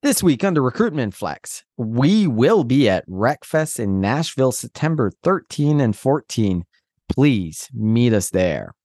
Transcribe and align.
This 0.00 0.22
week 0.22 0.44
under 0.44 0.62
Recruitment 0.62 1.12
Flex, 1.12 1.64
we 1.76 2.28
will 2.28 2.62
be 2.62 2.88
at 2.88 3.04
RecFest 3.08 3.80
in 3.80 4.00
Nashville 4.00 4.52
September 4.52 5.10
13 5.24 5.80
and 5.80 5.96
14. 5.96 6.64
Please 7.08 7.68
meet 7.74 8.12
us 8.12 8.30
there. 8.30 8.76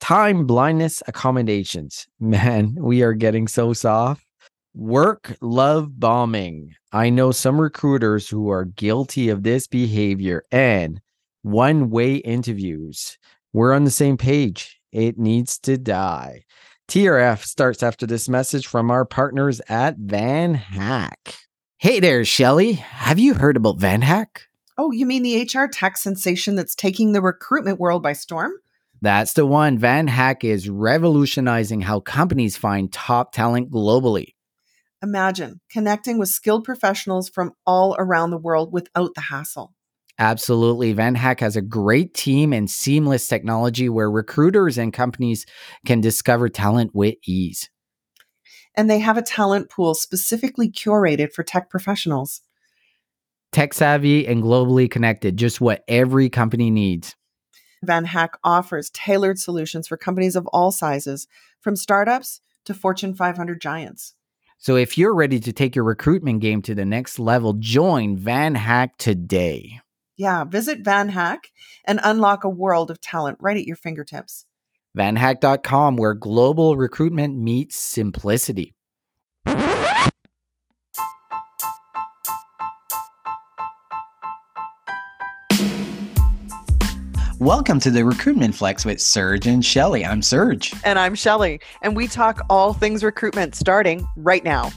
Time 0.00 0.46
blindness 0.46 1.04
accommodations. 1.06 2.08
Man, 2.20 2.74
we 2.80 3.02
are 3.02 3.12
getting 3.12 3.46
so 3.46 3.72
soft. 3.72 4.26
Work 4.74 5.36
love 5.40 6.00
bombing. 6.00 6.74
I 6.90 7.10
know 7.10 7.30
some 7.30 7.60
recruiters 7.60 8.28
who 8.28 8.50
are 8.50 8.64
guilty 8.64 9.28
of 9.28 9.44
this 9.44 9.68
behavior 9.68 10.42
and 10.50 11.00
one 11.42 11.90
way 11.90 12.16
interviews. 12.16 13.18
We're 13.52 13.72
on 13.72 13.84
the 13.84 13.90
same 13.92 14.16
page. 14.16 14.80
It 14.90 15.16
needs 15.16 15.60
to 15.60 15.78
die. 15.78 16.42
TRF 16.90 17.44
starts 17.44 17.84
after 17.84 18.04
this 18.04 18.28
message 18.28 18.66
from 18.66 18.90
our 18.90 19.04
partners 19.04 19.60
at 19.68 19.96
VanHack. 19.96 21.36
Hey 21.78 22.00
there, 22.00 22.24
Shelly. 22.24 22.72
Have 22.72 23.16
you 23.16 23.34
heard 23.34 23.56
about 23.56 23.78
VanHack? 23.78 24.48
Oh, 24.76 24.90
you 24.90 25.06
mean 25.06 25.22
the 25.22 25.40
HR 25.40 25.68
tech 25.68 25.96
sensation 25.96 26.56
that's 26.56 26.74
taking 26.74 27.12
the 27.12 27.22
recruitment 27.22 27.78
world 27.78 28.02
by 28.02 28.12
storm? 28.12 28.50
That's 29.00 29.34
the 29.34 29.46
one. 29.46 29.78
VanHack 29.78 30.42
is 30.42 30.68
revolutionizing 30.68 31.82
how 31.82 32.00
companies 32.00 32.56
find 32.56 32.92
top 32.92 33.30
talent 33.32 33.70
globally. 33.70 34.34
Imagine 35.00 35.60
connecting 35.70 36.18
with 36.18 36.28
skilled 36.28 36.64
professionals 36.64 37.28
from 37.28 37.52
all 37.64 37.94
around 38.00 38.30
the 38.30 38.36
world 38.36 38.72
without 38.72 39.14
the 39.14 39.20
hassle. 39.20 39.74
Absolutely. 40.18 40.94
VanHack 40.94 41.40
has 41.40 41.56
a 41.56 41.62
great 41.62 42.12
team 42.14 42.52
and 42.52 42.70
seamless 42.70 43.26
technology 43.26 43.88
where 43.88 44.10
recruiters 44.10 44.76
and 44.76 44.92
companies 44.92 45.46
can 45.86 46.00
discover 46.00 46.48
talent 46.48 46.94
with 46.94 47.14
ease. 47.26 47.70
And 48.74 48.88
they 48.88 48.98
have 48.98 49.16
a 49.16 49.22
talent 49.22 49.70
pool 49.70 49.94
specifically 49.94 50.70
curated 50.70 51.32
for 51.32 51.42
tech 51.42 51.70
professionals. 51.70 52.42
Tech 53.52 53.74
savvy 53.74 54.26
and 54.26 54.42
globally 54.42 54.90
connected, 54.90 55.36
just 55.36 55.60
what 55.60 55.82
every 55.88 56.28
company 56.28 56.70
needs. 56.70 57.16
VanHack 57.84 58.30
offers 58.44 58.90
tailored 58.90 59.38
solutions 59.38 59.88
for 59.88 59.96
companies 59.96 60.36
of 60.36 60.46
all 60.48 60.70
sizes, 60.70 61.26
from 61.60 61.76
startups 61.76 62.40
to 62.64 62.74
Fortune 62.74 63.14
500 63.14 63.60
giants. 63.60 64.14
So 64.58 64.76
if 64.76 64.98
you're 64.98 65.14
ready 65.14 65.40
to 65.40 65.52
take 65.52 65.74
your 65.74 65.84
recruitment 65.84 66.40
game 66.40 66.60
to 66.62 66.74
the 66.74 66.84
next 66.84 67.18
level, 67.18 67.54
join 67.54 68.18
VanHack 68.18 68.90
today. 68.98 69.80
Yeah, 70.20 70.44
visit 70.44 70.82
VanHack 70.82 71.46
and 71.86 71.98
unlock 72.04 72.44
a 72.44 72.48
world 72.50 72.90
of 72.90 73.00
talent 73.00 73.38
right 73.40 73.56
at 73.56 73.64
your 73.64 73.76
fingertips. 73.76 74.44
VanHack.com, 74.94 75.96
where 75.96 76.12
global 76.12 76.76
recruitment 76.76 77.38
meets 77.38 77.76
simplicity. 77.76 78.74
Welcome 87.38 87.80
to 87.80 87.90
the 87.90 88.04
Recruitment 88.04 88.54
Flex 88.54 88.84
with 88.84 89.00
Serge 89.00 89.46
and 89.46 89.64
Shelly. 89.64 90.04
I'm 90.04 90.20
Serge. 90.20 90.74
And 90.84 90.98
I'm 90.98 91.14
Shelly. 91.14 91.62
And 91.80 91.96
we 91.96 92.06
talk 92.06 92.42
all 92.50 92.74
things 92.74 93.02
recruitment 93.02 93.54
starting 93.54 94.06
right 94.16 94.44
now. 94.44 94.70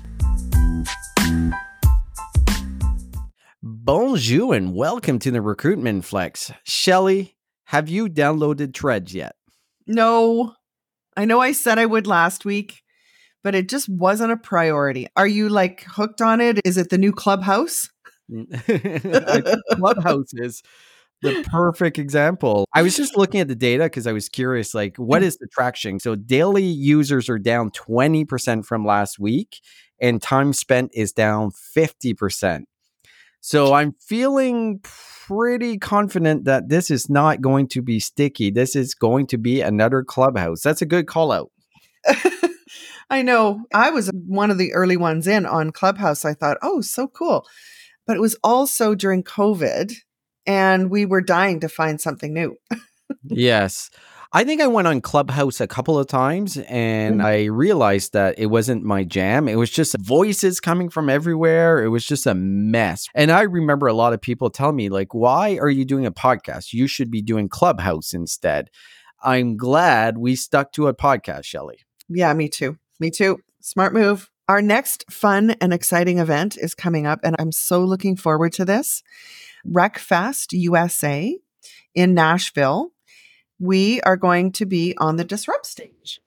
Bonjour 3.86 4.54
and 4.54 4.74
welcome 4.74 5.20
to 5.20 5.30
the 5.30 5.42
Recruitment 5.42 6.06
Flex. 6.06 6.54
Shelly, 6.64 7.36
have 7.66 7.90
you 7.90 8.08
downloaded 8.08 8.74
Threads 8.74 9.14
yet? 9.14 9.36
No. 9.86 10.54
I 11.18 11.26
know 11.26 11.42
I 11.42 11.52
said 11.52 11.78
I 11.78 11.86
would 11.86 12.08
last 12.08 12.46
week, 12.46 12.82
but 13.44 13.56
it 13.56 13.68
just 13.68 13.90
wasn't 13.90 14.32
a 14.32 14.38
priority. 14.38 15.08
Are 15.18 15.28
you 15.28 15.50
like 15.50 15.84
hooked 15.84 16.22
on 16.22 16.40
it? 16.40 16.62
Is 16.64 16.78
it 16.78 16.92
the 16.92 16.98
new 16.98 17.12
Clubhouse? 17.12 17.90
Clubhouse 19.74 20.32
is 20.32 20.64
the 21.22 21.46
perfect 21.52 22.00
example. 22.00 22.64
I 22.74 22.84
was 22.84 22.96
just 22.96 23.18
looking 23.18 23.42
at 23.42 23.50
the 23.50 23.54
data 23.54 23.84
because 23.84 24.08
I 24.08 24.14
was 24.14 24.30
curious, 24.30 24.74
like, 24.74 24.96
what 24.96 25.24
mm. 25.24 25.26
is 25.26 25.36
the 25.40 25.48
traction? 25.48 26.00
So 26.00 26.16
daily 26.16 26.64
users 26.64 27.28
are 27.28 27.38
down 27.38 27.70
20% 27.72 28.66
from 28.66 28.86
last 28.86 29.20
week, 29.20 29.60
and 30.00 30.22
time 30.22 30.54
spent 30.54 30.92
is 30.94 31.12
down 31.12 31.52
50%. 31.52 32.64
So 33.46 33.74
I'm 33.74 33.92
feeling 34.00 34.80
pretty 34.84 35.78
confident 35.78 36.46
that 36.46 36.70
this 36.70 36.90
is 36.90 37.10
not 37.10 37.42
going 37.42 37.68
to 37.68 37.82
be 37.82 38.00
sticky. 38.00 38.52
This 38.52 38.74
is 38.74 38.96
going 38.96 39.28
to 39.28 39.38
be 39.38 39.60
another 39.60 40.02
clubhouse. 40.02 40.62
That's 40.62 40.82
a 40.82 40.86
good 40.86 41.08
call 41.08 41.34
out. 41.34 41.52
I 43.10 43.22
know. 43.22 43.66
I 43.74 43.90
was 43.90 44.10
one 44.14 44.50
of 44.50 44.58
the 44.58 44.72
early 44.72 44.96
ones 44.96 45.28
in 45.28 45.46
on 45.46 45.72
Clubhouse. 45.74 46.24
I 46.24 46.34
thought, 46.34 46.58
oh, 46.62 46.80
so 46.80 47.10
cool. 47.10 47.46
But 48.08 48.16
it 48.16 48.22
was 48.22 48.38
also 48.46 48.96
during 48.96 49.24
COVID, 49.24 49.94
and 50.46 50.90
we 50.90 51.06
were 51.06 51.22
dying 51.22 51.60
to 51.60 51.68
find 51.68 52.00
something 52.00 52.34
new. 52.34 52.56
yes. 53.26 53.90
I 54.36 54.44
think 54.44 54.62
I 54.62 54.68
went 54.68 54.88
on 54.88 55.00
Clubhouse 55.00 55.62
a 55.62 55.68
couple 55.68 56.00
of 56.00 56.08
times 56.08 56.58
and 56.58 57.18
mm-hmm. 57.18 57.26
I 57.26 57.44
realized 57.44 58.14
that 58.14 58.40
it 58.40 58.48
wasn't 58.48 58.84
my 58.84 59.04
jam. 59.04 59.48
It 59.48 59.58
was 59.58 59.70
just 59.70 59.96
voices 60.00 60.60
coming 60.60 60.90
from 60.90 61.08
everywhere. 61.08 61.84
It 61.84 61.90
was 61.90 62.04
just 62.04 62.26
a 62.26 62.34
mess. 62.34 63.06
And 63.14 63.32
I 63.32 63.42
remember 63.42 63.86
a 63.86 63.94
lot 63.94 64.12
of 64.12 64.22
people 64.22 64.50
tell 64.50 64.72
me, 64.72 64.90
like, 64.90 65.14
why 65.14 65.58
are 65.58 65.70
you 65.70 65.86
doing 65.86 66.08
a 66.08 66.12
podcast? 66.12 66.74
You 66.74 66.88
should 66.88 67.12
be 67.12 67.22
doing 67.22 67.48
Clubhouse 67.48 68.12
instead. 68.12 68.72
I'm 69.22 69.56
glad 69.56 70.18
we 70.18 70.36
stuck 70.36 70.72
to 70.74 70.88
a 70.88 70.96
podcast, 70.96 71.46
Shelly. 71.46 71.78
Yeah, 72.10 72.34
me 72.34 72.50
too. 72.50 72.80
Me 73.00 73.12
too. 73.12 73.38
Smart 73.62 73.94
move. 73.94 74.32
Our 74.50 74.64
next 74.64 75.06
fun 75.12 75.52
and 75.62 75.72
exciting 75.72 76.18
event 76.18 76.58
is 76.58 76.74
coming 76.74 77.06
up, 77.06 77.20
and 77.24 77.36
I'm 77.38 77.52
so 77.52 77.84
looking 77.84 78.16
forward 78.16 78.54
to 78.54 78.66
this. 78.66 79.04
RecFest 79.66 80.54
USA 80.54 81.38
in 81.94 82.16
Nashville 82.16 82.93
we 83.64 84.02
are 84.02 84.18
going 84.18 84.52
to 84.52 84.66
be 84.66 84.94
on 84.98 85.16
the 85.16 85.24
Disrupt 85.24 85.66
stage. 85.66 86.20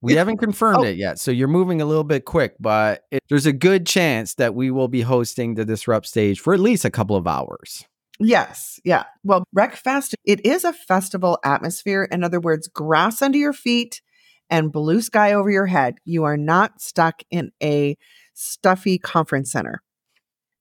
We 0.00 0.14
haven't 0.14 0.38
confirmed 0.38 0.78
oh. 0.78 0.84
it 0.84 0.96
yet, 0.96 1.18
so 1.18 1.30
you're 1.30 1.46
moving 1.46 1.82
a 1.82 1.84
little 1.84 2.04
bit 2.04 2.24
quick, 2.24 2.54
but 2.58 3.04
it, 3.10 3.22
there's 3.28 3.44
a 3.44 3.52
good 3.52 3.86
chance 3.86 4.34
that 4.36 4.54
we 4.54 4.70
will 4.70 4.88
be 4.88 5.02
hosting 5.02 5.54
the 5.54 5.66
Disrupt 5.66 6.06
stage 6.06 6.40
for 6.40 6.54
at 6.54 6.60
least 6.60 6.86
a 6.86 6.90
couple 6.90 7.16
of 7.16 7.26
hours. 7.26 7.84
Yes, 8.18 8.80
yeah. 8.82 9.04
Well, 9.22 9.44
RecFest, 9.54 10.14
it 10.24 10.44
is 10.46 10.64
a 10.64 10.72
festival 10.72 11.38
atmosphere. 11.44 12.08
In 12.10 12.24
other 12.24 12.40
words, 12.40 12.68
grass 12.68 13.20
under 13.20 13.36
your 13.36 13.52
feet 13.52 14.00
and 14.48 14.72
blue 14.72 15.02
sky 15.02 15.34
over 15.34 15.50
your 15.50 15.66
head. 15.66 15.96
You 16.06 16.24
are 16.24 16.38
not 16.38 16.80
stuck 16.80 17.22
in 17.30 17.52
a 17.62 17.98
stuffy 18.32 18.98
conference 18.98 19.52
center. 19.52 19.82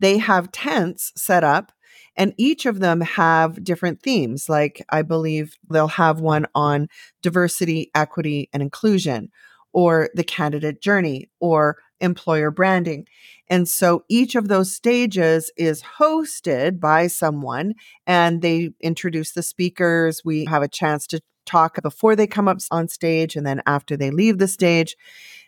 They 0.01 0.17
have 0.17 0.51
tents 0.51 1.13
set 1.15 1.45
up 1.45 1.71
and 2.19 2.33
each 2.37 2.65
of 2.65 2.81
them 2.81 2.99
have 2.99 3.63
different 3.63 4.03
themes. 4.03 4.49
Like 4.49 4.85
I 4.89 5.01
believe 5.03 5.57
they'll 5.69 5.87
have 5.87 6.19
one 6.19 6.45
on 6.53 6.89
diversity, 7.23 7.89
equity, 7.95 8.49
and 8.51 8.61
inclusion, 8.61 9.31
or 9.71 10.09
the 10.13 10.25
candidate 10.25 10.81
journey, 10.81 11.29
or 11.39 11.77
employer 12.01 12.51
branding. 12.51 13.07
And 13.47 13.67
so 13.67 14.03
each 14.09 14.35
of 14.35 14.49
those 14.49 14.71
stages 14.71 15.51
is 15.57 15.81
hosted 15.97 16.79
by 16.79 17.07
someone 17.07 17.73
and 18.05 18.41
they 18.41 18.71
introduce 18.81 19.31
the 19.31 19.43
speakers. 19.43 20.21
We 20.23 20.45
have 20.45 20.61
a 20.61 20.67
chance 20.67 21.07
to 21.07 21.21
talk 21.45 21.81
before 21.81 22.15
they 22.15 22.27
come 22.27 22.47
up 22.47 22.59
on 22.69 22.89
stage 22.89 23.35
and 23.35 23.45
then 23.45 23.61
after 23.65 23.95
they 23.95 24.11
leave 24.11 24.37
the 24.37 24.47
stage 24.47 24.95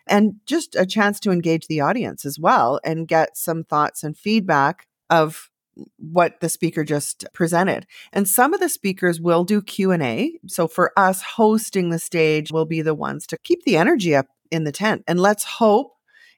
and 0.06 0.34
just 0.46 0.74
a 0.74 0.86
chance 0.86 1.20
to 1.20 1.30
engage 1.30 1.66
the 1.66 1.80
audience 1.80 2.24
as 2.24 2.38
well 2.38 2.80
and 2.82 3.06
get 3.06 3.36
some 3.36 3.62
thoughts 3.62 4.02
and 4.02 4.16
feedback 4.16 4.86
of 5.10 5.50
what 5.98 6.40
the 6.40 6.48
speaker 6.48 6.84
just 6.84 7.24
presented. 7.32 7.86
And 8.12 8.28
some 8.28 8.54
of 8.54 8.60
the 8.60 8.68
speakers 8.68 9.20
will 9.20 9.44
do 9.44 9.62
Q&A. 9.62 10.38
So 10.46 10.68
for 10.68 10.92
us 10.96 11.22
hosting 11.22 11.90
the 11.90 11.98
stage 11.98 12.52
will 12.52 12.66
be 12.66 12.82
the 12.82 12.94
ones 12.94 13.26
to 13.28 13.38
keep 13.38 13.64
the 13.64 13.76
energy 13.76 14.14
up 14.14 14.26
in 14.50 14.64
the 14.64 14.72
tent. 14.72 15.02
And 15.06 15.20
let's 15.20 15.44
hope 15.44 15.92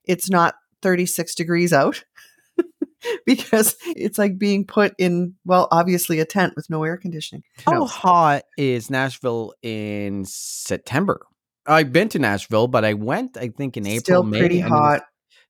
it's 0.05 0.31
not 0.31 0.55
36 0.83 1.35
degrees 1.35 1.73
out. 1.73 2.05
because 3.27 3.77
it's 3.85 4.19
like 4.19 4.39
being 4.39 4.65
put 4.65 4.95
in, 4.99 5.35
well, 5.45 5.69
obviously 5.71 6.21
a 6.21 6.25
tent 6.25 6.55
with 6.57 6.71
no 6.71 6.85
air 6.85 6.97
conditioning. 6.97 7.43
How 7.67 7.85
hot 7.85 8.45
is 8.57 8.91
Nashville 8.91 9.53
in 9.63 10.25
September? 10.25 11.27
I've 11.67 11.93
been 11.93 12.09
to 12.11 12.19
Nashville, 12.19 12.69
but 12.69 12.85
I 12.85 12.95
went, 12.95 13.37
I 13.37 13.49
think, 13.49 13.77
in 13.77 13.87
April. 13.87 14.01
Still 14.01 14.23
May, 14.23 14.39
pretty 14.39 14.61
hot. 14.61 15.03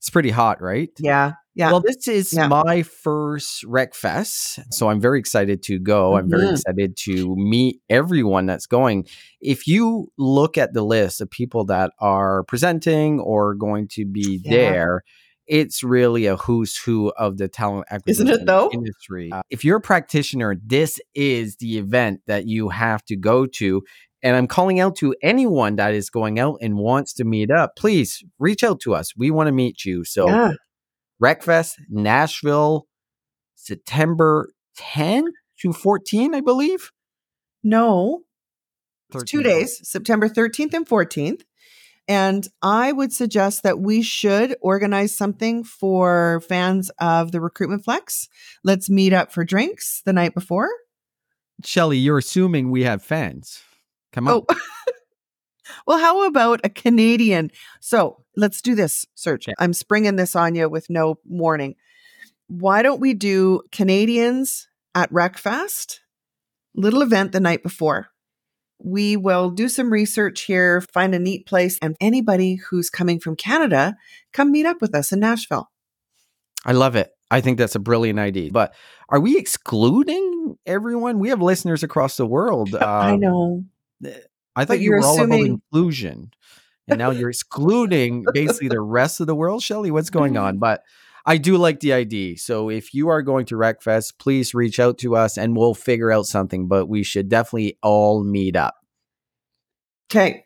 It's 0.04 0.10
pretty 0.10 0.28
hot, 0.28 0.60
right? 0.60 0.90
Yeah. 0.98 1.32
Yeah. 1.54 1.70
Well, 1.70 1.80
this 1.80 2.08
is 2.08 2.34
yeah. 2.34 2.46
my 2.46 2.82
first 2.82 3.64
Rec 3.64 3.94
Fest. 3.94 4.60
So 4.70 4.90
I'm 4.90 5.00
very 5.00 5.18
excited 5.18 5.62
to 5.62 5.78
go. 5.78 6.10
Mm-hmm. 6.10 6.18
I'm 6.18 6.28
very 6.28 6.42
mm-hmm. 6.42 6.54
excited 6.56 6.96
to 7.04 7.34
meet 7.36 7.80
everyone 7.88 8.44
that's 8.44 8.66
going. 8.66 9.06
If 9.40 9.66
you 9.66 10.12
look 10.18 10.58
at 10.58 10.74
the 10.74 10.82
list 10.82 11.22
of 11.22 11.30
people 11.30 11.64
that 11.66 11.92
are 12.00 12.42
presenting 12.42 13.18
or 13.18 13.54
going 13.54 13.88
to 13.92 14.04
be 14.04 14.42
yeah. 14.44 14.50
there, 14.50 15.04
it's 15.46 15.82
really 15.82 16.26
a 16.26 16.36
who's 16.36 16.76
who 16.76 17.10
of 17.16 17.38
the 17.38 17.48
talent 17.48 17.86
acquisition 17.90 18.28
Isn't 18.28 18.42
it 18.42 18.46
though? 18.46 18.68
industry. 18.70 19.30
Uh, 19.32 19.40
if 19.48 19.64
you're 19.64 19.78
a 19.78 19.80
practitioner, 19.80 20.54
this 20.62 21.00
is 21.14 21.56
the 21.56 21.78
event 21.78 22.20
that 22.26 22.46
you 22.46 22.68
have 22.68 23.02
to 23.06 23.16
go 23.16 23.46
to 23.46 23.82
And 24.24 24.34
I'm 24.34 24.48
calling 24.48 24.80
out 24.80 24.96
to 24.96 25.14
anyone 25.22 25.76
that 25.76 25.94
is 25.94 26.08
going 26.08 26.40
out 26.40 26.56
and 26.62 26.78
wants 26.78 27.12
to 27.14 27.24
meet 27.24 27.50
up. 27.50 27.76
Please 27.76 28.24
reach 28.38 28.64
out 28.64 28.80
to 28.80 28.94
us. 28.94 29.14
We 29.16 29.30
want 29.30 29.46
to 29.48 29.52
meet 29.52 29.84
you. 29.84 30.04
So, 30.04 30.26
Yeah. 30.26 30.52
RecFest, 31.22 31.74
Nashville, 31.90 32.86
September 33.54 34.50
10 34.76 35.26
to 35.60 35.72
14, 35.72 36.34
I 36.34 36.40
believe. 36.40 36.90
No, 37.62 38.22
it's 39.14 39.24
two 39.24 39.42
days, 39.42 39.80
September 39.88 40.28
13th 40.28 40.74
and 40.74 40.86
14th. 40.86 41.42
And 42.08 42.46
I 42.60 42.92
would 42.92 43.12
suggest 43.12 43.62
that 43.62 43.78
we 43.78 44.02
should 44.02 44.56
organize 44.60 45.16
something 45.16 45.64
for 45.64 46.42
fans 46.46 46.90
of 46.98 47.32
the 47.32 47.40
Recruitment 47.40 47.84
Flex. 47.84 48.28
Let's 48.62 48.90
meet 48.90 49.12
up 49.12 49.32
for 49.32 49.44
drinks 49.44 50.02
the 50.04 50.12
night 50.12 50.34
before. 50.34 50.68
Shelly, 51.64 51.98
you're 51.98 52.18
assuming 52.18 52.70
we 52.70 52.82
have 52.82 53.02
fans. 53.02 53.62
Come 54.14 54.28
on. 54.28 54.42
Oh, 54.48 54.56
well, 55.86 55.98
how 55.98 56.26
about 56.26 56.60
a 56.64 56.68
Canadian? 56.68 57.50
So 57.80 58.24
let's 58.36 58.62
do 58.62 58.74
this, 58.74 59.04
Serge. 59.14 59.48
Okay. 59.48 59.54
I'm 59.58 59.72
springing 59.72 60.16
this 60.16 60.36
on 60.36 60.54
you 60.54 60.68
with 60.68 60.88
no 60.88 61.18
warning. 61.24 61.74
Why 62.46 62.82
don't 62.82 63.00
we 63.00 63.12
do 63.12 63.62
Canadians 63.72 64.68
at 64.94 65.10
RecFest? 65.12 65.98
Little 66.76 67.02
event 67.02 67.32
the 67.32 67.40
night 67.40 67.62
before. 67.62 68.08
We 68.78 69.16
will 69.16 69.50
do 69.50 69.68
some 69.68 69.90
research 69.92 70.42
here, 70.42 70.80
find 70.80 71.14
a 71.14 71.18
neat 71.18 71.46
place, 71.46 71.78
and 71.82 71.96
anybody 72.00 72.56
who's 72.56 72.90
coming 72.90 73.18
from 73.18 73.34
Canada, 73.36 73.96
come 74.32 74.52
meet 74.52 74.66
up 74.66 74.80
with 74.80 74.94
us 74.94 75.10
in 75.12 75.20
Nashville. 75.20 75.70
I 76.66 76.72
love 76.72 76.94
it. 76.96 77.10
I 77.30 77.40
think 77.40 77.58
that's 77.58 77.74
a 77.74 77.80
brilliant 77.80 78.18
idea. 78.18 78.50
But 78.52 78.74
are 79.08 79.20
we 79.20 79.36
excluding 79.38 80.56
everyone? 80.66 81.18
We 81.18 81.30
have 81.30 81.40
listeners 81.40 81.82
across 81.82 82.16
the 82.16 82.26
world. 82.26 82.74
I 82.80 83.12
Um, 83.12 83.20
know. 83.20 83.64
Eh, 84.04 84.18
I 84.56 84.64
thought 84.64 84.80
you 84.80 84.90
were 84.90 85.00
all 85.00 85.22
about 85.22 85.40
inclusion. 85.40 86.30
And 86.86 86.98
now 86.98 87.10
you're 87.10 87.30
excluding 87.30 88.24
basically 88.32 88.68
the 88.68 88.80
rest 88.80 89.20
of 89.20 89.26
the 89.26 89.34
world. 89.34 89.62
Shelly, 89.62 89.90
what's 89.90 90.10
going 90.10 90.36
on? 90.36 90.58
But 90.64 90.82
I 91.26 91.38
do 91.38 91.56
like 91.56 91.80
the 91.80 91.94
idea. 91.94 92.36
So 92.36 92.68
if 92.68 92.92
you 92.92 93.08
are 93.08 93.22
going 93.22 93.46
to 93.46 93.54
RecFest, 93.54 94.18
please 94.18 94.54
reach 94.54 94.78
out 94.78 94.98
to 94.98 95.16
us 95.16 95.38
and 95.38 95.56
we'll 95.56 95.74
figure 95.74 96.12
out 96.12 96.26
something. 96.26 96.68
But 96.68 96.86
we 96.86 97.02
should 97.02 97.28
definitely 97.28 97.78
all 97.82 98.22
meet 98.22 98.56
up. 98.56 98.74
Okay. 100.10 100.44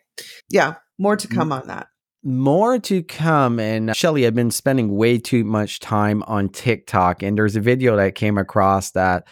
Yeah, 0.49 0.75
more 0.97 1.17
to 1.17 1.27
come 1.27 1.51
on 1.51 1.67
that. 1.67 1.87
More 2.23 2.79
to 2.79 3.03
come. 3.03 3.59
And 3.59 3.89
uh, 3.89 3.93
Shelly, 3.93 4.25
I've 4.25 4.35
been 4.35 4.51
spending 4.51 4.95
way 4.95 5.17
too 5.17 5.43
much 5.43 5.79
time 5.79 6.23
on 6.23 6.49
TikTok. 6.49 7.23
And 7.23 7.37
there's 7.37 7.55
a 7.55 7.61
video 7.61 7.95
that 7.95 8.05
I 8.05 8.11
came 8.11 8.37
across 8.37 8.91
that 8.91 9.27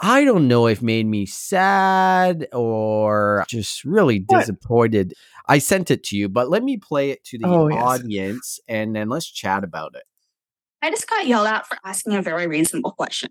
I 0.00 0.24
don't 0.24 0.46
know 0.46 0.66
if 0.68 0.80
made 0.80 1.06
me 1.06 1.26
sad 1.26 2.46
or 2.52 3.44
just 3.48 3.84
really 3.84 4.24
What? 4.26 4.40
disappointed. 4.40 5.14
I 5.48 5.58
sent 5.58 5.90
it 5.90 6.04
to 6.04 6.16
you, 6.16 6.28
but 6.28 6.48
let 6.50 6.62
me 6.62 6.76
play 6.76 7.10
it 7.10 7.24
to 7.24 7.38
the 7.38 7.46
Oh, 7.46 7.68
yes. 7.68 7.82
audience 7.82 8.60
and 8.68 8.94
then 8.94 9.08
let's 9.08 9.30
chat 9.30 9.64
about 9.64 9.94
it. 9.96 10.04
I 10.82 10.90
just 10.90 11.08
got 11.08 11.26
yelled 11.26 11.48
at 11.48 11.66
for 11.66 11.76
asking 11.84 12.14
a 12.14 12.22
very 12.22 12.46
reasonable 12.46 12.92
question. 12.92 13.30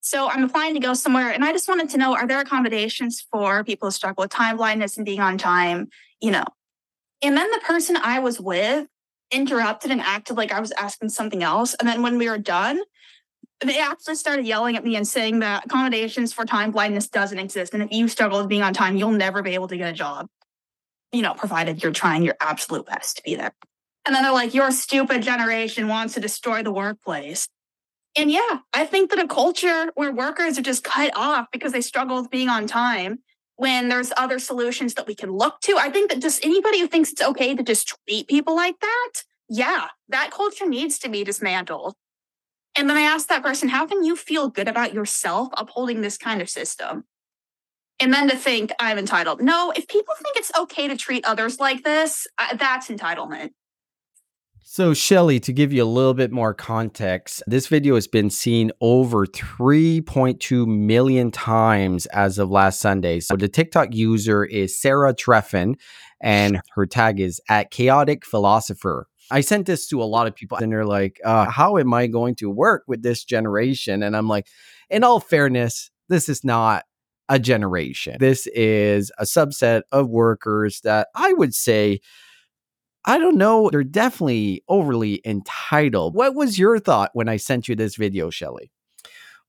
So 0.00 0.28
I'm 0.28 0.44
applying 0.44 0.74
to 0.74 0.80
go 0.80 0.94
somewhere, 0.94 1.30
and 1.30 1.44
I 1.44 1.50
just 1.52 1.66
wanted 1.66 1.88
to 1.90 1.98
know: 1.98 2.14
Are 2.14 2.26
there 2.26 2.38
accommodations 2.38 3.26
for 3.32 3.64
people 3.64 3.88
who 3.88 3.90
struggle 3.90 4.22
with 4.22 4.30
time 4.30 4.58
blindness 4.58 4.96
and 4.96 5.06
being 5.06 5.20
on 5.20 5.38
time? 5.38 5.88
You 6.20 6.30
know. 6.30 6.44
And 7.22 7.36
then 7.36 7.50
the 7.50 7.60
person 7.60 7.96
I 7.96 8.18
was 8.18 8.38
with 8.38 8.86
interrupted 9.30 9.90
and 9.90 10.02
acted 10.02 10.36
like 10.36 10.52
I 10.52 10.60
was 10.60 10.72
asking 10.72 11.08
something 11.08 11.42
else. 11.42 11.74
And 11.74 11.88
then 11.88 12.02
when 12.02 12.18
we 12.18 12.28
were 12.28 12.38
done, 12.38 12.80
they 13.60 13.78
actually 13.80 14.16
started 14.16 14.46
yelling 14.46 14.76
at 14.76 14.84
me 14.84 14.96
and 14.96 15.06
saying 15.06 15.40
that 15.40 15.66
accommodations 15.66 16.32
for 16.32 16.44
time 16.44 16.70
blindness 16.70 17.08
doesn't 17.08 17.38
exist. 17.38 17.74
And 17.74 17.82
if 17.82 17.92
you 17.92 18.08
struggle 18.08 18.38
with 18.38 18.48
being 18.48 18.62
on 18.62 18.74
time, 18.74 18.96
you'll 18.96 19.12
never 19.12 19.42
be 19.42 19.54
able 19.54 19.68
to 19.68 19.76
get 19.76 19.88
a 19.88 19.92
job. 19.92 20.28
You 21.12 21.22
know, 21.22 21.34
provided 21.34 21.82
you're 21.82 21.92
trying 21.92 22.22
your 22.22 22.36
absolute 22.40 22.86
best 22.86 23.18
to 23.18 23.22
be 23.22 23.36
there. 23.36 23.52
And 24.04 24.14
then 24.14 24.22
they're 24.22 24.32
like, 24.32 24.54
your 24.54 24.70
stupid 24.70 25.22
generation 25.22 25.88
wants 25.88 26.14
to 26.14 26.20
destroy 26.20 26.62
the 26.62 26.72
workplace. 26.72 27.48
And 28.16 28.30
yeah, 28.30 28.58
I 28.72 28.84
think 28.84 29.10
that 29.10 29.18
a 29.18 29.26
culture 29.26 29.90
where 29.94 30.12
workers 30.12 30.58
are 30.58 30.62
just 30.62 30.84
cut 30.84 31.12
off 31.16 31.46
because 31.52 31.72
they 31.72 31.80
struggle 31.80 32.20
with 32.20 32.30
being 32.30 32.48
on 32.48 32.66
time 32.66 33.20
when 33.56 33.88
there's 33.88 34.12
other 34.16 34.38
solutions 34.38 34.94
that 34.94 35.06
we 35.06 35.14
can 35.14 35.30
look 35.30 35.60
to. 35.60 35.76
I 35.78 35.90
think 35.90 36.10
that 36.10 36.20
just 36.20 36.44
anybody 36.44 36.80
who 36.80 36.86
thinks 36.86 37.12
it's 37.12 37.22
okay 37.22 37.54
to 37.54 37.62
just 37.62 37.94
treat 38.06 38.28
people 38.28 38.54
like 38.54 38.78
that, 38.80 39.12
yeah, 39.48 39.88
that 40.08 40.30
culture 40.30 40.68
needs 40.68 40.98
to 41.00 41.08
be 41.08 41.24
dismantled. 41.24 41.94
And 42.76 42.90
then 42.90 42.96
I 42.96 43.02
asked 43.02 43.28
that 43.28 43.42
person, 43.42 43.68
how 43.68 43.86
can 43.86 44.02
you 44.02 44.16
feel 44.16 44.48
good 44.48 44.68
about 44.68 44.94
yourself 44.94 45.48
upholding 45.56 46.00
this 46.00 46.18
kind 46.18 46.42
of 46.42 46.50
system? 46.50 47.04
And 48.00 48.12
then 48.12 48.28
to 48.28 48.36
think 48.36 48.72
I'm 48.80 48.98
entitled. 48.98 49.40
No, 49.40 49.72
if 49.76 49.86
people 49.86 50.14
think 50.20 50.36
it's 50.36 50.50
okay 50.58 50.88
to 50.88 50.96
treat 50.96 51.24
others 51.24 51.60
like 51.60 51.84
this, 51.84 52.26
uh, 52.38 52.56
that's 52.56 52.88
entitlement. 52.88 53.50
So, 54.66 54.92
Shelly, 54.92 55.38
to 55.40 55.52
give 55.52 55.72
you 55.72 55.84
a 55.84 55.86
little 55.86 56.14
bit 56.14 56.32
more 56.32 56.52
context, 56.52 57.42
this 57.46 57.68
video 57.68 57.94
has 57.94 58.08
been 58.08 58.30
seen 58.30 58.72
over 58.80 59.26
3.2 59.26 60.66
million 60.66 61.30
times 61.30 62.06
as 62.06 62.38
of 62.38 62.50
last 62.50 62.80
Sunday. 62.80 63.20
So, 63.20 63.36
the 63.36 63.46
TikTok 63.46 63.94
user 63.94 64.42
is 64.42 64.80
Sarah 64.80 65.14
Trefren, 65.14 65.74
and 66.20 66.60
her 66.74 66.86
tag 66.86 67.20
is 67.20 67.40
at 67.48 67.70
chaotic 67.70 68.24
philosopher. 68.24 69.06
I 69.34 69.40
sent 69.40 69.66
this 69.66 69.88
to 69.88 70.00
a 70.00 70.04
lot 70.04 70.28
of 70.28 70.36
people, 70.36 70.58
and 70.58 70.70
they're 70.70 70.86
like, 70.86 71.20
uh, 71.24 71.50
How 71.50 71.76
am 71.76 71.92
I 71.92 72.06
going 72.06 72.36
to 72.36 72.48
work 72.48 72.84
with 72.86 73.02
this 73.02 73.24
generation? 73.24 74.04
And 74.04 74.16
I'm 74.16 74.28
like, 74.28 74.46
In 74.90 75.02
all 75.02 75.18
fairness, 75.18 75.90
this 76.08 76.28
is 76.28 76.44
not 76.44 76.84
a 77.28 77.40
generation. 77.40 78.16
This 78.20 78.46
is 78.54 79.10
a 79.18 79.24
subset 79.24 79.82
of 79.90 80.08
workers 80.08 80.82
that 80.82 81.08
I 81.16 81.32
would 81.32 81.52
say 81.52 82.00
I 83.06 83.18
don't 83.18 83.36
know. 83.36 83.70
They're 83.70 83.82
definitely 83.82 84.62
overly 84.68 85.20
entitled. 85.26 86.14
What 86.14 86.34
was 86.34 86.58
your 86.58 86.78
thought 86.78 87.10
when 87.12 87.28
I 87.28 87.36
sent 87.36 87.68
you 87.68 87.74
this 87.74 87.96
video, 87.96 88.30
Shelly? 88.30 88.70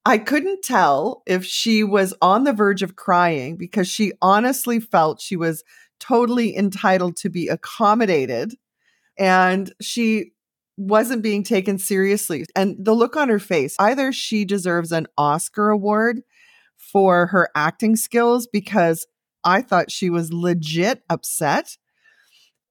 I 0.04 0.18
couldn't 0.18 0.64
tell 0.64 1.22
if 1.28 1.46
she 1.46 1.84
was 1.84 2.14
on 2.22 2.44
the 2.44 2.54
verge 2.54 2.82
of 2.82 2.96
crying 2.96 3.56
because 3.56 3.88
she 3.88 4.14
honestly 4.22 4.80
felt 4.80 5.22
she 5.22 5.36
was 5.36 5.64
totally 6.00 6.58
entitled 6.58 7.18
to 7.18 7.30
be 7.30 7.48
accommodated 7.48 8.56
and 9.18 9.74
she 9.82 10.32
wasn't 10.78 11.24
being 11.24 11.44
taken 11.44 11.78
seriously. 11.78 12.46
And 12.56 12.76
the 12.84 12.94
look 12.94 13.16
on 13.16 13.30
her 13.30 13.40
face, 13.40 13.76
either 13.80 14.12
she 14.12 14.46
deserves 14.46 14.92
an 14.92 15.08
Oscar 15.18 15.70
award 15.70 16.22
for 16.78 17.28
her 17.28 17.50
acting 17.56 17.96
skills 17.96 18.48
because 18.48 19.08
I 19.44 19.62
thought 19.62 19.92
she 19.92 20.10
was 20.10 20.34
legit 20.34 21.02
upset, 21.10 21.78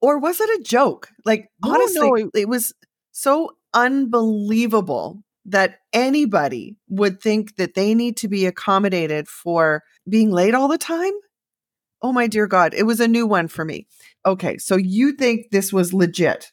or 0.00 0.18
was 0.18 0.40
it 0.40 0.60
a 0.60 0.62
joke? 0.62 1.08
Like, 1.24 1.48
No, 1.64 1.72
honestly, 1.74 2.00
no, 2.08 2.14
it- 2.14 2.30
it 2.40 2.48
was 2.48 2.74
so 3.12 3.50
unbelievable 3.72 5.22
that 5.46 5.78
anybody 5.92 6.76
would 6.88 7.20
think 7.20 7.56
that 7.56 7.74
they 7.74 7.94
need 7.94 8.16
to 8.18 8.28
be 8.28 8.46
accommodated 8.46 9.28
for 9.28 9.82
being 10.08 10.30
late 10.30 10.54
all 10.54 10.68
the 10.68 10.78
time. 10.78 11.12
Oh 12.04 12.12
my 12.12 12.26
dear 12.26 12.46
God, 12.46 12.74
it 12.74 12.82
was 12.82 13.00
a 13.00 13.08
new 13.08 13.26
one 13.26 13.48
for 13.48 13.64
me. 13.64 13.86
Okay, 14.26 14.58
so 14.58 14.76
you 14.76 15.12
think 15.12 15.46
this 15.50 15.72
was 15.72 15.94
legit? 15.94 16.52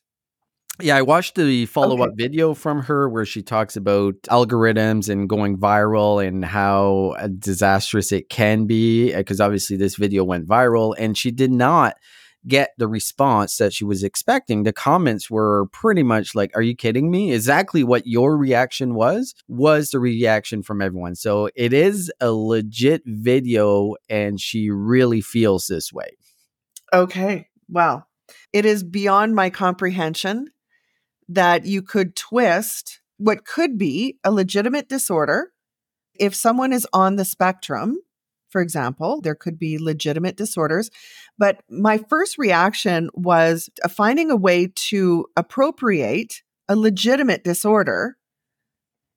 Yeah, 0.80 0.96
I 0.96 1.02
watched 1.02 1.36
the 1.36 1.66
follow 1.66 2.02
up 2.02 2.12
video 2.16 2.54
from 2.54 2.84
her 2.84 3.10
where 3.10 3.26
she 3.26 3.44
talks 3.44 3.76
about 3.76 4.14
algorithms 4.30 5.10
and 5.10 5.28
going 5.28 5.58
viral 5.58 6.26
and 6.26 6.46
how 6.46 7.16
uh, 7.20 7.28
disastrous 7.38 8.14
it 8.14 8.30
can 8.30 8.66
be. 8.66 9.14
Because 9.14 9.42
obviously, 9.42 9.76
this 9.76 9.98
video 9.98 10.24
went 10.24 10.48
viral 10.48 10.96
and 10.98 11.18
she 11.18 11.32
did 11.32 11.52
not 11.52 11.98
get 12.48 12.72
the 12.78 12.88
response 12.88 13.58
that 13.58 13.74
she 13.74 13.86
was 13.86 14.04
expecting. 14.04 14.64
The 14.64 14.74
comments 14.74 15.30
were 15.30 15.68
pretty 15.68 16.04
much 16.04 16.36
like, 16.36 16.52
Are 16.56 16.62
you 16.62 16.76
kidding 16.76 17.12
me? 17.12 17.34
Exactly 17.34 17.84
what 17.84 18.08
your 18.08 18.38
reaction 18.38 18.96
was, 18.96 19.36
was 19.48 19.92
the 19.92 20.00
reaction 20.00 20.64
from 20.64 20.82
everyone. 20.82 21.16
So 21.16 21.50
it 21.56 21.74
is 21.74 22.12
a 22.20 22.32
legit 22.32 23.04
video 23.06 23.96
and 24.10 24.40
she 24.40 24.70
really 24.70 25.22
feels 25.22 25.68
this 25.68 25.94
way. 25.94 26.18
Okay, 26.94 27.48
wow. 27.70 28.06
It 28.54 28.66
is 28.66 28.84
beyond 28.84 29.36
my 29.36 29.50
comprehension 29.50 30.48
that 31.30 31.66
you 31.66 31.82
could 31.82 32.16
twist 32.16 33.00
what 33.18 33.46
could 33.46 33.78
be 33.78 34.18
a 34.24 34.32
legitimate 34.32 34.90
disorder. 34.90 35.52
If 36.16 36.36
someone 36.36 36.74
is 36.74 36.88
on 36.92 37.16
the 37.16 37.26
spectrum, 37.26 37.98
for 38.52 38.62
example, 38.62 39.22
there 39.22 39.36
could 39.36 39.58
be 39.58 39.78
legitimate 39.78 40.36
disorders. 40.36 40.92
But 41.38 41.64
my 41.70 41.98
first 41.98 42.38
reaction 42.38 43.10
was 43.14 43.70
uh, 43.84 43.88
finding 43.88 44.30
a 44.30 44.36
way 44.36 44.72
to 44.90 45.26
appropriate 45.36 46.44
a 46.68 46.76
legitimate 46.76 47.44
disorder 47.44 48.18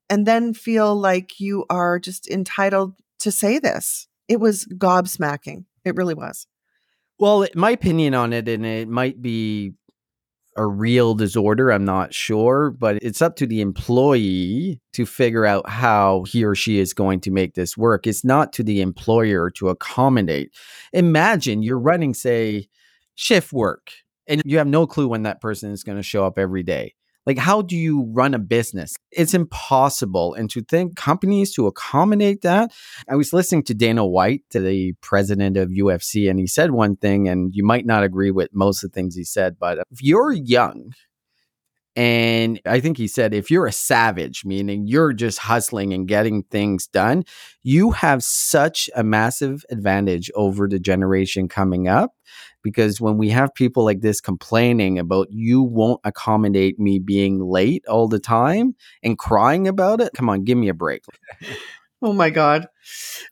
and 0.09 0.27
then 0.27 0.55
feel 0.55 0.95
like 0.95 1.41
you 1.41 1.65
are 1.69 1.99
just 1.99 2.29
entitled 2.29 2.95
to 3.21 3.31
say 3.31 3.59
this. 3.59 4.07
It 4.29 4.41
was 4.41 4.67
gobsmacking. 4.67 5.65
It 5.85 5.97
really 5.97 6.15
was. 6.15 6.47
Well, 7.19 7.47
my 7.55 7.71
opinion 7.71 8.15
on 8.15 8.33
it, 8.33 8.49
and 8.49 8.67
it 8.67 8.89
might 8.89 9.23
be 9.23 9.75
a 10.57 10.67
real 10.67 11.15
disorder. 11.15 11.71
I'm 11.71 11.85
not 11.85 12.15
sure, 12.15 12.71
but 12.71 12.97
it's 13.03 13.23
up 13.23 13.37
to 13.37 13.47
the 13.47 13.61
employee 13.61 14.81
to 14.93 15.07
figure 15.07 15.45
out 15.45 15.69
how 15.69 16.25
he 16.25 16.45
or 16.45 16.55
she 16.55 16.79
is 16.79 16.93
going 16.93 17.21
to 17.21 17.31
make 17.31 17.55
this 17.55 17.77
work. 17.77 18.07
It's 18.07 18.25
not 18.25 18.53
to 18.55 18.63
the 18.63 18.81
employer 18.81 19.51
to 19.53 19.69
accommodate. 19.69 20.53
Imagine 20.93 21.63
you're 21.63 21.79
running, 21.79 22.15
say, 22.15 22.69
shift 23.15 23.53
work, 23.53 23.93
and 24.27 24.43
you 24.45 24.59
have 24.59 24.67
no 24.67 24.87
clue 24.87 25.09
when 25.09 25.23
that 25.23 25.41
person 25.41 25.71
is 25.71 25.83
going 25.83 25.99
to 25.99 26.03
show 26.03 26.25
up 26.25 26.39
every 26.39 26.63
day. 26.63 26.95
Like, 27.27 27.39
how 27.39 27.63
do 27.63 27.77
you 27.77 28.05
run 28.13 28.35
a 28.35 28.39
business? 28.39 28.95
It's 29.11 29.35
impossible. 29.35 30.35
And 30.35 30.51
to 30.51 30.63
think 30.63 30.97
companies 30.97 31.55
to 31.55 31.67
accommodate 31.67 32.43
that, 32.43 32.73
I 33.09 33.17
was 33.17 33.33
listening 33.33 33.63
to 33.65 33.75
Dana 33.75 34.07
White, 34.07 34.43
the 34.51 34.93
president 35.01 35.57
of 35.57 35.71
UFC, 35.71 36.29
and 36.29 36.39
he 36.39 36.47
said 36.47 36.73
one 36.73 36.97
thing, 36.97 37.29
and 37.29 37.55
you 37.55 37.65
might 37.65 37.87
not 37.87 38.05
agree 38.05 38.31
with 38.31 38.51
most 38.53 38.85
of 38.85 38.91
the 38.91 38.95
things 38.95 39.15
he 39.15 39.25
said, 39.25 39.57
but 39.59 39.79
if 39.91 40.03
you're 40.03 40.33
young, 40.33 40.93
and 41.97 42.61
I 42.67 42.81
think 42.81 42.97
he 42.97 43.07
said, 43.07 43.33
if 43.33 43.51
you're 43.51 43.67
a 43.67 43.73
savage, 43.73 44.45
meaning 44.45 44.89
you're 44.89 45.13
just 45.13 45.39
hustling 45.39 45.93
and 45.93 46.09
getting 46.09 46.43
things 46.43 46.89
done, 46.89 47.25
you 47.63 47.93
have 47.93 48.25
such 48.25 48.91
a 48.97 49.05
massive 49.05 49.65
advantage 49.71 50.29
over 50.35 50.67
the 50.69 50.81
generation 50.81 51.47
coming 51.47 51.87
up 51.87 52.13
because 52.65 53.01
when 53.01 53.17
we 53.19 53.29
have 53.29 53.55
people 53.55 53.85
like 53.85 54.01
this 54.01 54.21
complaining 54.21 54.99
about 54.99 55.29
you 55.31 55.63
won't 55.63 56.01
accommodate 56.03 56.81
me 56.81 56.99
being 56.99 57.39
late 57.39 57.85
all 57.87 58.09
the 58.09 58.19
time 58.19 58.75
and 59.05 59.17
crying 59.19 59.69
about 59.69 60.01
it, 60.01 60.11
come 60.17 60.29
on, 60.29 60.43
give 60.43 60.59
me 60.59 60.69
a 60.69 60.75
break. 60.75 61.05
oh 62.03 62.13
my 62.13 62.31
God. 62.31 62.67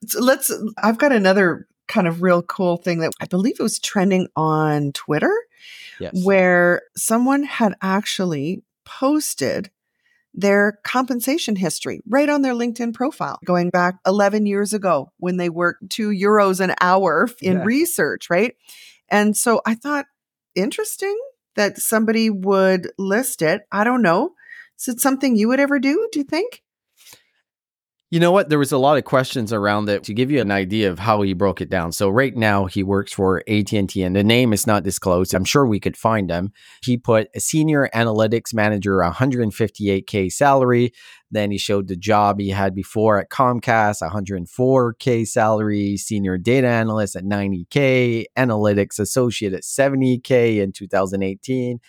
So 0.06 0.20
let's, 0.20 0.52
I've 0.78 0.98
got 0.98 1.10
another 1.10 1.66
kind 1.88 2.06
of 2.06 2.22
real 2.22 2.42
cool 2.42 2.76
thing 2.76 3.00
that 3.00 3.10
I 3.20 3.26
believe 3.26 3.56
it 3.58 3.62
was 3.62 3.80
trending 3.80 4.28
on 4.36 4.92
Twitter, 4.92 5.34
Yes. 5.98 6.12
where 6.24 6.82
someone 6.96 7.42
had 7.42 7.74
actually 7.82 8.62
posted 8.84 9.70
their 10.34 10.78
compensation 10.84 11.56
history 11.56 12.00
right 12.08 12.28
on 12.28 12.42
their 12.42 12.54
LinkedIn 12.54 12.94
profile, 12.94 13.38
going 13.44 13.70
back 13.70 13.96
11 14.06 14.46
years 14.46 14.72
ago 14.72 15.12
when 15.18 15.36
they 15.36 15.50
worked 15.50 15.90
two 15.90 16.08
euros 16.08 16.60
an 16.60 16.74
hour 16.80 17.28
in 17.42 17.58
Yeah. 17.58 17.64
research, 17.64 18.30
right? 18.30 18.54
And 19.12 19.36
so 19.36 19.62
I 19.64 19.76
thought, 19.76 20.06
interesting 20.56 21.16
that 21.56 21.78
somebody 21.78 22.30
would 22.30 22.90
list 22.98 23.42
it. 23.42 23.62
I 23.72 23.84
don't 23.84 24.02
know. 24.02 24.34
Is 24.80 24.88
it 24.88 25.00
something 25.00 25.36
you 25.36 25.48
would 25.48 25.60
ever 25.60 25.78
do? 25.78 26.08
Do 26.12 26.18
you 26.20 26.24
think? 26.24 26.62
You 28.12 28.20
know 28.20 28.30
what? 28.30 28.50
There 28.50 28.58
was 28.58 28.72
a 28.72 28.76
lot 28.76 28.98
of 28.98 29.04
questions 29.04 29.54
around 29.54 29.88
it 29.88 30.04
to 30.04 30.12
give 30.12 30.30
you 30.30 30.42
an 30.42 30.50
idea 30.50 30.90
of 30.90 30.98
how 30.98 31.22
he 31.22 31.32
broke 31.32 31.62
it 31.62 31.70
down. 31.70 31.92
So 31.92 32.10
right 32.10 32.36
now 32.36 32.66
he 32.66 32.82
works 32.82 33.10
for 33.10 33.42
AT&T 33.48 34.02
and 34.02 34.14
the 34.14 34.22
name 34.22 34.52
is 34.52 34.66
not 34.66 34.82
disclosed. 34.82 35.32
I'm 35.32 35.46
sure 35.46 35.64
we 35.64 35.80
could 35.80 35.96
find 35.96 36.30
him. 36.30 36.52
He 36.82 36.98
put 36.98 37.28
a 37.34 37.40
senior 37.40 37.88
analytics 37.94 38.52
manager 38.52 38.98
158k 38.98 40.30
salary. 40.30 40.92
Then 41.30 41.50
he 41.50 41.56
showed 41.56 41.88
the 41.88 41.96
job 41.96 42.38
he 42.38 42.50
had 42.50 42.74
before 42.74 43.18
at 43.18 43.30
Comcast 43.30 44.06
104k 44.06 45.26
salary, 45.26 45.96
senior 45.96 46.36
data 46.36 46.68
analyst 46.68 47.16
at 47.16 47.24
90k, 47.24 48.26
analytics 48.36 48.98
associate 48.98 49.54
at 49.54 49.62
70k 49.62 50.58
in 50.58 50.72
2018, 50.72 51.80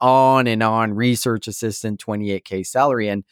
on 0.00 0.46
and 0.46 0.62
on, 0.62 0.94
research 0.94 1.46
assistant 1.46 2.00
28k 2.02 2.66
salary 2.66 3.08
and 3.08 3.24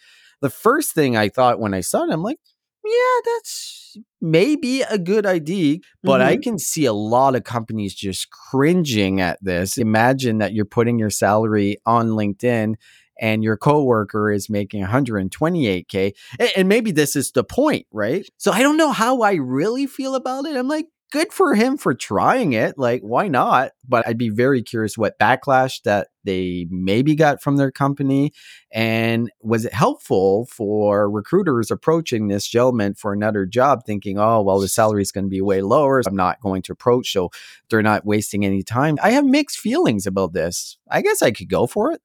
the 0.44 0.50
first 0.50 0.92
thing 0.92 1.16
I 1.16 1.30
thought 1.30 1.58
when 1.58 1.72
I 1.72 1.80
saw 1.80 2.04
it, 2.04 2.12
I'm 2.12 2.22
like, 2.22 2.38
yeah, 2.84 3.20
that's 3.24 3.96
maybe 4.20 4.82
a 4.82 4.98
good 4.98 5.24
idea, 5.24 5.78
but 6.02 6.20
I 6.20 6.34
mm-hmm. 6.34 6.42
can 6.42 6.58
see 6.58 6.84
a 6.84 6.92
lot 6.92 7.34
of 7.34 7.44
companies 7.44 7.94
just 7.94 8.28
cringing 8.28 9.22
at 9.22 9.42
this. 9.42 9.78
Imagine 9.78 10.36
that 10.38 10.52
you're 10.52 10.66
putting 10.66 10.98
your 10.98 11.08
salary 11.08 11.78
on 11.86 12.10
LinkedIn 12.10 12.74
and 13.18 13.42
your 13.42 13.56
coworker 13.56 14.30
is 14.30 14.50
making 14.50 14.84
128k 14.84 16.12
and 16.56 16.68
maybe 16.68 16.90
this 16.90 17.16
is 17.16 17.32
the 17.32 17.44
point, 17.44 17.86
right? 17.90 18.28
So 18.36 18.52
I 18.52 18.60
don't 18.60 18.76
know 18.76 18.92
how 18.92 19.22
I 19.22 19.36
really 19.36 19.86
feel 19.86 20.14
about 20.14 20.44
it. 20.44 20.56
I'm 20.56 20.68
like 20.68 20.88
good 21.14 21.32
for 21.32 21.54
him 21.54 21.76
for 21.76 21.94
trying 21.94 22.54
it. 22.54 22.76
Like 22.76 23.02
why 23.02 23.28
not? 23.28 23.70
But 23.88 24.04
I'd 24.08 24.18
be 24.18 24.30
very 24.30 24.64
curious 24.64 24.98
what 24.98 25.16
backlash 25.16 25.80
that 25.84 26.08
they 26.24 26.66
maybe 26.70 27.14
got 27.14 27.40
from 27.40 27.56
their 27.56 27.70
company 27.70 28.32
and 28.72 29.30
was 29.40 29.64
it 29.64 29.72
helpful 29.72 30.46
for 30.46 31.08
recruiters 31.08 31.70
approaching 31.70 32.26
this 32.26 32.48
gentleman 32.48 32.94
for 32.94 33.12
another 33.12 33.46
job, 33.46 33.84
thinking, 33.86 34.18
oh, 34.18 34.42
well, 34.42 34.58
the 34.58 34.66
salary 34.66 35.02
is 35.02 35.12
going 35.12 35.22
to 35.22 35.30
be 35.30 35.40
way 35.40 35.62
lower. 35.62 36.02
So 36.02 36.08
I'm 36.08 36.16
not 36.16 36.40
going 36.40 36.62
to 36.62 36.72
approach. 36.72 37.12
So 37.12 37.30
they're 37.70 37.80
not 37.80 38.04
wasting 38.04 38.44
any 38.44 38.64
time. 38.64 38.98
I 39.00 39.10
have 39.10 39.24
mixed 39.24 39.60
feelings 39.60 40.08
about 40.08 40.32
this. 40.32 40.78
I 40.90 41.00
guess 41.00 41.22
I 41.22 41.30
could 41.30 41.48
go 41.48 41.68
for 41.68 41.92
it. 41.92 42.00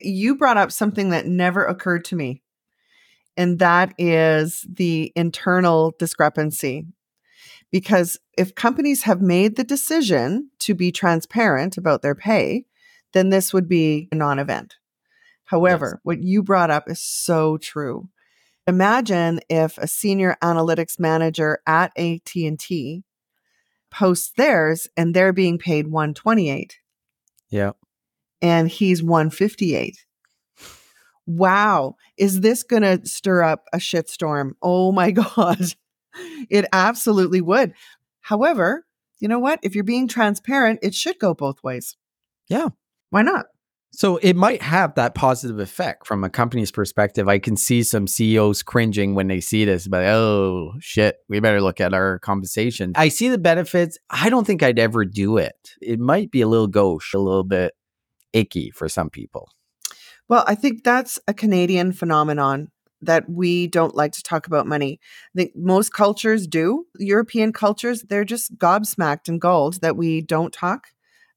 You 0.00 0.34
brought 0.34 0.56
up 0.56 0.72
something 0.72 1.10
that 1.10 1.26
never 1.26 1.64
occurred 1.64 2.04
to 2.06 2.16
me, 2.16 2.42
and 3.36 3.60
that 3.60 3.94
is 3.96 4.66
the 4.68 5.12
internal 5.14 5.94
discrepancy. 6.00 6.86
Because 7.70 8.18
if 8.36 8.54
companies 8.54 9.02
have 9.04 9.20
made 9.20 9.56
the 9.56 9.64
decision 9.64 10.50
to 10.60 10.74
be 10.74 10.90
transparent 10.90 11.76
about 11.76 12.02
their 12.02 12.14
pay, 12.14 12.64
then 13.12 13.28
this 13.30 13.52
would 13.52 13.68
be 13.68 14.08
a 14.10 14.14
non 14.16 14.38
event. 14.38 14.74
However, 15.44 16.00
what 16.04 16.22
you 16.22 16.42
brought 16.42 16.70
up 16.70 16.88
is 16.88 17.00
so 17.00 17.56
true. 17.58 18.08
Imagine 18.66 19.40
if 19.48 19.78
a 19.78 19.88
senior 19.88 20.36
analytics 20.42 20.98
manager 21.00 21.58
at 21.66 21.92
AT&T 21.98 23.02
posts 23.90 24.32
theirs 24.36 24.86
and 24.96 25.12
they're 25.14 25.32
being 25.32 25.58
paid 25.58 25.88
128 25.88 26.78
Yeah. 27.50 27.72
and 28.40 28.68
he's 28.68 29.02
158. 29.02 29.96
Wow, 31.26 31.96
is 32.16 32.40
this 32.40 32.62
going 32.62 32.82
to 32.82 33.06
stir 33.06 33.42
up 33.42 33.64
a 33.72 33.78
shitstorm? 33.78 34.52
Oh 34.62 34.92
my 34.92 35.10
god. 35.12 35.60
It 36.48 36.66
absolutely 36.72 37.40
would. 37.40 37.74
However, 38.20 38.86
you 39.18 39.28
know 39.28 39.38
what? 39.38 39.60
If 39.62 39.74
you're 39.74 39.84
being 39.84 40.08
transparent, 40.08 40.80
it 40.82 40.94
should 40.94 41.18
go 41.18 41.34
both 41.34 41.62
ways. 41.62 41.96
Yeah. 42.48 42.68
Why 43.10 43.22
not? 43.22 43.46
So 43.92 44.18
it 44.18 44.36
might 44.36 44.62
have 44.62 44.94
that 44.94 45.14
positive 45.14 45.58
effect 45.58 46.06
from 46.06 46.22
a 46.22 46.30
company's 46.30 46.70
perspective. 46.70 47.28
I 47.28 47.40
can 47.40 47.56
see 47.56 47.82
some 47.82 48.06
CEOs 48.06 48.62
cringing 48.62 49.14
when 49.14 49.26
they 49.26 49.40
see 49.40 49.64
this, 49.64 49.88
but 49.88 50.04
oh 50.04 50.74
shit, 50.78 51.16
we 51.28 51.40
better 51.40 51.60
look 51.60 51.80
at 51.80 51.92
our 51.92 52.20
compensation. 52.20 52.92
I 52.94 53.08
see 53.08 53.28
the 53.28 53.38
benefits. 53.38 53.98
I 54.08 54.30
don't 54.30 54.46
think 54.46 54.62
I'd 54.62 54.78
ever 54.78 55.04
do 55.04 55.38
it. 55.38 55.74
It 55.82 55.98
might 55.98 56.30
be 56.30 56.40
a 56.40 56.48
little 56.48 56.68
gauche, 56.68 57.14
a 57.14 57.18
little 57.18 57.44
bit 57.44 57.74
icky 58.32 58.70
for 58.70 58.88
some 58.88 59.10
people. 59.10 59.50
Well, 60.28 60.44
I 60.46 60.54
think 60.54 60.84
that's 60.84 61.18
a 61.26 61.34
Canadian 61.34 61.92
phenomenon 61.92 62.68
that 63.02 63.28
we 63.28 63.66
don't 63.66 63.94
like 63.94 64.12
to 64.12 64.22
talk 64.22 64.46
about 64.46 64.66
money. 64.66 65.00
I 65.34 65.38
think 65.38 65.52
most 65.54 65.92
cultures 65.92 66.46
do. 66.46 66.86
European 66.98 67.52
cultures, 67.52 68.02
they're 68.02 68.24
just 68.24 68.56
gobsmacked 68.58 69.28
and 69.28 69.40
gold 69.40 69.80
that 69.80 69.96
we 69.96 70.20
don't 70.20 70.52
talk 70.52 70.88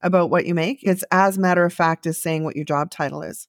about 0.01 0.29
what 0.29 0.45
you 0.45 0.53
make. 0.53 0.79
It's 0.83 1.03
as 1.11 1.37
matter 1.37 1.65
of 1.65 1.73
fact 1.73 2.05
as 2.05 2.21
saying 2.21 2.43
what 2.43 2.55
your 2.55 2.65
job 2.65 2.91
title 2.91 3.21
is. 3.21 3.47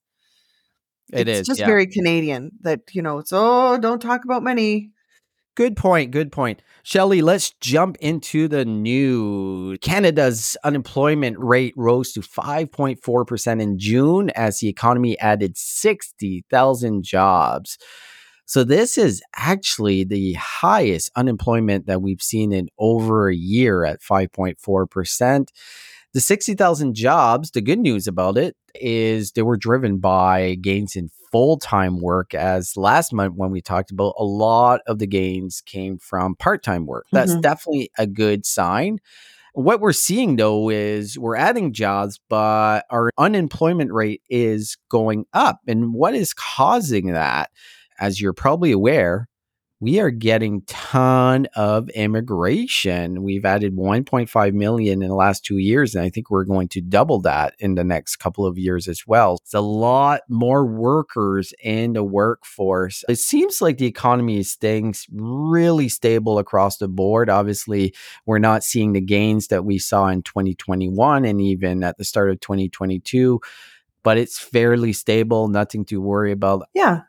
It 1.12 1.28
it's 1.28 1.40
is, 1.40 1.46
just 1.46 1.60
yeah. 1.60 1.66
very 1.66 1.86
Canadian 1.86 2.52
that, 2.62 2.80
you 2.92 3.02
know, 3.02 3.18
it's 3.18 3.32
oh, 3.32 3.78
don't 3.78 4.00
talk 4.00 4.24
about 4.24 4.42
money. 4.42 4.90
Good 5.56 5.76
point. 5.76 6.10
Good 6.10 6.32
point. 6.32 6.62
Shelly, 6.82 7.22
let's 7.22 7.52
jump 7.60 7.96
into 8.00 8.48
the 8.48 8.64
new. 8.64 9.76
Canada's 9.78 10.56
unemployment 10.64 11.38
rate 11.38 11.74
rose 11.76 12.12
to 12.12 12.20
5.4% 12.20 13.62
in 13.62 13.78
June 13.78 14.30
as 14.30 14.58
the 14.58 14.68
economy 14.68 15.18
added 15.20 15.56
60,000 15.56 17.04
jobs. 17.04 17.78
So, 18.46 18.64
this 18.64 18.98
is 18.98 19.22
actually 19.36 20.04
the 20.04 20.32
highest 20.34 21.12
unemployment 21.14 21.86
that 21.86 22.02
we've 22.02 22.22
seen 22.22 22.52
in 22.52 22.68
over 22.78 23.28
a 23.28 23.34
year 23.34 23.84
at 23.84 24.02
5.4%. 24.02 25.48
The 26.12 26.20
60,000 26.20 26.94
jobs, 26.94 27.50
the 27.52 27.60
good 27.60 27.78
news 27.78 28.06
about 28.06 28.36
it 28.36 28.56
is 28.74 29.32
they 29.32 29.42
were 29.42 29.56
driven 29.56 29.98
by 29.98 30.56
gains 30.56 30.96
in 30.96 31.10
full 31.34 31.58
time 31.58 32.00
work. 32.00 32.32
As 32.32 32.76
last 32.76 33.12
month, 33.12 33.34
when 33.36 33.50
we 33.50 33.60
talked 33.60 33.90
about 33.90 34.14
a 34.16 34.24
lot 34.24 34.80
of 34.86 35.00
the 35.00 35.06
gains 35.06 35.60
came 35.66 35.98
from 35.98 36.36
part 36.36 36.62
time 36.62 36.86
work. 36.86 37.06
That's 37.12 37.34
Mhm. 37.34 37.42
definitely 37.42 37.90
a 37.98 38.06
good 38.06 38.46
sign. 38.46 39.00
What 39.54 39.80
we're 39.80 39.92
seeing 39.92 40.36
though 40.36 40.70
is 40.70 41.18
we're 41.18 41.36
adding 41.36 41.72
jobs, 41.72 42.20
but 42.28 42.84
our 42.90 43.10
unemployment 43.18 43.92
rate 43.92 44.22
is 44.30 44.76
going 44.88 45.26
up. 45.32 45.58
And 45.66 45.92
what 45.94 46.14
is 46.14 46.32
causing 46.34 47.08
that? 47.08 47.50
As 47.98 48.20
you're 48.20 48.32
probably 48.32 48.70
aware, 48.72 49.28
we 49.84 50.00
are 50.00 50.10
getting 50.10 50.62
ton 50.62 51.46
of 51.56 51.90
immigration. 51.90 53.22
We've 53.22 53.44
added 53.44 53.76
1.5 53.76 54.54
million 54.54 55.02
in 55.02 55.08
the 55.10 55.14
last 55.14 55.44
two 55.44 55.58
years, 55.58 55.94
and 55.94 56.02
I 56.02 56.08
think 56.08 56.30
we're 56.30 56.46
going 56.46 56.68
to 56.68 56.80
double 56.80 57.20
that 57.20 57.54
in 57.58 57.74
the 57.74 57.84
next 57.84 58.16
couple 58.16 58.46
of 58.46 58.56
years 58.56 58.88
as 58.88 59.06
well. 59.06 59.36
It's 59.42 59.52
a 59.52 59.60
lot 59.60 60.22
more 60.30 60.64
workers 60.64 61.52
in 61.62 61.92
the 61.92 62.02
workforce. 62.02 63.04
It 63.10 63.16
seems 63.16 63.60
like 63.60 63.76
the 63.76 63.84
economy 63.84 64.38
is 64.38 64.50
staying 64.50 64.94
really 65.12 65.90
stable 65.90 66.38
across 66.38 66.78
the 66.78 66.88
board. 66.88 67.28
Obviously, 67.28 67.94
we're 68.24 68.38
not 68.38 68.64
seeing 68.64 68.94
the 68.94 69.02
gains 69.02 69.48
that 69.48 69.66
we 69.66 69.78
saw 69.78 70.06
in 70.06 70.22
2021 70.22 71.26
and 71.26 71.42
even 71.42 71.84
at 71.84 71.98
the 71.98 72.04
start 72.04 72.30
of 72.30 72.40
2022 72.40 73.38
but 74.02 74.18
it's 74.18 74.38
fairly 74.38 74.92
stable, 74.92 75.48
nothing 75.48 75.82
to 75.86 75.98
worry 75.98 76.30
about. 76.30 76.68
Yeah. 76.74 77.04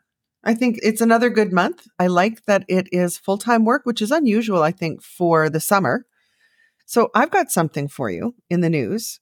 I 0.46 0.54
think 0.54 0.78
it's 0.82 1.00
another 1.00 1.28
good 1.28 1.52
month. 1.52 1.88
I 1.98 2.06
like 2.06 2.44
that 2.46 2.64
it 2.68 2.88
is 2.92 3.18
full 3.18 3.36
time 3.36 3.64
work, 3.64 3.82
which 3.84 4.00
is 4.00 4.10
unusual, 4.10 4.62
I 4.62 4.70
think, 4.70 5.02
for 5.02 5.50
the 5.50 5.60
summer. 5.60 6.06
So 6.86 7.10
I've 7.14 7.30
got 7.30 7.50
something 7.50 7.88
for 7.88 8.10
you 8.10 8.34
in 8.48 8.60
the 8.60 8.70
news. 8.70 9.20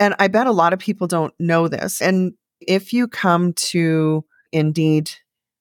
And 0.00 0.14
I 0.18 0.28
bet 0.28 0.46
a 0.46 0.52
lot 0.52 0.72
of 0.72 0.78
people 0.78 1.06
don't 1.06 1.32
know 1.38 1.68
this. 1.68 2.02
And 2.02 2.34
if 2.60 2.92
you 2.92 3.08
come 3.08 3.52
to 3.54 4.24
Indeed 4.52 5.10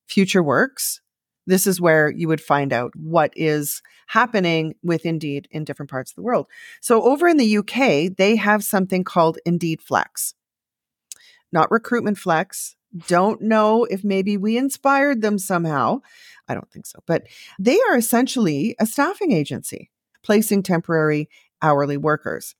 Future 0.07 0.43
Works, 0.43 1.01
this 1.45 1.67
is 1.67 1.79
where 1.79 2.09
you 2.09 2.27
would 2.27 2.41
find 2.41 2.73
out 2.73 2.91
what 2.95 3.31
is 3.35 3.81
happening 4.07 4.73
with 4.83 5.05
Indeed 5.05 5.47
in 5.51 5.63
different 5.63 5.91
parts 5.91 6.11
of 6.11 6.15
the 6.15 6.23
world. 6.23 6.47
So 6.81 7.03
over 7.03 7.27
in 7.27 7.37
the 7.37 7.57
UK, 7.57 8.15
they 8.17 8.35
have 8.35 8.63
something 8.63 9.03
called 9.03 9.37
Indeed 9.45 9.81
Flex 9.81 10.33
not 11.51 11.71
Recruitment 11.71 12.17
Flex. 12.17 12.75
Don't 13.07 13.41
know 13.41 13.85
if 13.85 14.03
maybe 14.03 14.37
we 14.37 14.57
inspired 14.57 15.21
them 15.21 15.37
somehow. 15.37 15.99
I 16.47 16.53
don't 16.53 16.71
think 16.71 16.85
so. 16.85 16.99
But 17.05 17.23
they 17.59 17.79
are 17.89 17.97
essentially 17.97 18.75
a 18.79 18.85
staffing 18.85 19.31
agency 19.31 19.91
placing 20.23 20.63
temporary 20.63 21.29
hourly 21.61 21.97
workers. 21.97 22.55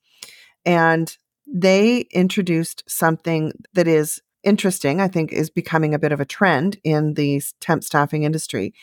And 0.65 1.15
they 1.45 2.01
introduced 2.11 2.83
something 2.87 3.53
that 3.73 3.87
is 3.87 4.21
interesting, 4.43 5.01
I 5.01 5.07
think 5.07 5.31
is 5.31 5.49
becoming 5.49 5.93
a 5.93 5.99
bit 5.99 6.11
of 6.11 6.19
a 6.19 6.25
trend 6.25 6.77
in 6.83 7.13
the 7.13 7.41
temp 7.59 7.83
staffing 7.83 8.23
industry 8.23 8.73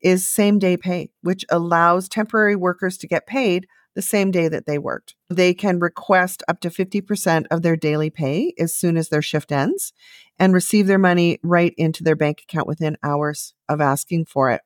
is 0.00 0.26
same 0.26 0.58
day 0.58 0.76
pay, 0.76 1.10
which 1.22 1.44
allows 1.50 2.08
temporary 2.08 2.56
workers 2.56 2.96
to 2.98 3.06
get 3.06 3.26
paid 3.26 3.66
the 3.94 4.02
same 4.02 4.30
day 4.30 4.48
that 4.48 4.66
they 4.66 4.78
worked. 4.78 5.14
They 5.28 5.52
can 5.54 5.80
request 5.80 6.42
up 6.48 6.60
to 6.60 6.70
50% 6.70 7.46
of 7.50 7.62
their 7.62 7.76
daily 7.76 8.10
pay 8.10 8.54
as 8.58 8.74
soon 8.74 8.96
as 8.96 9.08
their 9.08 9.22
shift 9.22 9.52
ends 9.52 9.92
and 10.38 10.54
receive 10.54 10.86
their 10.86 10.98
money 10.98 11.38
right 11.42 11.74
into 11.76 12.04
their 12.04 12.16
bank 12.16 12.42
account 12.42 12.66
within 12.66 12.96
hours 13.02 13.54
of 13.68 13.80
asking 13.80 14.26
for 14.26 14.50
it. 14.50 14.62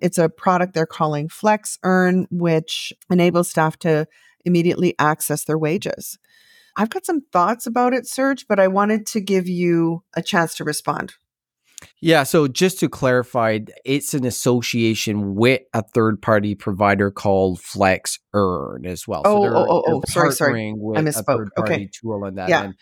It's 0.00 0.18
a 0.18 0.28
product 0.28 0.74
they're 0.74 0.86
calling 0.86 1.28
Flex 1.28 1.78
Earn, 1.84 2.26
which 2.30 2.92
enables 3.08 3.50
staff 3.50 3.78
to 3.80 4.06
immediately 4.44 4.94
access 4.98 5.44
their 5.44 5.58
wages. 5.58 6.18
I've 6.76 6.90
got 6.90 7.06
some 7.06 7.20
thoughts 7.32 7.66
about 7.66 7.92
it, 7.92 8.06
Serge, 8.06 8.46
but 8.48 8.58
I 8.58 8.66
wanted 8.66 9.06
to 9.08 9.20
give 9.20 9.46
you 9.46 10.02
a 10.14 10.22
chance 10.22 10.54
to 10.56 10.64
respond. 10.64 11.14
Yeah. 12.00 12.22
So 12.22 12.48
just 12.48 12.80
to 12.80 12.88
clarify, 12.88 13.60
it's 13.84 14.14
an 14.14 14.24
association 14.24 15.34
with 15.34 15.62
a 15.74 15.82
third 15.82 16.20
party 16.20 16.54
provider 16.54 17.10
called 17.10 17.60
Flex 17.60 18.18
Earn 18.32 18.86
as 18.86 19.06
well. 19.06 19.22
Oh, 19.24 19.44
so 19.44 19.54
oh, 19.54 19.66
oh, 19.68 19.82
oh, 19.86 19.96
oh, 19.96 20.02
sorry, 20.08 20.32
sorry. 20.32 20.68
I 20.70 21.00
misspoke. 21.00 21.48
okay. 21.58 21.88
tool 21.92 22.24
on 22.24 22.34
that 22.36 22.48
yeah. 22.48 22.62
End. 22.64 22.74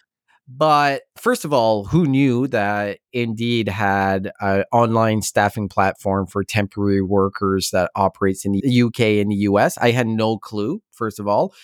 But 0.53 1.03
first 1.17 1.45
of 1.45 1.53
all, 1.53 1.85
who 1.85 2.07
knew 2.07 2.49
that 2.49 2.99
Indeed 3.13 3.69
had 3.69 4.33
an 4.41 4.65
online 4.73 5.23
staffing 5.23 5.69
platform 5.69 6.27
for 6.27 6.43
temporary 6.43 7.03
workers 7.03 7.71
that 7.71 7.93
operates 7.95 8.45
in 8.45 8.53
the 8.53 8.83
UK 8.83 9.01
and 9.21 9.31
the 9.31 9.37
US? 9.37 9.79
I 9.79 9.93
had 9.93 10.09
no 10.09 10.39
clue, 10.39 10.83
first 10.91 11.21
of 11.21 11.29
all. 11.29 11.55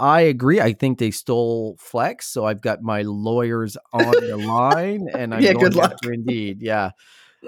I 0.00 0.22
agree. 0.22 0.62
I 0.62 0.72
think 0.72 0.98
they 0.98 1.10
stole 1.10 1.76
Flex, 1.78 2.26
so 2.26 2.46
I've 2.46 2.62
got 2.62 2.80
my 2.82 3.02
lawyers 3.02 3.76
on 3.92 4.10
the 4.10 4.36
line, 4.46 5.08
and 5.12 5.34
I'm 5.34 5.42
yeah, 5.42 5.52
going 5.52 5.66
good 5.66 5.74
luck. 5.76 5.98
Indeed. 6.04 6.62
Yeah, 6.62 6.92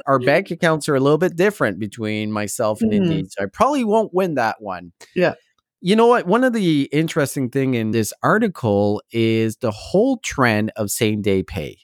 our 0.06 0.18
bank 0.18 0.50
accounts 0.50 0.87
are 0.88 0.94
a 0.94 1.00
little 1.00 1.18
bit 1.18 1.35
different 1.35 1.78
between 1.78 2.30
myself 2.30 2.82
and 2.82 2.92
mm-hmm. 2.92 3.04
Indeed, 3.04 3.32
so 3.32 3.44
I 3.44 3.47
probably 3.47 3.85
won't 3.85 4.12
win 4.12 4.35
that 4.35 4.61
one. 4.61 4.92
Yeah. 5.16 5.35
You 5.80 5.97
know 5.97 6.06
what? 6.06 6.26
One 6.26 6.44
of 6.44 6.52
the 6.52 6.88
interesting 6.92 7.49
thing 7.49 7.75
in 7.75 7.90
this 7.90 8.12
article 8.23 9.02
is 9.11 9.56
the 9.56 9.73
whole 9.73 10.18
trend 10.18 10.73
of 10.76 10.90
same 10.90 11.23
day 11.23 11.42
pay, 11.42 11.78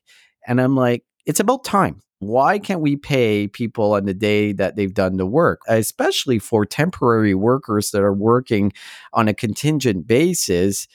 and 0.47 0.61
I'm 0.61 0.77
like, 0.77 1.03
it's 1.25 1.41
about 1.41 1.65
time. 1.65 2.03
Why 2.21 2.59
can't 2.59 2.81
we 2.81 2.97
pay 2.97 3.47
people 3.47 3.95
on 3.95 4.05
the 4.05 4.15
day 4.15 4.53
that 4.53 4.75
they've 4.75 4.93
done 4.93 5.19
the 5.19 5.27
work, 5.27 5.61
especially 5.69 6.41
for 6.41 6.65
temporary 6.67 7.35
workers 7.35 7.93
that 7.93 8.03
are 8.03 8.13
working 8.13 8.73
on 9.13 9.29
a 9.29 9.35
contingent 9.35 10.07
basis? 10.07 10.89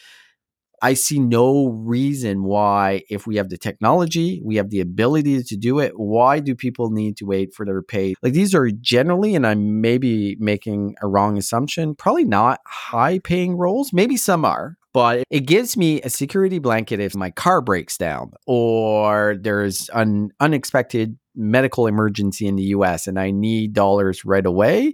I 0.82 0.96
see 0.96 1.18
no 1.18 1.70
reason 1.70 2.44
why, 2.44 3.03
if 3.10 3.25
we 3.25 3.38
have 3.38 3.48
the 3.48 3.58
technology, 3.58 4.42
we 4.44 4.58
have 4.58 4.70
the 4.70 4.82
ability 4.82 5.42
to 5.42 5.56
do 5.56 5.80
it, 5.80 5.94
why 5.96 6.42
do 6.42 6.56
people 6.56 6.92
need 6.92 7.15
to 7.18 7.25
wait 7.25 7.53
for 7.53 7.65
their 7.65 7.82
pay? 7.82 8.15
Like 8.22 8.34
these 8.34 8.53
are 8.53 8.70
generally, 8.70 9.33
and 9.33 9.48
I'm 9.48 9.79
maybe 9.79 10.36
making 10.42 10.96
a 11.01 11.07
wrong 11.07 11.38
assumption, 11.38 11.96
probably 11.96 12.25
not 12.25 12.59
high 12.66 13.20
paying 13.20 13.55
roles. 13.55 13.94
Maybe 13.94 14.18
some 14.18 14.44
are, 14.44 14.77
but 14.94 15.24
it 15.29 15.42
gives 15.42 15.75
me 15.75 16.01
a 16.01 16.10
security 16.10 16.60
blanket 16.60 17.00
if 17.00 17.16
my 17.16 17.32
car 17.32 17.62
breaks 17.62 17.98
down 17.98 18.32
or 18.46 19.36
there's 19.42 19.90
an 19.94 20.32
unexpected 20.40 21.18
medical 21.36 21.88
emergency 21.88 22.48
in 22.48 22.56
the 22.56 22.64
US 22.64 23.08
and 23.08 23.20
I 23.20 23.32
need 23.32 23.74
dollars 23.74 24.24
right 24.24 24.46
away. 24.46 24.94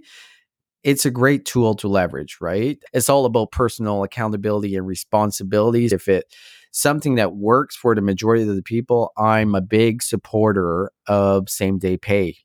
It's 0.82 1.04
a 1.04 1.10
great 1.10 1.44
tool 1.44 1.74
to 1.76 1.88
leverage, 1.88 2.38
right? 2.40 2.78
It's 2.94 3.10
all 3.10 3.26
about 3.26 3.52
personal 3.52 4.02
accountability 4.02 4.74
and 4.74 4.86
responsibilities. 4.86 5.92
If 5.92 6.08
it 6.08 6.24
something 6.72 7.16
that 7.16 7.34
works 7.34 7.76
for 7.76 7.94
the 7.94 8.00
majority 8.00 8.48
of 8.48 8.56
the 8.56 8.62
people, 8.62 9.12
I'm 9.18 9.54
a 9.54 9.60
big 9.60 10.02
supporter 10.02 10.90
of 11.06 11.50
same 11.50 11.78
day 11.78 11.98
pay. 11.98 12.36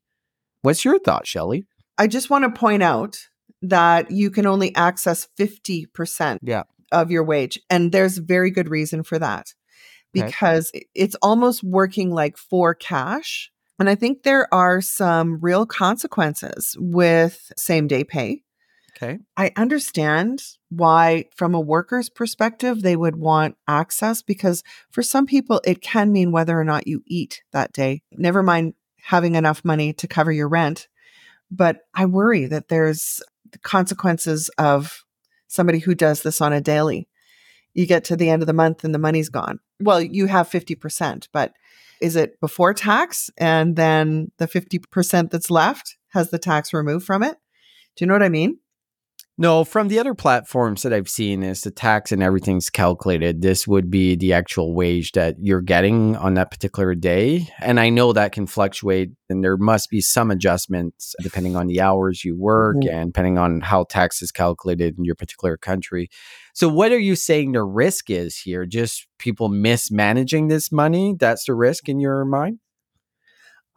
What's 0.63 0.83
your 0.83 0.99
thought, 0.99 1.25
Shelly? 1.25 1.65
I 1.97 2.07
just 2.07 2.29
want 2.29 2.43
to 2.43 2.59
point 2.59 2.83
out 2.83 3.17
that 3.61 4.11
you 4.11 4.29
can 4.29 4.45
only 4.45 4.75
access 4.75 5.29
50% 5.39 6.39
yeah 6.43 6.63
of 6.91 7.11
your 7.11 7.23
wage. 7.23 7.59
And 7.69 7.91
there's 7.91 8.17
very 8.17 8.51
good 8.51 8.69
reason 8.69 9.03
for 9.03 9.19
that 9.19 9.53
because 10.13 10.71
it's 10.93 11.15
almost 11.21 11.63
working 11.63 12.09
like 12.09 12.37
for 12.37 12.73
cash. 12.73 13.51
And 13.77 13.89
I 13.89 13.95
think 13.95 14.23
there 14.23 14.47
are 14.53 14.79
some 14.79 15.39
real 15.41 15.65
consequences 15.65 16.75
with 16.79 17.51
same 17.57 17.87
day 17.87 18.05
pay. 18.05 18.43
Okay. 18.95 19.19
I 19.35 19.51
understand 19.57 20.41
why, 20.69 21.25
from 21.35 21.53
a 21.53 21.59
worker's 21.59 22.09
perspective, 22.09 22.81
they 22.81 22.95
would 22.95 23.17
want 23.17 23.57
access 23.67 24.21
because 24.21 24.63
for 24.89 25.03
some 25.03 25.25
people, 25.25 25.59
it 25.65 25.81
can 25.81 26.13
mean 26.13 26.31
whether 26.31 26.57
or 26.57 26.63
not 26.63 26.87
you 26.87 27.03
eat 27.05 27.43
that 27.51 27.73
day. 27.73 28.03
Never 28.13 28.41
mind 28.41 28.73
having 29.01 29.35
enough 29.35 29.65
money 29.65 29.91
to 29.93 30.07
cover 30.07 30.31
your 30.31 30.47
rent. 30.47 30.87
But 31.51 31.81
I 31.93 32.05
worry 32.05 32.45
that 32.45 32.69
there's 32.69 33.21
consequences 33.61 34.49
of 34.57 35.04
somebody 35.55 35.79
who 35.79 35.95
does 35.95 36.21
this 36.21 36.41
on 36.41 36.53
a 36.53 36.61
daily. 36.61 37.07
You 37.73 37.85
get 37.85 38.03
to 38.05 38.15
the 38.15 38.29
end 38.29 38.43
of 38.43 38.47
the 38.47 38.53
month 38.53 38.83
and 38.83 38.93
the 38.93 38.99
money's 38.99 39.29
gone. 39.29 39.59
Well, 39.79 40.01
you 40.01 40.27
have 40.27 40.49
50%, 40.49 41.27
but 41.33 41.53
is 42.01 42.15
it 42.15 42.39
before 42.39 42.73
tax 42.73 43.29
and 43.37 43.75
then 43.75 44.31
the 44.37 44.47
50% 44.47 45.31
that's 45.31 45.49
left 45.49 45.97
has 46.09 46.29
the 46.29 46.39
tax 46.39 46.73
removed 46.73 47.05
from 47.05 47.23
it? 47.23 47.37
Do 47.95 48.03
you 48.03 48.07
know 48.07 48.13
what 48.13 48.23
I 48.23 48.29
mean? 48.29 48.59
No, 49.37 49.65
from 49.65 49.89
the 49.89 49.99
other 49.99 50.13
platforms 50.13 50.83
that 50.83 50.93
I've 50.93 51.09
seen 51.09 51.43
is 51.43 51.59
the 51.59 51.71
tax 51.71 52.13
and 52.13 52.23
everything's 52.23 52.69
calculated. 52.69 53.41
This 53.41 53.67
would 53.67 53.91
be 53.91 54.15
the 54.15 54.31
actual 54.31 54.73
wage 54.73 55.11
that 55.11 55.35
you're 55.41 55.61
getting 55.61 56.15
on 56.15 56.35
that 56.35 56.51
particular 56.51 56.95
day. 56.95 57.49
And 57.59 57.77
I 57.77 57.89
know 57.89 58.13
that 58.13 58.31
can 58.31 58.47
fluctuate 58.47 59.11
and 59.29 59.43
there 59.43 59.57
must 59.57 59.89
be 59.89 59.99
some 59.99 60.31
adjustments 60.31 61.15
depending 61.21 61.57
on 61.57 61.67
the 61.67 61.81
hours 61.81 62.23
you 62.23 62.37
work 62.37 62.77
mm-hmm. 62.77 62.95
and 62.95 63.09
depending 63.11 63.37
on 63.37 63.59
how 63.59 63.83
tax 63.83 64.21
is 64.21 64.31
calculated 64.31 64.97
in 64.97 65.03
your 65.03 65.15
particular 65.15 65.57
country. 65.57 66.09
So 66.53 66.69
what 66.69 66.93
are 66.93 66.99
you 66.99 67.17
saying 67.17 67.51
the 67.51 67.63
risk 67.63 68.09
is 68.09 68.37
here? 68.37 68.65
Just 68.65 69.05
people 69.19 69.49
mismanaging 69.49 70.47
this 70.47 70.71
money? 70.71 71.13
That's 71.19 71.43
the 71.43 71.55
risk 71.55 71.89
in 71.89 71.99
your 71.99 72.23
mind? 72.23 72.59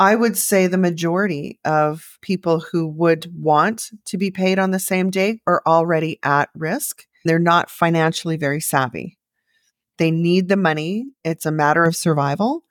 I 0.01 0.15
would 0.15 0.39
say 0.39 0.67
the 0.67 0.79
majority 0.79 1.59
of 1.65 2.19
people 2.23 2.61
who 2.61 2.87
would 2.87 3.27
want 3.35 3.91
to 4.07 4.17
be 4.17 4.31
paid 4.31 4.59
on 4.59 4.71
the 4.71 4.79
same 4.79 5.11
day 5.11 5.41
are 5.47 5.61
already 5.67 6.21
at 6.23 6.51
risk. 6.55 7.07
They're 7.25 7.41
not 7.41 7.69
financially 7.69 8.37
very 8.37 8.61
savvy. 8.61 9.19
They 9.99 10.13
need 10.13 10.49
the 10.49 10.57
money. 10.57 11.07
It's 11.25 11.47
a 11.47 11.51
matter 11.51 11.83
of 11.83 11.97
survival. 11.97 12.63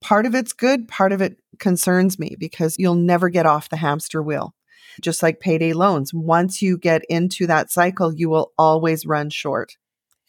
Part 0.00 0.24
of 0.24 0.34
it's 0.34 0.54
good, 0.54 0.88
part 0.88 1.12
of 1.12 1.20
it 1.20 1.36
concerns 1.58 2.18
me 2.18 2.34
because 2.40 2.76
you'll 2.78 2.94
never 2.94 3.28
get 3.28 3.44
off 3.44 3.68
the 3.68 3.76
hamster 3.76 4.22
wheel. 4.22 4.54
Just 5.02 5.22
like 5.22 5.38
payday 5.38 5.74
loans, 5.74 6.12
once 6.14 6.62
you 6.62 6.78
get 6.78 7.02
into 7.10 7.46
that 7.46 7.70
cycle, 7.70 8.12
you 8.14 8.30
will 8.30 8.52
always 8.56 9.04
run 9.04 9.28
short 9.28 9.76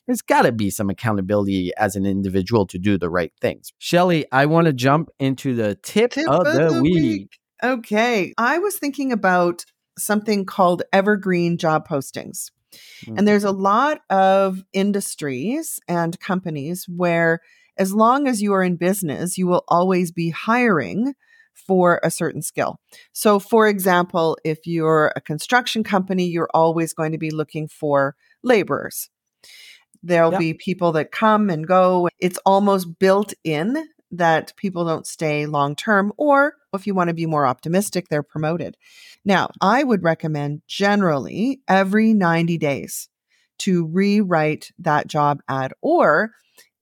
there's 0.07 0.21
got 0.21 0.43
to 0.43 0.51
be 0.51 0.69
some 0.69 0.89
accountability 0.89 1.71
as 1.77 1.95
an 1.95 2.05
individual 2.05 2.65
to 2.67 2.77
do 2.77 2.97
the 2.97 3.09
right 3.09 3.31
things. 3.39 3.71
Shelly, 3.79 4.25
I 4.31 4.45
want 4.45 4.67
to 4.67 4.73
jump 4.73 5.09
into 5.19 5.55
the 5.55 5.75
tip, 5.75 6.11
tip 6.11 6.29
of, 6.29 6.45
the, 6.45 6.69
the 6.69 6.81
week. 6.81 6.93
week. 6.93 7.39
Okay. 7.63 8.33
I 8.37 8.59
was 8.59 8.77
thinking 8.77 9.11
about 9.11 9.65
something 9.97 10.45
called 10.45 10.83
evergreen 10.91 11.57
job 11.57 11.87
postings. 11.87 12.51
Mm. 13.05 13.19
And 13.19 13.27
there's 13.27 13.43
a 13.43 13.51
lot 13.51 14.01
of 14.09 14.63
industries 14.73 15.79
and 15.87 16.19
companies 16.19 16.85
where, 16.89 17.39
as 17.77 17.93
long 17.93 18.27
as 18.27 18.41
you 18.41 18.53
are 18.53 18.63
in 18.63 18.75
business, 18.75 19.37
you 19.37 19.47
will 19.47 19.63
always 19.67 20.11
be 20.11 20.29
hiring 20.29 21.13
for 21.53 21.99
a 22.03 22.11
certain 22.11 22.41
skill. 22.41 22.79
So, 23.13 23.39
for 23.39 23.67
example, 23.67 24.37
if 24.43 24.65
you're 24.65 25.13
a 25.15 25.21
construction 25.21 25.83
company, 25.83 26.25
you're 26.25 26.49
always 26.53 26.93
going 26.93 27.11
to 27.11 27.17
be 27.17 27.31
looking 27.31 27.67
for 27.67 28.15
laborers. 28.43 29.09
There'll 30.03 30.31
Yep. 30.31 30.39
be 30.39 30.53
people 30.53 30.91
that 30.93 31.11
come 31.11 31.49
and 31.49 31.65
go. 31.65 32.09
It's 32.19 32.37
almost 32.45 32.99
built 32.99 33.33
in 33.43 33.87
that 34.11 34.55
people 34.57 34.85
don't 34.85 35.07
stay 35.07 35.45
long 35.45 35.75
term, 35.75 36.13
or 36.17 36.53
if 36.73 36.85
you 36.85 36.93
want 36.93 37.07
to 37.07 37.13
be 37.13 37.25
more 37.25 37.47
optimistic, 37.47 38.09
they're 38.09 38.21
promoted. 38.21 38.77
Now, 39.25 39.49
I 39.61 39.83
would 39.83 40.03
recommend 40.03 40.61
generally 40.67 41.61
every 41.67 42.13
90 42.13 42.57
days 42.57 43.09
to 43.59 43.85
rewrite 43.87 44.71
that 44.79 45.07
job 45.07 45.39
ad, 45.47 45.73
or 45.81 46.31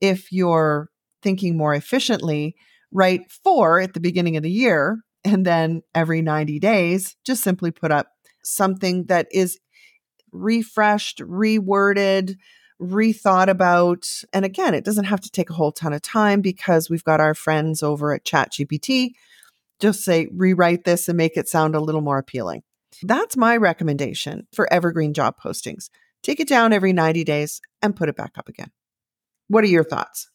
if 0.02 0.32
you're 0.32 0.90
thinking 1.22 1.56
more 1.56 1.76
efficiently, 1.76 2.56
write 2.92 3.32
four 3.32 3.80
at 3.80 3.94
the 3.94 4.00
beginning 4.00 4.36
of 4.36 4.44
the 4.44 4.52
year, 4.52 4.98
and 5.24 5.46
then 5.46 5.84
every 5.94 6.22
90 6.22 6.60
days, 6.60 7.16
just 7.26 7.44
simply 7.44 7.72
put 7.72 7.92
up 7.92 8.08
something 8.44 9.06
that 9.06 9.28
is 9.32 9.60
refreshed, 10.32 11.20
reworded, 11.20 12.36
rethought 12.82 13.48
about. 13.48 14.08
And 14.34 14.44
again, 14.44 14.74
it 14.74 14.84
doesn't 14.84 15.06
have 15.06 15.22
to 15.22 15.30
take 15.30 15.50
a 15.50 15.54
whole 15.54 15.72
ton 15.72 15.94
of 15.94 16.02
time 16.02 16.42
because 16.42 16.90
we've 16.90 17.04
got 17.04 17.22
our 17.22 17.34
friends 17.34 17.84
over 17.84 18.14
at 18.14 18.26
ChatGPT. 18.26 19.12
Just 19.80 20.04
say, 20.04 20.28
rewrite 20.32 20.84
this 20.84 21.08
and 21.08 21.18
make 21.18 21.38
it 21.38 21.48
sound 21.48 21.76
a 21.76 21.80
little 21.80 22.02
more 22.02 22.18
appealing. 22.18 22.64
That's 23.04 23.38
my 23.38 23.58
recommendation 23.58 24.48
for 24.54 24.72
evergreen 24.72 25.14
job 25.14 25.36
postings. 25.42 25.90
Take 26.24 26.40
it 26.40 26.48
down 26.48 26.74
every 26.74 26.94
90 26.94 27.24
days 27.24 27.62
and 27.82 27.96
put 27.96 28.10
it 28.10 28.16
back 28.16 28.38
up 28.38 28.50
again. 28.50 28.72
What 29.48 29.64
are 29.64 29.68
your 29.68 29.84
thoughts? 29.84 30.30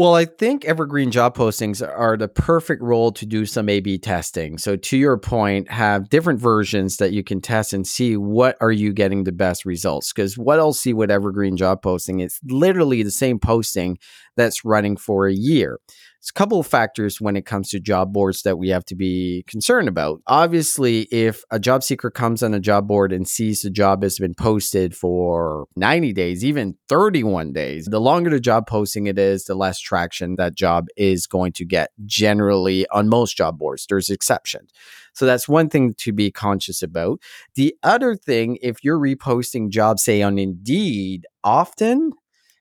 Well, 0.00 0.14
I 0.14 0.24
think 0.24 0.64
evergreen 0.64 1.10
job 1.10 1.36
postings 1.36 1.86
are 1.86 2.16
the 2.16 2.26
perfect 2.26 2.80
role 2.82 3.12
to 3.12 3.26
do 3.26 3.44
some 3.44 3.68
A/B 3.68 3.98
testing. 3.98 4.56
So 4.56 4.74
to 4.74 4.96
your 4.96 5.18
point, 5.18 5.70
have 5.70 6.08
different 6.08 6.40
versions 6.40 6.96
that 6.96 7.12
you 7.12 7.22
can 7.22 7.42
test 7.42 7.74
and 7.74 7.86
see 7.86 8.16
what 8.16 8.56
are 8.62 8.72
you 8.72 8.94
getting 8.94 9.24
the 9.24 9.32
best 9.32 9.66
results. 9.66 10.10
Because 10.10 10.38
what 10.38 10.58
I'll 10.58 10.72
see 10.72 10.94
with 10.94 11.10
evergreen 11.10 11.54
job 11.54 11.82
posting, 11.82 12.20
it's 12.20 12.40
literally 12.48 13.02
the 13.02 13.10
same 13.10 13.38
posting 13.38 13.98
that's 14.38 14.64
running 14.64 14.96
for 14.96 15.26
a 15.26 15.34
year. 15.34 15.78
It's 16.20 16.28
a 16.28 16.34
couple 16.34 16.60
of 16.60 16.66
factors 16.66 17.18
when 17.18 17.34
it 17.34 17.46
comes 17.46 17.70
to 17.70 17.80
job 17.80 18.12
boards 18.12 18.42
that 18.42 18.58
we 18.58 18.68
have 18.68 18.84
to 18.86 18.94
be 18.94 19.42
concerned 19.46 19.88
about. 19.88 20.20
Obviously, 20.26 21.08
if 21.10 21.42
a 21.50 21.58
job 21.58 21.82
seeker 21.82 22.10
comes 22.10 22.42
on 22.42 22.52
a 22.52 22.60
job 22.60 22.86
board 22.86 23.10
and 23.10 23.26
sees 23.26 23.62
the 23.62 23.70
job 23.70 24.02
has 24.02 24.18
been 24.18 24.34
posted 24.34 24.94
for 24.94 25.66
90 25.76 26.12
days, 26.12 26.44
even 26.44 26.76
31 26.90 27.54
days, 27.54 27.86
the 27.86 28.02
longer 28.02 28.28
the 28.28 28.38
job 28.38 28.66
posting 28.66 29.06
it 29.06 29.18
is, 29.18 29.46
the 29.46 29.54
less 29.54 29.80
traction 29.80 30.36
that 30.36 30.54
job 30.54 30.88
is 30.94 31.26
going 31.26 31.52
to 31.52 31.64
get 31.64 31.88
generally 32.04 32.86
on 32.92 33.08
most 33.08 33.34
job 33.34 33.58
boards. 33.58 33.86
There's 33.88 34.10
exceptions. 34.10 34.70
So 35.14 35.24
that's 35.24 35.48
one 35.48 35.70
thing 35.70 35.94
to 35.94 36.12
be 36.12 36.30
conscious 36.30 36.82
about. 36.82 37.20
The 37.54 37.74
other 37.82 38.14
thing, 38.14 38.58
if 38.60 38.84
you're 38.84 38.98
reposting 38.98 39.70
jobs, 39.70 40.04
say 40.04 40.20
on 40.20 40.38
Indeed, 40.38 41.26
often 41.42 42.12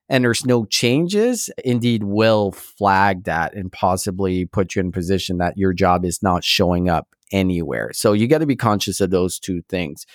and 0.09 0.23
there's 0.23 0.45
no 0.45 0.65
changes, 0.65 1.49
Indeed 1.63 2.03
will 2.03 2.51
flag 2.51 3.25
that 3.25 3.53
and 3.53 3.71
possibly 3.71 4.45
put 4.45 4.75
you 4.75 4.79
in 4.81 4.87
a 4.87 4.91
position 4.91 5.37
that 5.37 5.57
your 5.57 5.71
job 5.71 6.03
is 6.03 6.23
not 6.23 6.43
showing 6.43 6.89
up 6.89 7.07
anywhere. 7.31 7.91
So 7.93 8.13
you 8.13 8.27
got 8.27 8.39
to 8.39 8.47
be 8.47 8.55
conscious 8.55 8.99
of 9.01 9.11
those 9.11 9.39
two 9.39 9.61
things. 9.69 10.05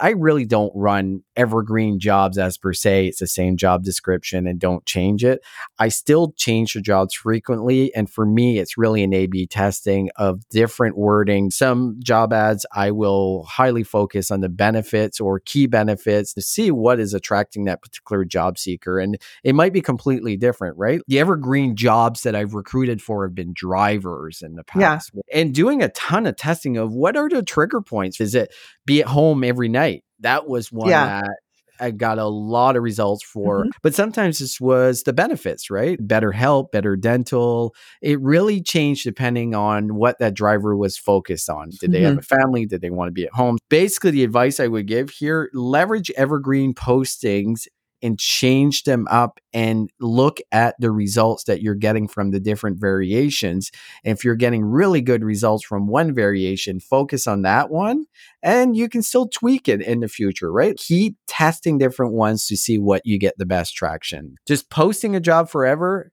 I 0.00 0.10
really 0.10 0.44
don't 0.44 0.72
run 0.74 1.22
evergreen 1.36 1.98
jobs 1.98 2.38
as 2.38 2.56
per 2.56 2.72
se. 2.72 3.08
It's 3.08 3.20
the 3.20 3.26
same 3.26 3.56
job 3.56 3.82
description 3.82 4.46
and 4.46 4.58
don't 4.58 4.84
change 4.86 5.24
it. 5.24 5.42
I 5.78 5.88
still 5.88 6.32
change 6.32 6.74
the 6.74 6.80
jobs 6.80 7.14
frequently. 7.14 7.94
And 7.94 8.08
for 8.10 8.26
me, 8.26 8.58
it's 8.58 8.78
really 8.78 9.02
an 9.02 9.12
A 9.12 9.26
B 9.26 9.46
testing 9.46 10.10
of 10.16 10.48
different 10.48 10.96
wording. 10.96 11.50
Some 11.50 11.96
job 12.02 12.32
ads, 12.32 12.64
I 12.74 12.90
will 12.90 13.44
highly 13.44 13.82
focus 13.82 14.30
on 14.30 14.40
the 14.40 14.48
benefits 14.48 15.20
or 15.20 15.40
key 15.40 15.66
benefits 15.66 16.32
to 16.34 16.42
see 16.42 16.70
what 16.70 17.00
is 17.00 17.14
attracting 17.14 17.64
that 17.64 17.82
particular 17.82 18.24
job 18.24 18.58
seeker. 18.58 18.98
And 18.98 19.18
it 19.44 19.54
might 19.54 19.72
be 19.72 19.80
completely 19.80 20.36
different, 20.36 20.76
right? 20.78 21.00
The 21.06 21.18
evergreen 21.18 21.76
jobs 21.76 22.22
that 22.22 22.34
I've 22.34 22.54
recruited 22.54 23.02
for 23.02 23.26
have 23.26 23.34
been 23.34 23.52
drivers 23.54 24.42
in 24.42 24.54
the 24.54 24.64
Yeah. 24.76 24.94
past. 24.94 25.12
And 25.32 25.54
doing 25.54 25.82
a 25.82 25.88
ton 25.90 26.26
of 26.26 26.36
testing 26.36 26.76
of 26.76 26.92
what 26.92 27.16
are 27.16 27.28
the 27.28 27.42
trigger 27.42 27.80
points? 27.80 28.20
Is 28.20 28.34
it 28.34 28.52
be 28.86 29.00
at 29.02 29.08
home 29.08 29.44
every 29.44 29.68
night? 29.68 30.04
That 30.20 30.48
was 30.48 30.72
one 30.72 30.88
Yeah. 30.88 31.20
that 31.22 31.36
I 31.78 31.90
got 31.90 32.18
a 32.18 32.24
lot 32.24 32.74
of 32.74 32.82
results 32.82 33.22
for. 33.22 33.66
Mhm. 33.66 33.70
But 33.82 33.94
sometimes 33.94 34.38
this 34.38 34.58
was 34.58 35.02
the 35.02 35.12
benefits, 35.12 35.68
right? 35.70 35.98
Better 36.00 36.32
help, 36.32 36.72
better 36.72 36.96
dental. 36.96 37.74
It 38.00 38.18
really 38.22 38.62
changed 38.62 39.04
depending 39.04 39.54
on 39.54 39.94
what 39.94 40.18
that 40.18 40.32
driver 40.32 40.74
was 40.74 40.96
focused 40.96 41.50
on. 41.50 41.68
Did 41.78 41.92
they 41.92 42.00
have 42.00 42.16
a 42.16 42.22
family? 42.22 42.64
Did 42.64 42.80
they 42.80 42.88
want 42.88 43.08
to 43.08 43.12
be 43.12 43.24
at 43.26 43.32
home? 43.34 43.58
Basically, 43.68 44.10
the 44.10 44.24
advice 44.24 44.58
I 44.58 44.68
would 44.68 44.86
give 44.86 45.10
here 45.10 45.50
leverage 45.52 46.10
evergreen 46.16 46.72
postings 46.72 47.66
and 48.02 48.18
change 48.18 48.84
them 48.84 49.06
up 49.10 49.40
and 49.52 49.90
look 50.00 50.38
at 50.52 50.74
the 50.78 50.90
results 50.90 51.44
that 51.44 51.62
you're 51.62 51.74
getting 51.74 52.08
from 52.08 52.30
the 52.30 52.40
different 52.40 52.78
variations. 52.80 53.70
And 54.04 54.16
if 54.16 54.24
you're 54.24 54.36
getting 54.36 54.64
really 54.64 55.00
good 55.00 55.24
results 55.24 55.64
from 55.64 55.86
one 55.86 56.14
variation, 56.14 56.80
focus 56.80 57.26
on 57.26 57.42
that 57.42 57.70
one 57.70 58.06
and 58.42 58.76
you 58.76 58.88
can 58.88 59.02
still 59.02 59.28
tweak 59.28 59.68
it 59.68 59.80
in 59.80 60.00
the 60.00 60.08
future, 60.08 60.52
right? 60.52 60.76
Keep 60.76 61.16
testing 61.26 61.78
different 61.78 62.12
ones 62.12 62.46
to 62.46 62.56
see 62.56 62.78
what 62.78 63.02
you 63.04 63.18
get 63.18 63.34
the 63.38 63.46
best 63.46 63.74
traction. 63.74 64.36
Just 64.46 64.70
posting 64.70 65.16
a 65.16 65.20
job 65.20 65.48
forever 65.48 66.12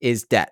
is 0.00 0.24
dead. 0.24 0.48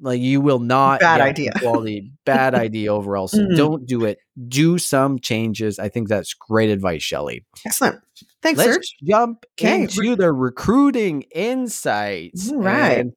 Like 0.00 0.20
you 0.20 0.40
will 0.40 0.58
not 0.58 1.00
Bad 1.00 1.20
idea. 1.20 1.52
quality. 1.58 2.12
Bad 2.24 2.54
idea 2.54 2.92
overall. 2.92 3.28
So 3.28 3.38
Mhm. 3.38 3.56
don't 3.56 3.86
do 3.86 4.04
it. 4.04 4.18
Do 4.48 4.78
some 4.78 5.18
changes. 5.18 5.78
I 5.78 5.88
think 5.88 6.08
that's 6.08 6.34
great 6.34 6.70
advice, 6.70 7.02
Shelly. 7.02 7.44
Excellent. 7.64 8.00
Thanks, 8.42 8.58
Let's 8.58 8.74
Serge. 8.74 8.94
jump 9.04 9.44
Okay, 9.58 9.82
into 9.82 10.16
the 10.16 10.32
recruiting 10.32 11.22
insights. 11.34 12.50
All 12.50 12.58
right. 12.58 12.98
And 12.98 13.12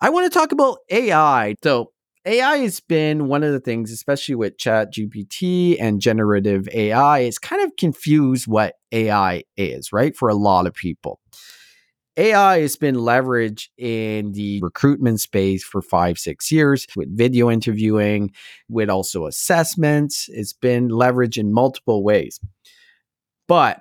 I 0.00 0.10
want 0.10 0.30
to 0.30 0.36
talk 0.36 0.52
about 0.52 0.78
AI. 0.90 1.54
So 1.62 1.92
AI 2.26 2.58
has 2.58 2.80
been 2.80 3.28
one 3.28 3.42
of 3.44 3.52
the 3.52 3.60
things, 3.60 3.90
especially 3.92 4.34
with 4.34 4.58
Chat 4.58 4.92
GPT 4.92 5.76
and 5.80 6.00
generative 6.00 6.68
AI, 6.72 7.20
it's 7.20 7.38
kind 7.38 7.62
of 7.62 7.76
confused 7.76 8.46
what 8.46 8.74
AI 8.92 9.42
is, 9.56 9.92
right? 9.92 10.14
For 10.16 10.28
a 10.28 10.34
lot 10.34 10.66
of 10.66 10.74
people. 10.74 11.20
AI 12.16 12.60
has 12.60 12.76
been 12.76 12.96
leveraged 12.96 13.68
in 13.78 14.32
the 14.32 14.60
recruitment 14.62 15.20
space 15.20 15.64
for 15.64 15.80
five, 15.80 16.18
six 16.18 16.52
years 16.52 16.86
with 16.94 17.16
video 17.16 17.50
interviewing, 17.50 18.32
with 18.68 18.90
also 18.90 19.26
assessments. 19.26 20.28
It's 20.30 20.52
been 20.52 20.88
leveraged 20.88 21.38
in 21.38 21.52
multiple 21.52 22.04
ways. 22.04 22.38
But 23.48 23.80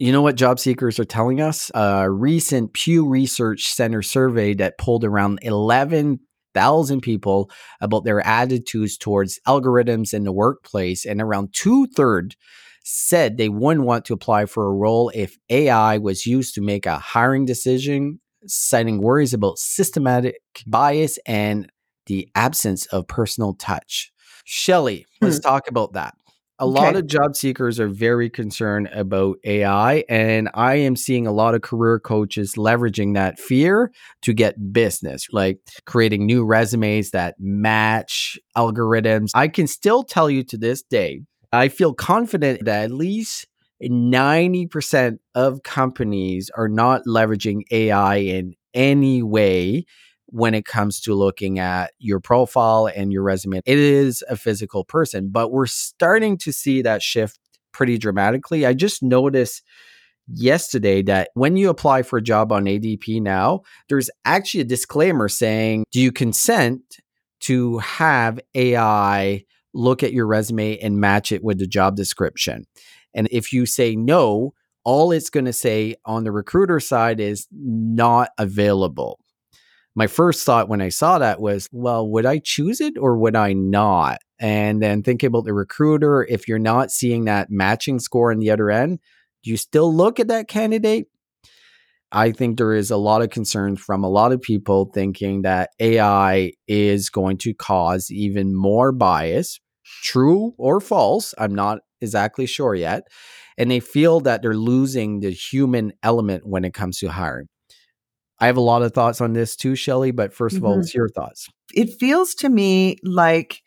you 0.00 0.10
know 0.10 0.22
what 0.22 0.34
job 0.36 0.58
seekers 0.58 0.98
are 0.98 1.04
telling 1.04 1.40
us? 1.40 1.70
A 1.74 2.10
recent 2.10 2.72
Pew 2.72 3.06
Research 3.06 3.66
Center 3.66 4.02
survey 4.02 4.54
that 4.54 4.76
pulled 4.76 5.04
around 5.04 5.38
11,000 5.42 7.00
people 7.00 7.50
about 7.80 8.04
their 8.04 8.20
attitudes 8.26 8.98
towards 8.98 9.38
algorithms 9.46 10.12
in 10.12 10.24
the 10.24 10.32
workplace, 10.32 11.04
and 11.04 11.22
around 11.22 11.54
two 11.54 11.86
thirds 11.86 12.36
said 12.84 13.36
they 13.36 13.48
wouldn't 13.48 13.86
want 13.86 14.04
to 14.04 14.12
apply 14.12 14.46
for 14.46 14.66
a 14.66 14.72
role 14.72 15.10
if 15.14 15.36
AI 15.50 15.98
was 15.98 16.26
used 16.26 16.54
to 16.54 16.60
make 16.60 16.86
a 16.86 16.98
hiring 16.98 17.44
decision, 17.44 18.20
citing 18.46 19.00
worries 19.00 19.34
about 19.34 19.58
systematic 19.58 20.36
bias 20.66 21.18
and 21.26 21.70
the 22.06 22.28
absence 22.34 22.86
of 22.86 23.08
personal 23.08 23.54
touch. 23.54 24.12
Shelly, 24.44 25.06
let's 25.20 25.38
hmm. 25.38 25.42
talk 25.42 25.68
about 25.68 25.94
that. 25.94 26.14
A 26.60 26.66
lot 26.66 26.94
of 26.94 27.08
job 27.08 27.34
seekers 27.34 27.80
are 27.80 27.88
very 27.88 28.30
concerned 28.30 28.88
about 28.92 29.38
AI, 29.42 30.04
and 30.08 30.48
I 30.54 30.76
am 30.76 30.94
seeing 30.94 31.26
a 31.26 31.32
lot 31.32 31.56
of 31.56 31.62
career 31.62 31.98
coaches 31.98 32.54
leveraging 32.54 33.14
that 33.14 33.40
fear 33.40 33.90
to 34.22 34.32
get 34.32 34.72
business, 34.72 35.26
like 35.32 35.58
creating 35.84 36.26
new 36.26 36.44
resumes 36.44 37.10
that 37.10 37.34
match 37.40 38.38
algorithms. 38.56 39.30
I 39.34 39.48
can 39.48 39.66
still 39.66 40.04
tell 40.04 40.30
you 40.30 40.44
to 40.44 40.56
this 40.56 40.82
day, 40.82 41.22
I 41.54 41.68
feel 41.68 41.94
confident 41.94 42.64
that 42.64 42.84
at 42.84 42.90
least 42.90 43.46
90% 43.82 45.18
of 45.34 45.62
companies 45.62 46.50
are 46.56 46.68
not 46.68 47.02
leveraging 47.06 47.62
AI 47.70 48.16
in 48.16 48.54
any 48.72 49.22
way 49.22 49.84
when 50.26 50.54
it 50.54 50.64
comes 50.64 51.00
to 51.00 51.14
looking 51.14 51.58
at 51.58 51.92
your 51.98 52.18
profile 52.18 52.88
and 52.94 53.12
your 53.12 53.22
resume. 53.22 53.60
It 53.64 53.78
is 53.78 54.22
a 54.28 54.36
physical 54.36 54.84
person, 54.84 55.28
but 55.30 55.52
we're 55.52 55.66
starting 55.66 56.38
to 56.38 56.52
see 56.52 56.82
that 56.82 57.02
shift 57.02 57.38
pretty 57.72 57.98
dramatically. 57.98 58.66
I 58.66 58.72
just 58.72 59.02
noticed 59.02 59.62
yesterday 60.26 61.02
that 61.02 61.30
when 61.34 61.56
you 61.56 61.68
apply 61.68 62.02
for 62.02 62.18
a 62.18 62.22
job 62.22 62.52
on 62.52 62.64
ADP 62.64 63.20
now, 63.20 63.60
there's 63.88 64.10
actually 64.24 64.62
a 64.62 64.64
disclaimer 64.64 65.28
saying, 65.28 65.84
Do 65.92 66.00
you 66.00 66.10
consent 66.10 66.82
to 67.40 67.78
have 67.78 68.40
AI 68.54 69.44
look 69.74 70.02
at 70.02 70.12
your 70.12 70.26
resume 70.26 70.78
and 70.78 71.00
match 71.00 71.32
it 71.32 71.44
with 71.44 71.58
the 71.58 71.66
job 71.66 71.96
description. 71.96 72.66
And 73.14 73.28
if 73.30 73.52
you 73.52 73.66
say 73.66 73.96
no, 73.96 74.54
all 74.84 75.12
it's 75.12 75.30
going 75.30 75.46
to 75.46 75.52
say 75.52 75.96
on 76.04 76.24
the 76.24 76.32
recruiter 76.32 76.80
side 76.80 77.20
is 77.20 77.46
not 77.52 78.30
available. 78.38 79.18
My 79.94 80.06
first 80.06 80.44
thought 80.44 80.68
when 80.68 80.80
I 80.80 80.88
saw 80.88 81.18
that 81.18 81.40
was, 81.40 81.68
well, 81.70 82.08
would 82.08 82.26
I 82.26 82.38
choose 82.38 82.80
it 82.80 82.94
or 82.98 83.16
would 83.16 83.36
I 83.36 83.52
not? 83.52 84.18
And 84.40 84.82
then 84.82 85.02
thinking 85.02 85.28
about 85.28 85.44
the 85.44 85.54
recruiter, 85.54 86.24
if 86.24 86.48
you're 86.48 86.58
not 86.58 86.90
seeing 86.90 87.26
that 87.26 87.50
matching 87.50 88.00
score 88.00 88.32
on 88.32 88.40
the 88.40 88.50
other 88.50 88.70
end, 88.70 88.98
do 89.44 89.50
you 89.50 89.56
still 89.56 89.94
look 89.94 90.18
at 90.18 90.28
that 90.28 90.48
candidate? 90.48 91.06
I 92.10 92.32
think 92.32 92.58
there 92.58 92.74
is 92.74 92.90
a 92.90 92.96
lot 92.96 93.22
of 93.22 93.30
concern 93.30 93.76
from 93.76 94.04
a 94.04 94.08
lot 94.08 94.32
of 94.32 94.40
people 94.40 94.90
thinking 94.92 95.42
that 95.42 95.70
AI 95.80 96.52
is 96.68 97.10
going 97.10 97.38
to 97.38 97.54
cause 97.54 98.10
even 98.10 98.54
more 98.54 98.92
bias, 98.92 99.60
true 100.02 100.54
or 100.58 100.80
false. 100.80 101.34
I'm 101.38 101.54
not 101.54 101.80
exactly 102.00 102.46
sure 102.46 102.74
yet. 102.74 103.04
And 103.56 103.70
they 103.70 103.80
feel 103.80 104.20
that 104.20 104.42
they're 104.42 104.56
losing 104.56 105.20
the 105.20 105.30
human 105.30 105.92
element 106.02 106.46
when 106.46 106.64
it 106.64 106.74
comes 106.74 106.98
to 106.98 107.08
hiring. 107.08 107.46
I 108.40 108.46
have 108.46 108.56
a 108.56 108.62
lot 108.62 108.82
of 108.82 108.92
thoughts 108.92 109.20
on 109.20 109.32
this 109.32 109.54
too, 109.56 109.76
Shelly, 109.76 110.10
but 110.10 110.32
1st 110.32 110.36
mm-hmm. 110.36 110.56
of 110.56 110.64
all, 110.64 110.70
mm-hmm. 110.72 110.80
what's 110.80 110.94
your 110.94 111.08
thoughts? 111.08 111.48
It 111.72 111.90
feels 111.98 112.34
to 112.36 112.48
me 112.48 112.96
like 113.04 113.62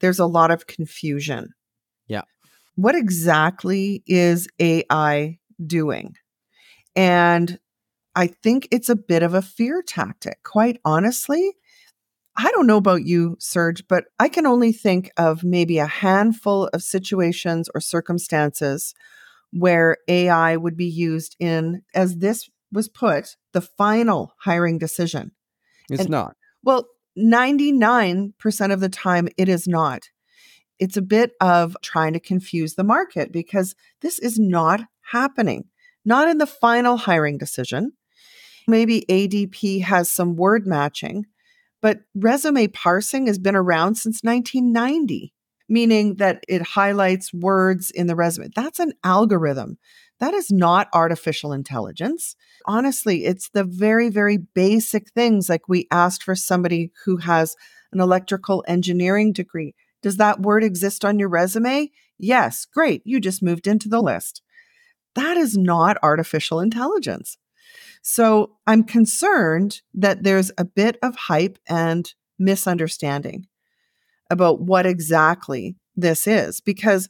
there's 0.00 0.18
a 0.18 0.26
lot 0.26 0.50
of 0.50 0.66
confusion. 0.66 1.50
Yeah. 2.06 2.22
What 2.76 2.94
exactly 2.94 4.02
is 4.06 4.48
AI 4.58 5.38
doing? 5.64 6.14
And 6.96 7.58
I 8.14 8.28
think 8.28 8.68
it's 8.70 8.88
a 8.88 8.96
bit 8.96 9.22
of 9.22 9.34
a 9.34 9.42
fear 9.42 9.82
tactic, 9.82 10.42
quite 10.44 10.80
honestly. 10.84 11.52
I 12.38 12.52
don't 12.52 12.68
know 12.68 12.76
about 12.76 13.04
you, 13.04 13.36
Serge, 13.40 13.86
but 13.88 14.04
I 14.20 14.28
can 14.28 14.46
only 14.46 14.70
think 14.70 15.10
of 15.16 15.42
maybe 15.42 15.78
a 15.78 15.86
handful 15.86 16.68
of 16.68 16.84
situations 16.84 17.68
or 17.74 17.80
circumstances 17.80 18.94
where 19.52 19.96
AI 20.06 20.56
would 20.56 20.76
be 20.76 20.86
used 20.86 21.34
in, 21.40 21.82
as 21.94 22.18
this 22.18 22.48
was 22.70 22.88
put, 22.88 23.36
the 23.52 23.60
final 23.60 24.34
hiring 24.38 24.78
decision. 24.78 25.32
It's 25.90 26.02
and, 26.02 26.10
not. 26.10 26.36
Well, 26.62 26.86
99% 27.18 28.72
of 28.72 28.80
the 28.80 28.88
time, 28.88 29.28
it 29.36 29.48
is 29.48 29.66
not. 29.66 30.08
It's 30.78 30.96
a 30.96 31.02
bit 31.02 31.32
of 31.40 31.76
trying 31.82 32.12
to 32.12 32.20
confuse 32.20 32.74
the 32.74 32.84
market 32.84 33.32
because 33.32 33.74
this 34.00 34.20
is 34.20 34.38
not 34.38 34.82
happening, 35.10 35.64
not 36.04 36.28
in 36.28 36.38
the 36.38 36.46
final 36.46 36.98
hiring 36.98 37.36
decision. 37.36 37.94
Maybe 38.68 39.04
ADP 39.08 39.82
has 39.82 40.08
some 40.08 40.36
word 40.36 40.68
matching, 40.68 41.26
but 41.80 42.00
resume 42.14 42.68
parsing 42.68 43.26
has 43.26 43.38
been 43.38 43.56
around 43.56 43.96
since 43.96 44.20
1990, 44.22 45.32
meaning 45.68 46.16
that 46.16 46.44
it 46.48 46.62
highlights 46.62 47.32
words 47.32 47.90
in 47.90 48.06
the 48.06 48.16
resume. 48.16 48.48
That's 48.54 48.78
an 48.78 48.92
algorithm. 49.04 49.78
That 50.20 50.34
is 50.34 50.50
not 50.50 50.88
artificial 50.92 51.52
intelligence. 51.52 52.34
Honestly, 52.66 53.24
it's 53.24 53.50
the 53.50 53.64
very, 53.64 54.08
very 54.08 54.36
basic 54.36 55.10
things 55.10 55.48
like 55.48 55.68
we 55.68 55.86
asked 55.92 56.24
for 56.24 56.34
somebody 56.34 56.90
who 57.04 57.18
has 57.18 57.54
an 57.92 58.00
electrical 58.00 58.64
engineering 58.66 59.32
degree. 59.32 59.74
Does 60.02 60.16
that 60.16 60.40
word 60.40 60.64
exist 60.64 61.04
on 61.04 61.18
your 61.18 61.28
resume? 61.28 61.90
Yes, 62.18 62.66
great. 62.66 63.02
You 63.04 63.20
just 63.20 63.42
moved 63.42 63.66
into 63.66 63.88
the 63.88 64.02
list. 64.02 64.42
That 65.14 65.36
is 65.36 65.56
not 65.56 65.96
artificial 66.02 66.60
intelligence. 66.60 67.38
So 68.02 68.52
I'm 68.66 68.84
concerned 68.84 69.82
that 69.94 70.22
there's 70.22 70.50
a 70.58 70.64
bit 70.64 70.96
of 71.02 71.16
hype 71.16 71.58
and 71.68 72.12
misunderstanding 72.38 73.46
about 74.30 74.60
what 74.60 74.86
exactly 74.86 75.76
this 75.96 76.26
is 76.26 76.60
because 76.60 77.08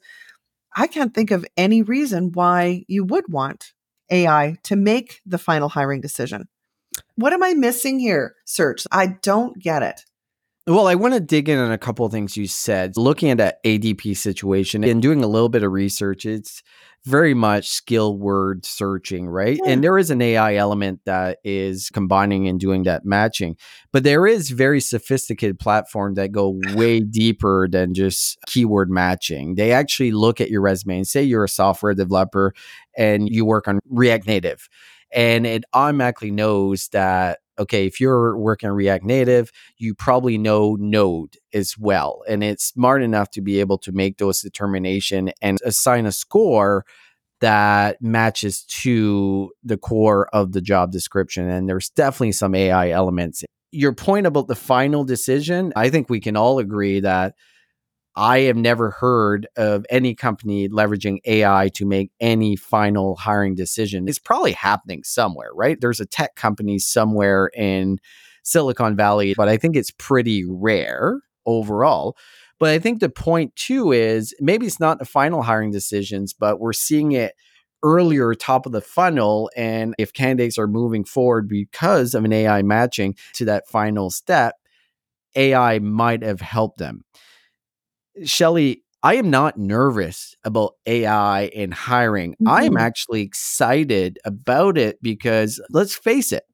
I 0.76 0.86
can't 0.86 1.14
think 1.14 1.30
of 1.30 1.44
any 1.56 1.82
reason 1.82 2.30
why 2.32 2.84
you 2.88 3.04
would 3.04 3.24
want 3.28 3.72
AI 4.10 4.56
to 4.64 4.76
make 4.76 5.20
the 5.26 5.38
final 5.38 5.68
hiring 5.68 6.00
decision. 6.00 6.48
What 7.16 7.32
am 7.32 7.42
I 7.42 7.54
missing 7.54 7.98
here, 7.98 8.34
Serge? 8.44 8.86
I 8.90 9.18
don't 9.22 9.58
get 9.58 9.82
it. 9.82 10.02
Well, 10.68 10.86
I 10.86 10.96
want 10.96 11.14
to 11.14 11.20
dig 11.20 11.48
in 11.48 11.58
on 11.58 11.72
a 11.72 11.78
couple 11.78 12.04
of 12.04 12.12
things 12.12 12.36
you 12.36 12.46
said. 12.46 12.98
Looking 12.98 13.30
at 13.30 13.38
that 13.38 13.64
ADP 13.64 14.14
situation 14.18 14.84
and 14.84 15.00
doing 15.00 15.24
a 15.24 15.26
little 15.26 15.48
bit 15.48 15.62
of 15.62 15.72
research, 15.72 16.26
it's 16.26 16.62
very 17.06 17.32
much 17.32 17.68
skill 17.68 18.18
word 18.18 18.66
searching, 18.66 19.26
right? 19.30 19.58
Yeah. 19.64 19.70
And 19.70 19.82
there 19.82 19.96
is 19.96 20.10
an 20.10 20.20
AI 20.20 20.56
element 20.56 21.00
that 21.06 21.38
is 21.42 21.88
combining 21.88 22.48
and 22.48 22.60
doing 22.60 22.82
that 22.82 23.06
matching. 23.06 23.56
But 23.92 24.04
there 24.04 24.26
is 24.26 24.50
very 24.50 24.82
sophisticated 24.82 25.58
platform 25.58 26.14
that 26.14 26.32
go 26.32 26.60
way 26.74 27.00
deeper 27.10 27.66
than 27.66 27.94
just 27.94 28.36
keyword 28.46 28.90
matching. 28.90 29.54
They 29.54 29.72
actually 29.72 30.10
look 30.10 30.38
at 30.38 30.50
your 30.50 30.60
resume 30.60 30.98
and 30.98 31.08
say 31.08 31.22
you're 31.22 31.44
a 31.44 31.48
software 31.48 31.94
developer 31.94 32.52
and 32.94 33.26
you 33.26 33.46
work 33.46 33.68
on 33.68 33.80
React 33.88 34.26
Native. 34.26 34.68
And 35.10 35.46
it 35.46 35.64
automatically 35.72 36.30
knows 36.30 36.88
that 36.88 37.38
okay, 37.58 37.86
if 37.86 38.00
you're 38.00 38.36
working 38.36 38.70
React 38.70 39.04
Native, 39.04 39.50
you 39.76 39.94
probably 39.94 40.38
know 40.38 40.76
Node 40.78 41.36
as 41.52 41.76
well. 41.78 42.22
And 42.28 42.42
it's 42.44 42.64
smart 42.64 43.02
enough 43.02 43.30
to 43.32 43.40
be 43.40 43.60
able 43.60 43.78
to 43.78 43.92
make 43.92 44.18
those 44.18 44.40
determination 44.40 45.30
and 45.42 45.58
assign 45.64 46.06
a 46.06 46.12
score 46.12 46.84
that 47.40 48.02
matches 48.02 48.64
to 48.64 49.52
the 49.62 49.76
core 49.76 50.28
of 50.32 50.52
the 50.52 50.60
job 50.60 50.90
description. 50.90 51.48
And 51.48 51.68
there's 51.68 51.90
definitely 51.90 52.32
some 52.32 52.54
AI 52.54 52.90
elements. 52.90 53.44
Your 53.70 53.92
point 53.92 54.26
about 54.26 54.48
the 54.48 54.56
final 54.56 55.04
decision, 55.04 55.72
I 55.76 55.90
think 55.90 56.08
we 56.08 56.20
can 56.20 56.36
all 56.36 56.58
agree 56.58 57.00
that 57.00 57.34
I 58.16 58.40
have 58.40 58.56
never 58.56 58.90
heard 58.90 59.46
of 59.56 59.86
any 59.90 60.14
company 60.14 60.68
leveraging 60.68 61.18
AI 61.24 61.70
to 61.74 61.86
make 61.86 62.10
any 62.20 62.56
final 62.56 63.16
hiring 63.16 63.54
decision. 63.54 64.08
It's 64.08 64.18
probably 64.18 64.52
happening 64.52 65.04
somewhere, 65.04 65.50
right? 65.54 65.80
There's 65.80 66.00
a 66.00 66.06
tech 66.06 66.34
company 66.34 66.78
somewhere 66.78 67.50
in 67.54 67.98
Silicon 68.42 68.96
Valley, 68.96 69.34
but 69.36 69.48
I 69.48 69.56
think 69.56 69.76
it's 69.76 69.92
pretty 69.92 70.44
rare 70.44 71.20
overall. 71.46 72.16
But 72.58 72.70
I 72.70 72.78
think 72.80 72.98
the 72.98 73.08
point 73.08 73.54
too 73.54 73.92
is 73.92 74.34
maybe 74.40 74.66
it's 74.66 74.80
not 74.80 74.98
the 74.98 75.04
final 75.04 75.42
hiring 75.42 75.70
decisions, 75.70 76.32
but 76.32 76.58
we're 76.58 76.72
seeing 76.72 77.12
it 77.12 77.34
earlier 77.84 78.34
top 78.34 78.66
of 78.66 78.72
the 78.72 78.80
funnel. 78.80 79.50
And 79.56 79.94
if 79.98 80.12
candidates 80.12 80.58
are 80.58 80.66
moving 80.66 81.04
forward 81.04 81.48
because 81.48 82.14
of 82.14 82.24
an 82.24 82.32
AI 82.32 82.62
matching 82.62 83.14
to 83.34 83.44
that 83.44 83.68
final 83.68 84.10
step, 84.10 84.56
AI 85.36 85.78
might 85.78 86.22
have 86.22 86.40
helped 86.40 86.78
them. 86.78 87.04
Shelly, 88.24 88.82
I 89.02 89.14
am 89.14 89.30
not 89.30 89.56
nervous 89.56 90.34
about 90.44 90.74
AI 90.86 91.42
and 91.54 91.72
hiring. 91.72 92.32
Mm-hmm. 92.32 92.48
I 92.48 92.62
am 92.64 92.72
mm-hmm. 92.72 92.78
actually 92.78 93.22
excited 93.22 94.18
about 94.24 94.76
it 94.76 95.00
because 95.02 95.60
let's 95.70 95.94
face 95.94 96.32
it, 96.32 96.44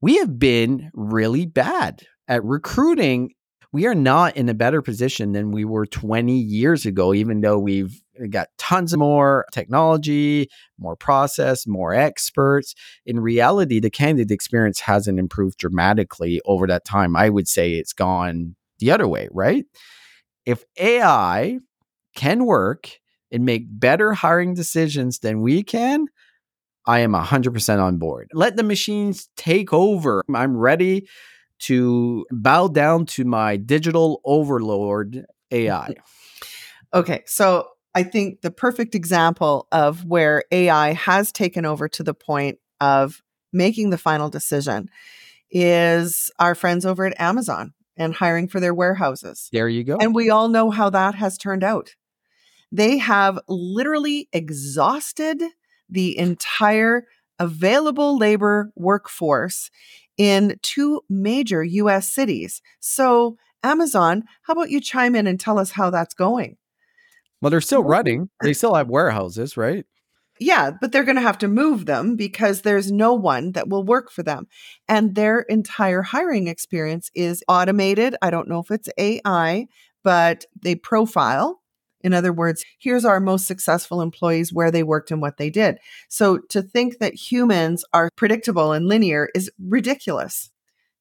we 0.00 0.18
have 0.18 0.38
been 0.38 0.90
really 0.92 1.46
bad 1.46 2.02
at 2.28 2.44
recruiting. 2.44 3.30
We 3.72 3.86
are 3.86 3.94
not 3.94 4.36
in 4.36 4.48
a 4.48 4.54
better 4.54 4.82
position 4.82 5.32
than 5.32 5.50
we 5.50 5.64
were 5.64 5.86
20 5.86 6.36
years 6.36 6.86
ago, 6.86 7.14
even 7.14 7.40
though 7.40 7.58
we've 7.58 8.02
got 8.30 8.48
tons 8.58 8.92
of 8.92 8.98
more 8.98 9.46
technology, 9.52 10.48
more 10.78 10.96
process, 10.96 11.66
more 11.66 11.94
experts. 11.94 12.74
In 13.06 13.20
reality, 13.20 13.80
the 13.80 13.90
candidate 13.90 14.30
experience 14.32 14.80
hasn't 14.80 15.18
improved 15.18 15.58
dramatically 15.58 16.40
over 16.44 16.66
that 16.66 16.84
time. 16.84 17.16
I 17.16 17.30
would 17.30 17.48
say 17.48 17.72
it's 17.72 17.92
gone 17.92 18.56
the 18.78 18.90
other 18.90 19.08
way, 19.08 19.28
right? 19.32 19.64
If 20.46 20.64
AI 20.78 21.58
can 22.14 22.46
work 22.46 22.90
and 23.32 23.44
make 23.44 23.64
better 23.68 24.12
hiring 24.12 24.54
decisions 24.54 25.18
than 25.18 25.40
we 25.40 25.62
can, 25.62 26.06
I 26.86 27.00
am 27.00 27.12
100% 27.12 27.82
on 27.82 27.98
board. 27.98 28.30
Let 28.32 28.56
the 28.56 28.62
machines 28.62 29.28
take 29.36 29.72
over. 29.72 30.22
I'm 30.32 30.56
ready 30.56 31.08
to 31.60 32.26
bow 32.30 32.68
down 32.68 33.06
to 33.06 33.24
my 33.24 33.56
digital 33.56 34.20
overlord 34.24 35.24
AI. 35.50 35.94
okay, 36.94 37.22
so 37.26 37.68
I 37.94 38.02
think 38.02 38.42
the 38.42 38.50
perfect 38.50 38.94
example 38.94 39.66
of 39.72 40.04
where 40.04 40.44
AI 40.50 40.92
has 40.92 41.32
taken 41.32 41.64
over 41.64 41.88
to 41.88 42.02
the 42.02 42.14
point 42.14 42.58
of 42.80 43.22
making 43.52 43.90
the 43.90 43.98
final 43.98 44.28
decision 44.28 44.88
is 45.50 46.30
our 46.38 46.54
friends 46.54 46.84
over 46.84 47.06
at 47.06 47.18
Amazon 47.20 47.72
and 47.96 48.14
hiring 48.14 48.48
for 48.48 48.60
their 48.60 48.74
warehouses. 48.74 49.48
There 49.52 49.68
you 49.68 49.84
go. 49.84 49.96
And 50.00 50.14
we 50.14 50.30
all 50.30 50.48
know 50.48 50.70
how 50.70 50.90
that 50.90 51.14
has 51.14 51.38
turned 51.38 51.64
out. 51.64 51.94
They 52.72 52.98
have 52.98 53.38
literally 53.48 54.28
exhausted 54.32 55.42
the 55.88 56.18
entire 56.18 57.06
available 57.38 58.18
labor 58.18 58.72
workforce 58.74 59.70
in 60.16 60.58
two 60.62 61.02
major 61.08 61.62
US 61.62 62.12
cities. 62.12 62.62
So, 62.80 63.36
Amazon, 63.62 64.24
how 64.42 64.52
about 64.52 64.70
you 64.70 64.80
chime 64.80 65.14
in 65.14 65.26
and 65.26 65.38
tell 65.38 65.58
us 65.58 65.72
how 65.72 65.90
that's 65.90 66.14
going? 66.14 66.56
Well, 67.40 67.50
they're 67.50 67.60
still 67.60 67.82
running. 67.82 68.30
They 68.42 68.50
uh, 68.50 68.54
still 68.54 68.74
have 68.74 68.88
warehouses, 68.88 69.56
right? 69.56 69.84
Yeah, 70.40 70.72
but 70.80 70.90
they're 70.90 71.04
going 71.04 71.16
to 71.16 71.22
have 71.22 71.38
to 71.38 71.48
move 71.48 71.86
them 71.86 72.16
because 72.16 72.62
there's 72.62 72.90
no 72.90 73.14
one 73.14 73.52
that 73.52 73.68
will 73.68 73.84
work 73.84 74.10
for 74.10 74.22
them. 74.22 74.48
And 74.88 75.14
their 75.14 75.40
entire 75.42 76.02
hiring 76.02 76.48
experience 76.48 77.10
is 77.14 77.44
automated. 77.46 78.16
I 78.20 78.30
don't 78.30 78.48
know 78.48 78.58
if 78.58 78.70
it's 78.70 78.88
AI, 78.98 79.68
but 80.02 80.44
they 80.60 80.74
profile. 80.74 81.60
In 82.00 82.12
other 82.12 82.32
words, 82.32 82.64
here's 82.78 83.04
our 83.04 83.20
most 83.20 83.46
successful 83.46 84.02
employees, 84.02 84.52
where 84.52 84.70
they 84.70 84.82
worked 84.82 85.10
and 85.10 85.22
what 85.22 85.38
they 85.38 85.50
did. 85.50 85.78
So 86.08 86.38
to 86.50 86.62
think 86.62 86.98
that 86.98 87.14
humans 87.14 87.84
are 87.94 88.10
predictable 88.16 88.72
and 88.72 88.86
linear 88.86 89.30
is 89.34 89.50
ridiculous. 89.58 90.50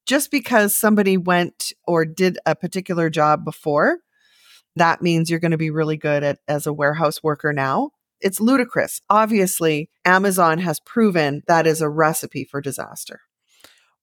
Just 0.06 0.32
because 0.32 0.76
somebody 0.76 1.18
went 1.18 1.74
or 1.88 2.06
did 2.06 2.38
a 2.46 2.56
particular 2.56 3.10
job 3.10 3.44
before, 3.44 4.00
that 4.76 5.02
means 5.02 5.30
you're 5.30 5.40
going 5.40 5.52
to 5.52 5.58
be 5.58 5.72
really 5.72 5.98
good 5.98 6.24
at 6.24 6.40
as 6.48 6.68
a 6.68 6.74
warehouse 6.74 7.24
worker 7.24 7.52
now. 7.52 7.92
It's 8.24 8.40
ludicrous. 8.40 9.02
Obviously, 9.10 9.90
Amazon 10.06 10.60
has 10.60 10.80
proven 10.80 11.44
that 11.48 11.68
is 11.68 11.82
a 11.82 11.90
recipe 11.90 12.46
for 12.46 12.62
disaster. 12.62 13.22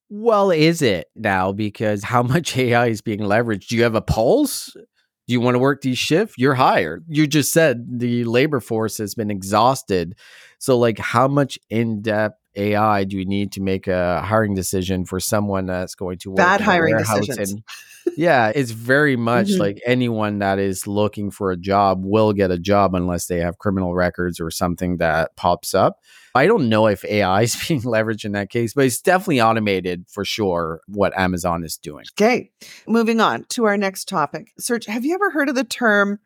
Well, 0.08 0.50
is 0.50 0.82
it 0.82 1.06
now? 1.14 1.52
Because 1.52 2.04
how 2.04 2.22
much 2.22 2.56
AI 2.56 2.88
is 2.88 3.00
being 3.00 3.20
leveraged? 3.20 3.68
Do 3.68 3.76
you 3.76 3.84
have 3.84 3.94
a 3.94 4.02
pulse? 4.02 4.72
Do 4.74 5.34
you 5.34 5.40
want 5.40 5.54
to 5.54 5.60
work 5.60 5.82
these 5.82 5.98
shifts? 5.98 6.34
You're 6.36 6.54
hired. 6.54 7.04
You 7.08 7.28
just 7.28 7.52
said 7.52 8.00
the 8.00 8.24
labor 8.24 8.58
force 8.58 8.98
has 8.98 9.14
been 9.14 9.30
exhausted. 9.30 10.16
So, 10.58 10.76
like, 10.76 10.98
how 10.98 11.28
much 11.28 11.58
in 11.70 12.02
depth 12.02 12.39
AI 12.56 13.04
do 13.04 13.16
you 13.16 13.24
need 13.24 13.52
to 13.52 13.60
make 13.62 13.86
a 13.86 14.20
hiring 14.22 14.54
decision 14.54 15.04
for 15.04 15.20
someone 15.20 15.66
that's 15.66 15.94
going 15.94 16.18
to 16.18 16.30
work 16.30 16.36
bad 16.38 16.60
hiring 16.60 16.96
decisions? 16.96 17.52
And, 17.52 17.62
yeah, 18.16 18.50
it's 18.54 18.70
very 18.72 19.16
much 19.16 19.48
Mhm. 19.48 19.58
like 19.58 19.80
anyone 19.86 20.38
that 20.40 20.58
is 20.58 20.86
looking 20.86 21.30
for 21.30 21.50
a 21.52 21.56
job 21.56 22.02
will 22.04 22.32
get 22.32 22.50
a 22.50 22.58
job 22.58 22.94
unless 22.94 23.26
they 23.26 23.38
have 23.38 23.58
criminal 23.58 23.94
records 23.94 24.40
or 24.40 24.50
something 24.50 24.96
that 24.98 25.36
pops 25.36 25.74
up. 25.74 25.98
I 26.34 26.46
don't 26.46 26.68
know 26.68 26.86
if 26.86 27.04
AI 27.04 27.42
is 27.42 27.56
being 27.68 27.82
leveraged 27.82 28.24
in 28.24 28.32
that 28.32 28.50
case, 28.50 28.72
but 28.74 28.84
it's 28.84 29.00
definitely 29.00 29.40
automated 29.40 30.04
for 30.08 30.24
sure 30.24 30.80
what 30.86 31.16
Amazon 31.18 31.64
is 31.64 31.76
doing. 31.76 32.04
Okay, 32.14 32.50
moving 32.86 33.20
on 33.20 33.44
to 33.50 33.64
our 33.64 33.76
next 33.76 34.08
topic. 34.08 34.52
Serge, 34.58 34.86
have 34.86 35.04
you 35.04 35.14
ever 35.14 35.30
heard 35.30 35.48
of 35.48 35.54
the 35.54 35.64
term 35.64 36.18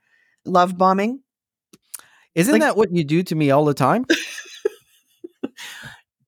love 0.44 0.76
bombing? 0.78 1.20
Isn't 2.34 2.52
Like- 2.52 2.62
that 2.62 2.76
what 2.76 2.92
you 2.92 3.04
do 3.04 3.22
to 3.22 3.34
me 3.34 3.50
all 3.50 3.64
the 3.64 3.74
time? 3.74 4.04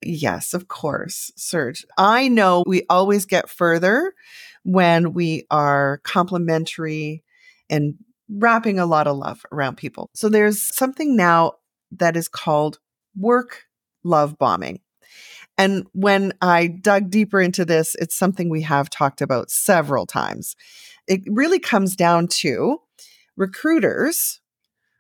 Yes, 0.07 0.55
of 0.55 0.69
course, 0.69 1.33
Serge. 1.37 1.85
I 1.99 2.29
know 2.29 2.62
we 2.64 2.85
always 2.88 3.25
get 3.27 3.51
further 3.51 4.14
when 4.62 5.12
we 5.12 5.47
are 5.51 6.01
complimentary 6.05 7.25
and 7.69 7.95
wrapping 8.29 8.79
a 8.79 8.87
lot 8.87 9.09
of 9.09 9.16
love 9.16 9.45
around 9.51 9.77
people. 9.77 10.11
So 10.14 10.29
there's 10.29 10.62
something 10.62 11.16
now 11.16 11.55
that 11.90 12.16
is 12.16 12.29
called 12.29 12.79
work 13.16 13.64
love 14.05 14.38
bombing. 14.38 14.81
And 15.59 15.87
when 15.92 16.33
I 16.40 16.69
dug 16.69 17.11
deeper 17.11 17.40
into 17.40 17.64
this, 17.64 17.97
it's 17.97 18.14
something 18.14 18.49
we 18.49 18.62
have 18.62 18.88
talked 18.88 19.21
about 19.21 19.51
several 19.51 20.07
times. 20.07 20.55
It 21.09 21.23
really 21.27 21.59
comes 21.59 21.97
down 21.97 22.29
to 22.29 22.81
recruiters 23.37 24.40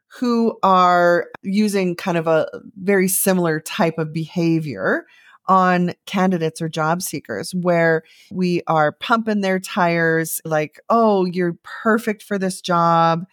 who 0.08 0.58
are 0.62 1.26
using 1.42 1.94
kind 1.96 2.16
of 2.16 2.26
a 2.26 2.48
very 2.76 3.08
similar 3.08 3.60
type 3.60 3.98
of 3.98 4.12
behavior 4.12 5.06
on 5.48 5.92
candidates 6.06 6.60
or 6.60 6.68
job 6.68 7.02
seekers 7.02 7.54
where 7.54 8.02
we 8.30 8.62
are 8.66 8.92
pumping 8.92 9.40
their 9.40 9.60
tires 9.60 10.40
like, 10.44 10.80
oh, 10.88 11.24
you're 11.24 11.56
perfect 11.62 12.22
for 12.22 12.38
this 12.38 12.60
job, 12.60 13.24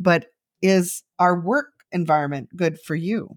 but 0.00 0.26
is 0.62 1.02
our 1.18 1.38
work 1.38 1.72
environment 1.92 2.48
good 2.56 2.80
for 2.80 2.94
you? 2.94 3.36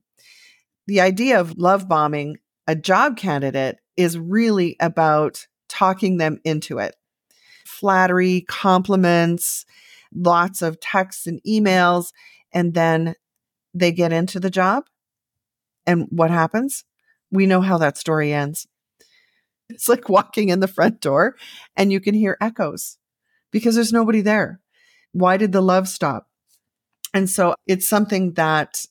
The 0.87 1.01
idea 1.01 1.39
of 1.39 1.57
love 1.57 1.87
bombing 1.87 2.37
a 2.67 2.75
job 2.75 3.17
candidate 3.17 3.77
is 3.97 4.17
really 4.17 4.77
about 4.79 5.47
talking 5.67 6.17
them 6.17 6.39
into 6.43 6.77
it. 6.79 6.95
Flattery, 7.65 8.41
compliments, 8.47 9.65
lots 10.13 10.61
of 10.61 10.79
texts 10.79 11.27
and 11.27 11.41
emails, 11.47 12.11
and 12.53 12.73
then 12.73 13.15
they 13.73 13.91
get 13.91 14.11
into 14.13 14.39
the 14.39 14.49
job. 14.49 14.85
And 15.85 16.07
what 16.09 16.31
happens? 16.31 16.83
We 17.31 17.45
know 17.45 17.61
how 17.61 17.77
that 17.77 17.97
story 17.97 18.33
ends. 18.33 18.67
It's 19.69 19.87
like 19.87 20.09
walking 20.09 20.49
in 20.49 20.59
the 20.59 20.67
front 20.67 20.99
door 20.99 21.35
and 21.75 21.91
you 21.91 21.99
can 21.99 22.13
hear 22.13 22.37
echoes 22.41 22.97
because 23.51 23.75
there's 23.75 23.93
nobody 23.93 24.21
there. 24.21 24.59
Why 25.13 25.37
did 25.37 25.51
the 25.53 25.61
love 25.61 25.87
stop? 25.87 26.27
And 27.13 27.29
so 27.29 27.55
it's 27.67 27.87
something 27.87 28.33
that 28.33 28.85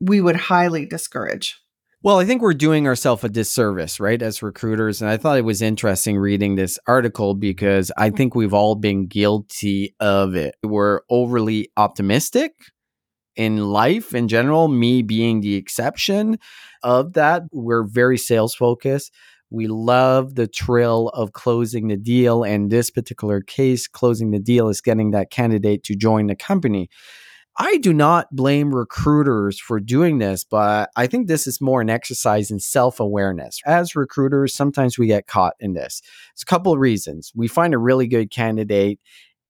we 0.00 0.20
would 0.20 0.36
highly 0.36 0.86
discourage. 0.86 1.60
Well, 2.02 2.18
I 2.18 2.24
think 2.24 2.40
we're 2.40 2.54
doing 2.54 2.86
ourselves 2.86 3.24
a 3.24 3.28
disservice, 3.28 4.00
right, 4.00 4.22
as 4.22 4.42
recruiters. 4.42 5.02
And 5.02 5.10
I 5.10 5.18
thought 5.18 5.36
it 5.36 5.44
was 5.44 5.60
interesting 5.60 6.16
reading 6.16 6.54
this 6.54 6.78
article 6.86 7.34
because 7.34 7.92
I 7.94 8.08
mm-hmm. 8.08 8.16
think 8.16 8.34
we've 8.34 8.54
all 8.54 8.74
been 8.74 9.06
guilty 9.06 9.94
of 10.00 10.34
it. 10.34 10.54
We're 10.62 11.00
overly 11.10 11.68
optimistic 11.76 12.52
in 13.36 13.58
life 13.66 14.14
in 14.14 14.28
general, 14.28 14.68
me 14.68 15.02
being 15.02 15.42
the 15.42 15.56
exception 15.56 16.38
of 16.82 17.12
that. 17.12 17.42
We're 17.52 17.84
very 17.84 18.16
sales 18.16 18.54
focused. 18.54 19.12
We 19.50 19.66
love 19.66 20.36
the 20.36 20.46
thrill 20.46 21.08
of 21.08 21.34
closing 21.34 21.88
the 21.88 21.98
deal. 21.98 22.44
And 22.44 22.70
this 22.70 22.90
particular 22.90 23.42
case, 23.42 23.86
closing 23.86 24.30
the 24.30 24.38
deal 24.38 24.70
is 24.70 24.80
getting 24.80 25.10
that 25.10 25.30
candidate 25.30 25.84
to 25.84 25.96
join 25.96 26.28
the 26.28 26.36
company. 26.36 26.88
I 27.58 27.78
do 27.78 27.92
not 27.92 28.34
blame 28.34 28.74
recruiters 28.74 29.58
for 29.58 29.80
doing 29.80 30.18
this, 30.18 30.44
but 30.44 30.90
I 30.96 31.06
think 31.06 31.26
this 31.26 31.46
is 31.46 31.60
more 31.60 31.80
an 31.80 31.90
exercise 31.90 32.50
in 32.50 32.60
self 32.60 33.00
awareness. 33.00 33.60
As 33.66 33.96
recruiters, 33.96 34.54
sometimes 34.54 34.98
we 34.98 35.08
get 35.08 35.26
caught 35.26 35.54
in 35.60 35.74
this. 35.74 36.00
It's 36.32 36.42
a 36.42 36.46
couple 36.46 36.72
of 36.72 36.78
reasons. 36.78 37.32
We 37.34 37.48
find 37.48 37.74
a 37.74 37.78
really 37.78 38.06
good 38.06 38.30
candidate 38.30 39.00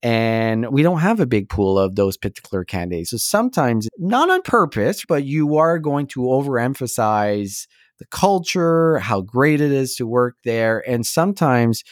and 0.02 0.70
we 0.70 0.82
don't 0.82 1.00
have 1.00 1.20
a 1.20 1.26
big 1.26 1.48
pool 1.50 1.78
of 1.78 1.94
those 1.94 2.16
particular 2.16 2.64
candidates. 2.64 3.10
So 3.10 3.18
sometimes, 3.18 3.88
not 3.98 4.30
on 4.30 4.42
purpose, 4.42 5.04
but 5.06 5.24
you 5.24 5.56
are 5.56 5.78
going 5.78 6.06
to 6.08 6.20
overemphasize 6.20 7.66
the 7.98 8.06
culture, 8.06 8.98
how 8.98 9.20
great 9.20 9.60
it 9.60 9.70
is 9.70 9.94
to 9.96 10.06
work 10.06 10.36
there. 10.42 10.82
And 10.88 11.06
sometimes 11.06 11.84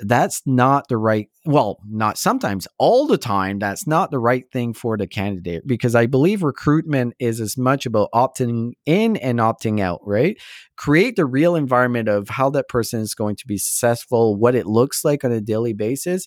that's 0.00 0.42
not 0.44 0.88
the 0.88 0.96
right 0.96 1.28
well 1.44 1.78
not 1.88 2.18
sometimes 2.18 2.66
all 2.78 3.06
the 3.06 3.18
time 3.18 3.58
that's 3.58 3.86
not 3.86 4.10
the 4.10 4.18
right 4.18 4.44
thing 4.52 4.74
for 4.74 4.96
the 4.96 5.06
candidate 5.06 5.66
because 5.66 5.94
i 5.94 6.06
believe 6.06 6.42
recruitment 6.42 7.14
is 7.18 7.40
as 7.40 7.56
much 7.56 7.86
about 7.86 8.08
opting 8.12 8.72
in 8.86 9.16
and 9.16 9.38
opting 9.38 9.80
out 9.80 10.00
right? 10.04 10.36
Create 10.76 11.16
the 11.16 11.26
real 11.26 11.54
environment 11.54 12.08
of 12.08 12.28
how 12.28 12.50
that 12.50 12.68
person 12.68 13.00
is 13.00 13.14
going 13.14 13.36
to 13.36 13.46
be 13.46 13.58
successful 13.58 14.36
what 14.36 14.54
it 14.54 14.66
looks 14.66 15.04
like 15.04 15.24
on 15.24 15.32
a 15.32 15.40
daily 15.40 15.72
basis 15.72 16.26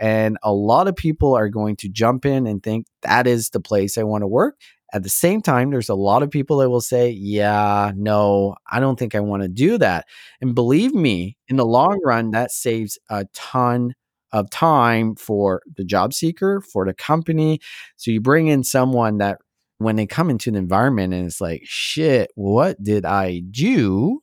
and 0.00 0.38
a 0.42 0.52
lot 0.52 0.86
of 0.86 0.94
people 0.94 1.34
are 1.34 1.48
going 1.48 1.76
to 1.76 1.88
jump 1.88 2.24
in 2.24 2.46
and 2.46 2.62
think 2.62 2.86
that 3.02 3.26
is 3.26 3.50
the 3.50 3.60
place 3.60 3.98
i 3.98 4.02
want 4.02 4.22
to 4.22 4.28
work 4.28 4.56
at 4.92 5.02
the 5.02 5.10
same 5.10 5.42
time, 5.42 5.70
there's 5.70 5.88
a 5.88 5.94
lot 5.94 6.22
of 6.22 6.30
people 6.30 6.58
that 6.58 6.70
will 6.70 6.80
say, 6.80 7.10
Yeah, 7.10 7.92
no, 7.96 8.54
I 8.70 8.80
don't 8.80 8.98
think 8.98 9.14
I 9.14 9.20
want 9.20 9.42
to 9.42 9.48
do 9.48 9.78
that. 9.78 10.06
And 10.40 10.54
believe 10.54 10.94
me, 10.94 11.36
in 11.48 11.56
the 11.56 11.66
long 11.66 12.00
run, 12.04 12.30
that 12.30 12.50
saves 12.50 12.98
a 13.10 13.26
ton 13.34 13.94
of 14.32 14.50
time 14.50 15.14
for 15.14 15.62
the 15.76 15.84
job 15.84 16.12
seeker, 16.12 16.60
for 16.60 16.84
the 16.84 16.94
company. 16.94 17.60
So 17.96 18.10
you 18.10 18.20
bring 18.20 18.48
in 18.48 18.64
someone 18.64 19.18
that 19.18 19.38
when 19.78 19.96
they 19.96 20.06
come 20.06 20.28
into 20.28 20.50
the 20.50 20.58
environment 20.58 21.14
and 21.14 21.26
it's 21.26 21.40
like, 21.40 21.62
shit, 21.64 22.30
what 22.34 22.82
did 22.82 23.04
I 23.04 23.42
do? 23.50 24.20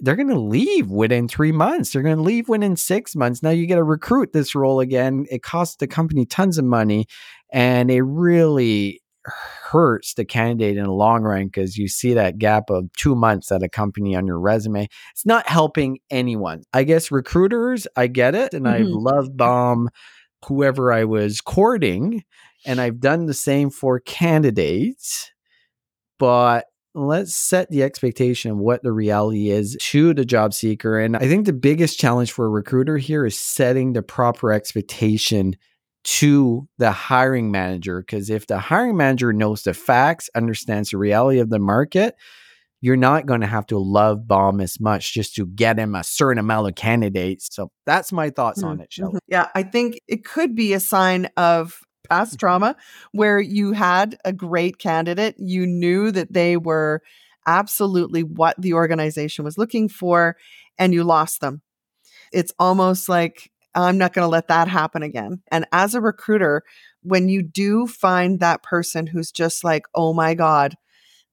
They're 0.00 0.16
going 0.16 0.28
to 0.28 0.38
leave 0.38 0.90
within 0.90 1.26
three 1.26 1.50
months. 1.50 1.92
They're 1.92 2.02
going 2.02 2.16
to 2.16 2.22
leave 2.22 2.48
within 2.48 2.76
six 2.76 3.16
months. 3.16 3.42
Now 3.42 3.50
you 3.50 3.66
got 3.66 3.76
to 3.76 3.82
recruit 3.82 4.32
this 4.32 4.54
role 4.54 4.78
again. 4.78 5.26
It 5.28 5.42
costs 5.42 5.76
the 5.76 5.88
company 5.88 6.24
tons 6.24 6.56
of 6.56 6.64
money 6.64 7.06
and 7.52 7.90
it 7.90 8.02
really 8.02 9.00
hurts 9.64 10.14
the 10.14 10.24
candidate 10.24 10.76
in 10.76 10.84
the 10.84 10.92
long 10.92 11.22
run 11.22 11.46
because 11.46 11.76
you 11.76 11.88
see 11.88 12.14
that 12.14 12.38
gap 12.38 12.70
of 12.70 12.90
two 12.96 13.14
months 13.14 13.52
at 13.52 13.62
a 13.62 13.68
company 13.68 14.14
on 14.14 14.26
your 14.26 14.40
resume. 14.40 14.88
It's 15.12 15.26
not 15.26 15.48
helping 15.48 15.98
anyone. 16.10 16.62
I 16.72 16.84
guess 16.84 17.10
recruiters, 17.10 17.86
I 17.96 18.06
get 18.06 18.34
it. 18.34 18.54
And 18.54 18.68
I've 18.68 18.86
Mhm. 18.86 19.02
love 19.02 19.36
bomb 19.36 19.90
whoever 20.46 20.92
I 20.92 21.04
was 21.04 21.40
courting. 21.40 22.24
And 22.64 22.80
I've 22.80 23.00
done 23.00 23.26
the 23.26 23.34
same 23.34 23.70
for 23.70 24.00
candidates. 24.00 25.32
But 26.18 26.66
let's 26.94 27.34
set 27.34 27.70
the 27.70 27.82
expectation 27.82 28.50
of 28.50 28.58
what 28.58 28.82
the 28.82 28.92
reality 28.92 29.50
is 29.50 29.76
to 29.80 30.12
the 30.14 30.24
job 30.24 30.52
seeker. 30.52 30.98
And 30.98 31.16
I 31.16 31.28
think 31.28 31.46
the 31.46 31.52
biggest 31.52 31.98
challenge 31.98 32.32
for 32.32 32.46
a 32.46 32.50
recruiter 32.50 32.98
here 32.98 33.24
is 33.24 33.38
setting 33.38 33.92
the 33.92 34.02
proper 34.02 34.52
expectation 34.52 35.56
to 36.04 36.68
the 36.78 36.92
hiring 36.92 37.50
manager. 37.50 38.00
Because 38.00 38.30
if 38.30 38.46
the 38.46 38.58
hiring 38.58 38.96
manager 38.96 39.32
knows 39.32 39.62
the 39.62 39.74
facts, 39.74 40.30
understands 40.34 40.90
the 40.90 40.98
reality 40.98 41.40
of 41.40 41.50
the 41.50 41.58
market, 41.58 42.14
you're 42.80 42.96
not 42.96 43.26
going 43.26 43.40
to 43.40 43.46
have 43.46 43.66
to 43.66 43.78
love 43.78 44.28
bomb 44.28 44.60
as 44.60 44.78
much 44.78 45.12
just 45.12 45.34
to 45.34 45.46
get 45.46 45.78
him 45.78 45.94
a 45.94 46.04
certain 46.04 46.38
amount 46.38 46.68
of 46.68 46.74
candidates. 46.76 47.48
So 47.50 47.70
that's 47.86 48.12
my 48.12 48.30
thoughts 48.30 48.62
on 48.62 48.80
it. 48.80 48.90
Mhm. 48.90 49.18
Yeah, 49.26 49.48
I 49.54 49.64
think 49.64 50.00
it 50.06 50.24
could 50.24 50.54
be 50.54 50.72
a 50.72 50.80
sign 50.80 51.28
of 51.36 51.80
past 52.08 52.38
trauma 52.38 52.76
where 53.12 53.40
you 53.40 53.72
had 53.72 54.16
a 54.24 54.32
great 54.32 54.78
candidate, 54.78 55.34
you 55.38 55.66
knew 55.66 56.10
that 56.12 56.32
they 56.32 56.56
were 56.56 57.02
absolutely 57.46 58.22
what 58.22 58.54
the 58.58 58.74
organization 58.74 59.44
was 59.44 59.58
looking 59.58 59.88
for, 59.88 60.36
and 60.78 60.94
you 60.94 61.02
lost 61.02 61.40
them. 61.40 61.62
It's 62.32 62.52
almost 62.58 63.08
like 63.08 63.50
I'm 63.84 63.98
not 63.98 64.12
going 64.12 64.24
to 64.24 64.30
let 64.30 64.48
that 64.48 64.68
happen 64.68 65.02
again. 65.02 65.42
And 65.50 65.66
as 65.72 65.94
a 65.94 66.00
recruiter, 66.00 66.62
when 67.02 67.28
you 67.28 67.42
do 67.42 67.86
find 67.86 68.40
that 68.40 68.62
person 68.62 69.06
who's 69.06 69.30
just 69.30 69.64
like, 69.64 69.86
oh 69.94 70.12
my 70.12 70.34
God, 70.34 70.74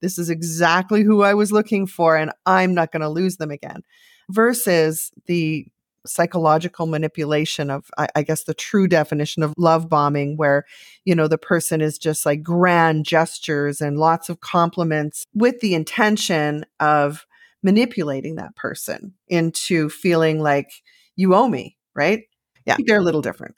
this 0.02 0.18
is 0.20 0.30
exactly 0.30 1.04
who 1.04 1.24
I 1.24 1.34
was 1.34 1.52
looking 1.52 1.88
for, 1.88 2.16
and 2.16 2.32
I'm 2.46 2.74
not 2.74 2.92
going 2.92 3.02
to 3.02 3.10
lose 3.10 3.38
them 3.38 3.52
again, 3.52 3.82
versus 4.30 5.12
the 5.26 5.68
psychological 6.06 6.86
manipulation 6.86 7.72
of 7.72 7.90
I, 7.98 8.08
I, 8.16 8.22
guess 8.22 8.44
the 8.44 8.54
true 8.54 8.88
definition 8.88 9.42
of 9.42 9.56
love 9.58 9.90
bombing 9.90 10.38
where 10.38 10.66
you 11.04 11.16
know 11.16 11.28
the 11.28 11.40
person 11.40 11.82
is 11.82 11.98
just 11.98 12.28
like 12.28 12.44
grand 12.44 13.06
gestures 13.06 13.82
and 13.82 13.98
lots 13.98 14.30
of 14.30 14.40
compliments 14.40 15.26
with 15.34 15.62
the 15.62 15.74
intention 15.74 16.64
of 16.80 17.26
manipulating 17.64 18.36
that 18.36 18.56
person 18.56 19.16
into 19.28 19.90
feeling 19.90 20.40
like 20.40 20.70
you 21.16 21.34
owe 21.34 21.48
me 21.48 21.76
right 21.96 22.26
yeah 22.66 22.78
they're 22.86 23.00
a 23.00 23.04
little 23.04 23.22
different 23.22 23.56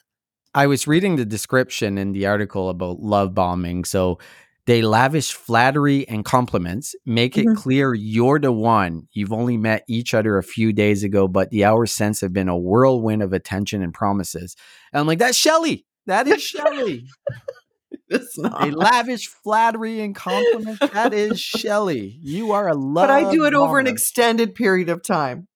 i 0.54 0.66
was 0.66 0.86
reading 0.86 1.16
the 1.16 1.24
description 1.24 1.98
in 1.98 2.12
the 2.12 2.26
article 2.26 2.68
about 2.68 3.00
love 3.00 3.34
bombing 3.34 3.84
so 3.84 4.18
they 4.68 4.82
lavish 4.82 5.32
flattery 5.32 6.06
and 6.10 6.26
compliments, 6.26 6.94
make 7.06 7.38
it 7.38 7.46
mm-hmm. 7.46 7.54
clear 7.54 7.94
you're 7.94 8.38
the 8.38 8.52
one. 8.52 9.08
You've 9.12 9.32
only 9.32 9.56
met 9.56 9.82
each 9.88 10.12
other 10.12 10.36
a 10.36 10.42
few 10.42 10.74
days 10.74 11.02
ago, 11.02 11.26
but 11.26 11.48
the 11.48 11.64
hours 11.64 11.90
since 11.90 12.20
have 12.20 12.34
been 12.34 12.50
a 12.50 12.58
whirlwind 12.58 13.22
of 13.22 13.32
attention 13.32 13.82
and 13.82 13.94
promises. 13.94 14.56
And 14.92 15.00
I'm 15.00 15.06
like, 15.06 15.20
that's 15.20 15.38
Shelly. 15.38 15.86
That 16.04 16.28
is 16.28 16.42
Shelly. 16.42 17.06
it's 18.10 18.38
not. 18.38 18.60
They 18.60 18.70
lavish 18.70 19.28
flattery 19.28 20.02
and 20.02 20.14
compliments. 20.14 20.80
That 20.92 21.14
is 21.14 21.40
Shelly. 21.40 22.18
You 22.20 22.52
are 22.52 22.68
a 22.68 22.74
love. 22.74 23.08
But 23.08 23.10
I 23.10 23.32
do 23.32 23.46
it 23.46 23.54
over 23.54 23.78
an 23.78 23.86
extended 23.86 24.54
period 24.54 24.90
of 24.90 25.02
time. 25.02 25.48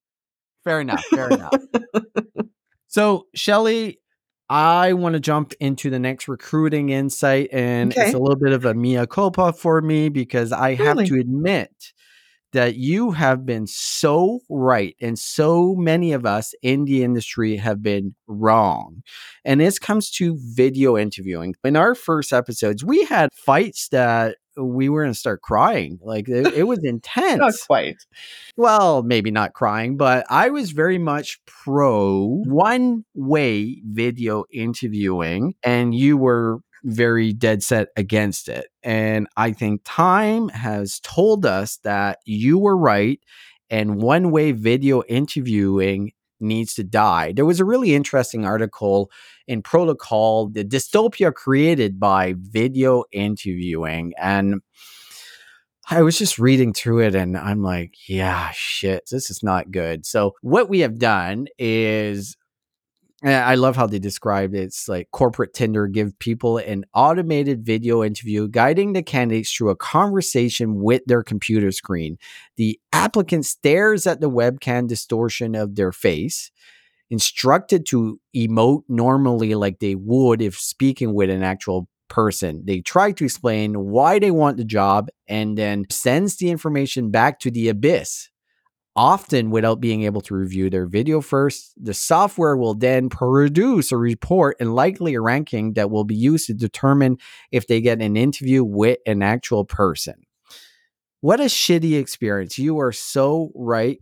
Fair 0.63 0.81
enough. 0.81 1.03
Fair 1.11 1.29
enough. 1.29 1.53
So, 2.93 3.25
Shelly, 3.33 3.97
I 4.49 4.93
want 4.93 5.13
to 5.13 5.19
jump 5.19 5.53
into 5.59 5.89
the 5.89 5.97
next 5.97 6.27
recruiting 6.27 6.89
insight, 6.89 7.49
and 7.51 7.91
okay. 7.91 8.05
it's 8.05 8.13
a 8.13 8.19
little 8.19 8.35
bit 8.35 8.53
of 8.53 8.65
a 8.65 8.75
mea 8.75 9.07
culpa 9.07 9.51
for 9.51 9.81
me 9.81 10.09
because 10.09 10.51
I 10.51 10.73
really? 10.73 10.83
have 10.83 10.97
to 11.07 11.19
admit 11.19 11.71
that 12.51 12.75
you 12.75 13.09
have 13.09 13.47
been 13.47 13.65
so 13.65 14.41
right, 14.47 14.95
and 15.01 15.17
so 15.17 15.73
many 15.73 16.13
of 16.13 16.27
us 16.27 16.53
in 16.61 16.85
the 16.85 17.03
industry 17.03 17.55
have 17.55 17.81
been 17.81 18.13
wrong. 18.27 19.01
And 19.43 19.59
this 19.59 19.79
comes 19.79 20.11
to 20.11 20.37
video 20.39 20.95
interviewing. 20.95 21.55
In 21.63 21.75
our 21.75 21.95
first 21.95 22.31
episodes, 22.31 22.85
we 22.85 23.05
had 23.05 23.29
fights 23.33 23.87
that 23.87 24.37
we 24.57 24.89
were 24.89 25.03
going 25.03 25.13
to 25.13 25.19
start 25.19 25.41
crying. 25.41 25.99
Like 26.01 26.29
it, 26.29 26.53
it 26.53 26.63
was 26.63 26.79
intense. 26.83 27.39
not 27.39 27.53
quite. 27.67 27.97
Well, 28.57 29.03
maybe 29.03 29.31
not 29.31 29.53
crying, 29.53 29.97
but 29.97 30.25
I 30.29 30.49
was 30.49 30.71
very 30.71 30.97
much 30.97 31.39
pro 31.45 32.41
one 32.45 33.05
way 33.13 33.81
video 33.85 34.45
interviewing, 34.51 35.55
and 35.63 35.93
you 35.95 36.17
were 36.17 36.59
very 36.83 37.31
dead 37.31 37.63
set 37.63 37.87
against 37.95 38.49
it. 38.49 38.67
And 38.83 39.27
I 39.37 39.51
think 39.51 39.81
time 39.85 40.49
has 40.49 40.99
told 40.99 41.45
us 41.45 41.77
that 41.83 42.19
you 42.25 42.59
were 42.59 42.77
right, 42.77 43.19
and 43.69 44.01
one 44.01 44.31
way 44.31 44.51
video 44.51 45.03
interviewing 45.03 46.11
needs 46.43 46.73
to 46.75 46.83
die. 46.83 47.31
There 47.31 47.45
was 47.45 47.59
a 47.59 47.65
really 47.65 47.95
interesting 47.95 48.45
article 48.45 49.09
in 49.47 49.61
Protocol, 49.61 50.49
the 50.49 50.63
dystopia 50.63 51.33
created 51.33 51.99
by 51.99 52.35
video 52.37 53.03
interviewing. 53.11 54.13
And 54.17 54.61
I 55.89 56.01
was 56.01 56.17
just 56.17 56.39
reading 56.39 56.73
through 56.73 56.99
it 57.01 57.15
and 57.15 57.37
I'm 57.37 57.61
like, 57.61 57.95
yeah, 58.07 58.51
shit, 58.53 59.09
this 59.11 59.29
is 59.29 59.43
not 59.43 59.71
good. 59.71 60.05
So, 60.05 60.35
what 60.41 60.69
we 60.69 60.79
have 60.79 60.97
done 60.97 61.47
is 61.57 62.37
Eh, 63.23 63.31
I 63.39 63.55
love 63.55 63.77
how 63.77 63.87
they 63.87 63.99
described 63.99 64.53
it. 64.53 64.63
It's 64.63 64.89
like 64.89 65.09
corporate 65.11 65.53
Tinder 65.53 65.87
give 65.87 66.17
people 66.19 66.57
an 66.57 66.83
automated 66.93 67.65
video 67.65 68.03
interview 68.03 68.49
guiding 68.49 68.91
the 68.91 69.01
candidates 69.01 69.53
through 69.53 69.69
a 69.69 69.77
conversation 69.77 70.81
with 70.81 71.03
their 71.05 71.23
computer 71.23 71.71
screen. 71.71 72.17
The 72.57 72.79
applicant 72.91 73.45
stares 73.45 74.05
at 74.07 74.19
the 74.19 74.29
webcam 74.29 74.87
distortion 74.87 75.55
of 75.55 75.75
their 75.75 75.93
face, 75.93 76.51
instructed 77.09 77.85
to 77.87 78.19
emote 78.35 78.83
normally 78.89 79.55
like 79.55 79.79
they 79.79 79.95
would 79.95 80.41
if 80.41 80.55
speaking 80.57 81.13
with 81.13 81.29
an 81.29 81.43
actual 81.43 81.87
person. 82.09 82.63
They 82.65 82.81
try 82.81 83.13
to 83.13 83.23
explain 83.23 83.73
why 83.75 84.19
they 84.19 84.31
want 84.31 84.57
the 84.57 84.65
job 84.65 85.07
and 85.29 85.57
then 85.57 85.85
sends 85.89 86.35
the 86.35 86.49
information 86.49 87.09
back 87.09 87.39
to 87.39 87.51
the 87.51 87.69
abyss 87.69 88.29
often 88.95 89.49
without 89.49 89.81
being 89.81 90.03
able 90.03 90.21
to 90.21 90.35
review 90.35 90.69
their 90.69 90.85
video 90.85 91.21
first. 91.21 91.73
The 91.81 91.93
software 91.93 92.55
will 92.55 92.75
then 92.75 93.09
produce 93.09 93.91
a 93.91 93.97
report 93.97 94.57
and 94.59 94.75
likely 94.75 95.15
a 95.15 95.21
ranking 95.21 95.73
that 95.73 95.89
will 95.89 96.03
be 96.03 96.15
used 96.15 96.47
to 96.47 96.53
determine 96.53 97.17
if 97.51 97.67
they 97.67 97.81
get 97.81 98.01
an 98.01 98.15
interview 98.15 98.63
with 98.63 98.99
an 99.05 99.23
actual 99.23 99.65
person. 99.65 100.25
What 101.21 101.39
a 101.39 101.45
shitty 101.45 101.97
experience. 101.99 102.57
You 102.57 102.79
are 102.79 102.91
so 102.91 103.51
right. 103.55 103.99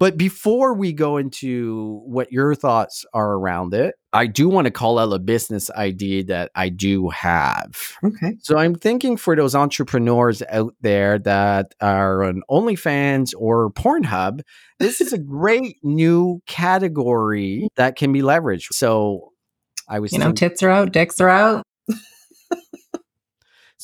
But 0.00 0.16
before 0.16 0.74
we 0.74 0.92
go 0.92 1.16
into 1.18 2.02
what 2.04 2.32
your 2.32 2.54
thoughts 2.54 3.04
are 3.14 3.32
around 3.32 3.74
it, 3.74 3.94
I 4.12 4.26
do 4.26 4.48
want 4.48 4.66
to 4.66 4.70
call 4.70 4.98
out 4.98 5.12
a 5.12 5.18
business 5.18 5.70
idea 5.70 6.24
that 6.24 6.50
I 6.54 6.68
do 6.68 7.10
have. 7.10 7.70
Okay. 8.02 8.36
So 8.40 8.58
I'm 8.58 8.74
thinking 8.74 9.16
for 9.16 9.36
those 9.36 9.54
entrepreneurs 9.54 10.42
out 10.48 10.74
there 10.80 11.18
that 11.20 11.74
are 11.80 12.24
on 12.24 12.42
OnlyFans 12.50 13.32
or 13.38 13.70
Pornhub, 13.72 14.40
this 14.78 15.00
is 15.00 15.12
a 15.12 15.18
great 15.18 15.76
new 15.82 16.40
category 16.46 17.68
that 17.76 17.96
can 17.96 18.12
be 18.12 18.22
leveraged. 18.22 18.72
So 18.72 19.32
I 19.88 20.00
was, 20.00 20.12
you 20.12 20.18
know, 20.18 20.32
tits 20.32 20.62
are 20.62 20.70
out, 20.70 20.92
dicks 20.92 21.20
are 21.20 21.28
out. 21.28 21.64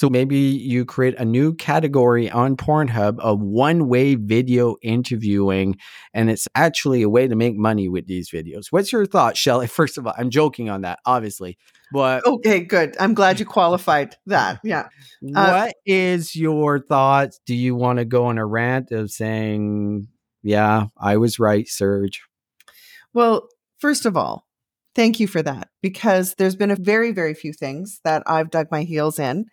So 0.01 0.09
maybe 0.09 0.39
you 0.39 0.87
create 0.87 1.15
a 1.19 1.27
new 1.27 1.53
category 1.53 2.31
on 2.31 2.57
Pornhub 2.57 3.19
of 3.19 3.39
one 3.39 3.87
way 3.87 4.15
video 4.15 4.77
interviewing, 4.81 5.77
and 6.15 6.31
it's 6.31 6.49
actually 6.55 7.03
a 7.03 7.11
way 7.11 7.29
to 7.29 7.37
make 7.37 7.55
money 7.55 7.87
with 7.87 8.07
these 8.07 8.31
videos. 8.31 8.69
What's 8.71 8.93
your 8.93 9.05
thought, 9.05 9.37
Shelly? 9.37 9.67
First 9.81 9.99
of 9.99 10.07
all, 10.07 10.15
I'm 10.17 10.31
joking 10.31 10.71
on 10.71 10.81
that, 10.81 11.01
obviously. 11.05 11.59
But 11.93 12.25
okay, 12.25 12.61
good. 12.61 12.97
I'm 12.99 13.13
glad 13.13 13.41
you 13.41 13.45
qualified 13.59 14.17
that. 14.25 14.61
Yeah. 14.65 14.89
Uh, 15.37 15.67
what 15.67 15.75
is 15.85 16.35
your 16.35 16.79
thoughts? 16.79 17.39
Do 17.45 17.55
you 17.55 17.75
want 17.75 17.99
to 17.99 18.07
go 18.07 18.25
on 18.25 18.39
a 18.39 18.47
rant 18.47 18.93
of 18.93 19.11
saying, 19.11 20.09
yeah, 20.43 20.87
I 20.97 21.19
was 21.19 21.39
right, 21.39 21.69
Serge? 21.69 22.23
Well, 23.13 23.49
first 23.77 24.07
of 24.07 24.17
all, 24.17 24.47
thank 24.95 25.21
you 25.21 25.27
for 25.27 25.43
that 25.43 25.69
because 25.83 26.37
there's 26.37 26.57
been 26.57 26.71
a 26.71 26.77
very, 26.77 27.13
very 27.13 27.35
few 27.35 27.53
things 27.53 28.01
that 28.05 28.23
I've 28.25 28.49
dug 28.49 28.69
my 28.71 28.85
heels 28.85 29.19
in 29.19 29.45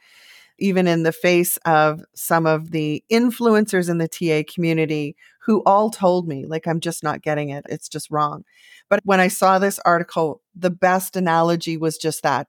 even 0.60 0.88
in 0.88 1.04
the 1.04 1.12
face 1.12 1.58
of 1.66 2.02
some 2.16 2.46
of 2.46 2.72
the 2.72 3.04
influencers 3.12 3.90
in 3.90 3.98
the 3.98 4.08
TA 4.08 4.50
community 4.52 5.16
who 5.42 5.62
all 5.66 5.90
told 5.90 6.28
me, 6.28 6.46
like, 6.46 6.68
I'm 6.68 6.80
just 6.80 7.04
not 7.04 7.22
getting 7.22 7.50
it. 7.50 7.66
It's 7.70 7.88
just 7.88 8.12
wrong. 8.12 8.44
But 8.90 9.02
when 9.04 9.20
I 9.20 9.28
saw 9.28 9.60
this 9.60 9.80
article, 9.80 10.42
the 10.56 10.70
best 10.70 11.16
analogy 11.16 11.78
was 11.78 11.98
just 11.98 12.24
that 12.24 12.48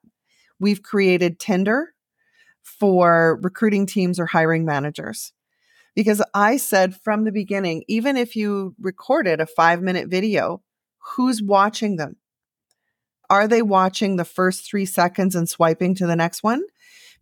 we've 0.59 0.83
created 0.83 1.39
Tinder 1.39 1.95
for 2.63 3.39
recruiting 3.43 3.87
teams 3.87 4.19
or 4.19 4.27
hiring 4.27 4.65
managers. 4.65 5.33
Because 5.95 6.23
I 6.35 6.59
said 6.59 6.95
from 6.95 7.25
the 7.25 7.33
beginning, 7.33 7.85
even 7.89 8.17
if 8.17 8.37
you 8.37 8.75
recorded 8.81 9.41
a 9.41 9.47
five 9.47 9.83
minute 9.83 10.09
video, 10.09 10.63
who's 10.99 11.43
watching 11.43 11.97
them? 11.97 12.17
Are 13.31 13.49
they 13.49 13.63
watching 13.63 14.17
the 14.17 14.25
first 14.25 14.65
three 14.69 14.87
seconds 14.87 15.35
and 15.35 15.49
swiping 15.49 15.95
to 15.97 16.07
the 16.07 16.17
next 16.17 16.43
one? 16.43 16.63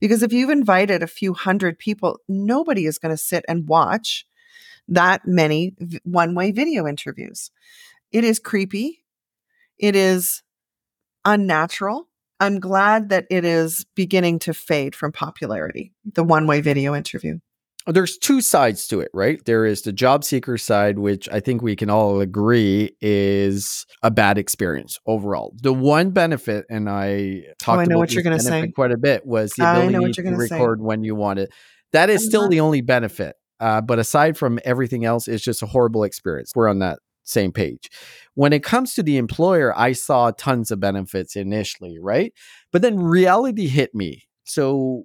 Because 0.00 0.22
if 0.22 0.32
you've 0.32 0.50
invited 0.50 1.02
a 1.02 1.06
few 1.06 1.32
hundred 1.32 1.78
people, 1.78 2.18
nobody 2.28 2.86
is 2.86 2.98
going 2.98 3.12
to 3.12 3.16
sit 3.16 3.44
and 3.48 3.68
watch 3.68 4.26
that 4.88 5.26
many 5.26 5.74
one 6.04 6.34
way 6.34 6.52
video 6.52 6.86
interviews. 6.86 7.50
It 8.12 8.24
is 8.24 8.38
creepy. 8.38 9.04
It 9.78 9.96
is 9.96 10.42
unnatural. 11.24 12.08
I'm 12.38 12.60
glad 12.60 13.08
that 13.08 13.26
it 13.30 13.44
is 13.44 13.86
beginning 13.94 14.40
to 14.40 14.54
fade 14.54 14.94
from 14.94 15.12
popularity, 15.12 15.92
the 16.04 16.24
one 16.24 16.46
way 16.46 16.60
video 16.60 16.94
interview 16.94 17.38
there's 17.86 18.18
two 18.18 18.40
sides 18.40 18.88
to 18.88 19.00
it, 19.00 19.10
right? 19.14 19.44
There 19.44 19.64
is 19.64 19.82
the 19.82 19.92
job 19.92 20.24
seeker 20.24 20.58
side, 20.58 20.98
which 20.98 21.28
I 21.30 21.40
think 21.40 21.62
we 21.62 21.76
can 21.76 21.88
all 21.88 22.20
agree 22.20 22.96
is 23.00 23.86
a 24.02 24.10
bad 24.10 24.38
experience 24.38 24.98
overall. 25.06 25.54
The 25.62 25.72
one 25.72 26.10
benefit, 26.10 26.66
and 26.68 26.88
I 26.90 27.42
talked 27.58 27.78
oh, 27.78 27.80
I 27.80 27.84
know 27.84 27.96
about 27.96 27.98
what 27.98 28.12
you're 28.12 28.22
to 28.24 28.42
say 28.42 28.68
quite 28.74 28.92
a 28.92 28.98
bit, 28.98 29.24
was 29.24 29.52
the 29.52 29.86
ability 29.86 30.12
to 30.14 30.22
record 30.30 30.78
say. 30.80 30.84
when 30.84 31.04
you 31.04 31.14
want 31.14 31.38
it. 31.38 31.50
That 31.92 32.10
is 32.10 32.24
still 32.24 32.48
the 32.48 32.60
only 32.60 32.80
benefit. 32.80 33.36
Uh, 33.60 33.80
but 33.80 33.98
aside 33.98 34.36
from 34.36 34.58
everything 34.64 35.04
else, 35.04 35.28
it's 35.28 35.42
just 35.42 35.62
a 35.62 35.66
horrible 35.66 36.04
experience. 36.04 36.52
We're 36.54 36.68
on 36.68 36.80
that 36.80 36.98
same 37.22 37.52
page. 37.52 37.88
When 38.34 38.52
it 38.52 38.62
comes 38.62 38.94
to 38.94 39.02
the 39.02 39.16
employer, 39.16 39.76
I 39.78 39.92
saw 39.92 40.30
tons 40.30 40.70
of 40.70 40.80
benefits 40.80 41.36
initially, 41.36 41.98
right? 41.98 42.32
But 42.72 42.82
then 42.82 42.98
reality 42.98 43.68
hit 43.68 43.94
me. 43.94 44.24
So 44.44 45.04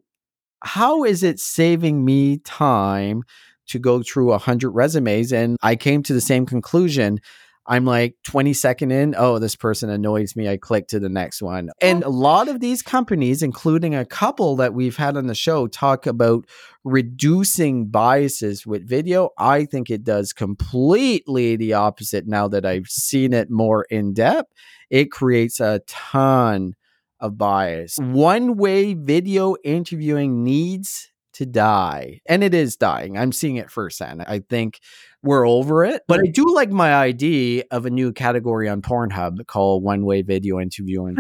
how 0.64 1.04
is 1.04 1.24
it 1.24 1.40
saving 1.40 2.04
me 2.06 2.38
time 2.38 3.24
to 3.68 3.80
go 3.80 4.04
through 4.04 4.32
a 4.32 4.38
hundred 4.38 4.72
resumes? 4.72 5.32
And 5.32 5.58
I 5.62 5.76
came 5.76 6.04
to 6.04 6.14
the 6.14 6.22
same 6.22 6.46
conclusion. 6.46 7.20
I'm 7.68 7.86
like 7.86 8.16
20 8.24 8.54
second 8.54 8.92
in, 8.92 9.16
oh, 9.18 9.38
this 9.38 9.56
person 9.56 9.90
annoys 9.90 10.36
me. 10.36 10.50
I 10.50 10.58
click 10.58 10.88
to 10.90 11.00
the 11.00 11.10
next 11.10 11.42
one. 11.42 11.70
And 11.80 12.04
a 12.04 12.10
lot 12.10 12.50
of 12.50 12.60
these 12.60 12.82
companies, 12.82 13.44
including 13.44 13.94
a 13.94 14.06
couple 14.06 14.56
that 14.58 14.74
we've 14.74 14.98
had 14.98 15.16
on 15.16 15.28
the 15.28 15.36
show, 15.36 15.68
talk 15.68 16.08
about 16.08 16.46
reducing 16.84 17.88
biases 17.88 18.66
with 18.66 18.88
video. 18.88 19.30
I 19.38 19.66
think 19.66 19.90
it 19.90 20.04
does 20.04 20.34
completely 20.34 21.56
the 21.56 21.74
opposite 21.74 22.28
now 22.28 22.48
that 22.48 22.66
I've 22.66 22.88
seen 22.88 23.32
it 23.32 23.52
more 23.52 23.86
in 23.90 24.14
depth. 24.14 24.52
It 24.90 25.12
creates 25.12 25.60
a 25.60 25.82
ton 25.88 26.76
of 27.22 27.38
bias. 27.38 27.98
One 27.98 28.58
way 28.58 28.94
video 28.94 29.56
interviewing 29.64 30.44
needs 30.44 31.12
to 31.34 31.46
die. 31.46 32.22
And 32.26 32.44
it 32.44 32.54
is 32.54 32.76
dying. 32.76 33.18
I'm 33.18 33.32
seeing 33.32 33.56
it 33.56 33.72
firsthand. 33.72 34.24
I 34.28 34.40
think 34.40 34.80
we're 35.24 35.48
over 35.48 35.84
it. 35.86 36.04
But 36.08 36.20
I 36.20 36.30
do 36.30 36.54
like 36.54 36.70
my 36.72 36.94
idea 36.94 37.64
of 37.72 37.86
a 37.86 37.90
new 37.90 38.12
category 38.12 38.68
on 38.68 38.82
Pornhub 38.82 39.46
called 39.48 39.84
one 39.84 40.06
way 40.06 40.24
video 40.24 40.60
interviewing. 40.60 41.18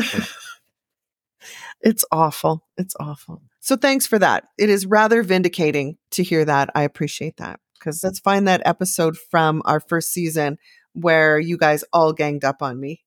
it's 1.81 2.03
awful. 2.11 2.67
It's 2.77 2.95
awful. 2.99 3.41
So 3.59 3.75
thanks 3.75 4.05
for 4.05 4.19
that. 4.19 4.45
It 4.57 4.69
is 4.69 4.85
rather 4.85 5.23
vindicating 5.23 5.97
to 6.11 6.23
hear 6.23 6.43
that. 6.45 6.69
I 6.75 6.83
appreciate 6.83 7.37
that. 7.37 7.59
Because 7.79 8.03
let's 8.03 8.19
find 8.19 8.47
that 8.47 8.61
episode 8.65 9.17
from 9.17 9.61
our 9.65 9.79
first 9.79 10.13
season 10.13 10.57
where 10.93 11.39
you 11.39 11.57
guys 11.57 11.83
all 11.91 12.13
ganged 12.13 12.43
up 12.45 12.61
on 12.61 12.79
me. 12.79 13.01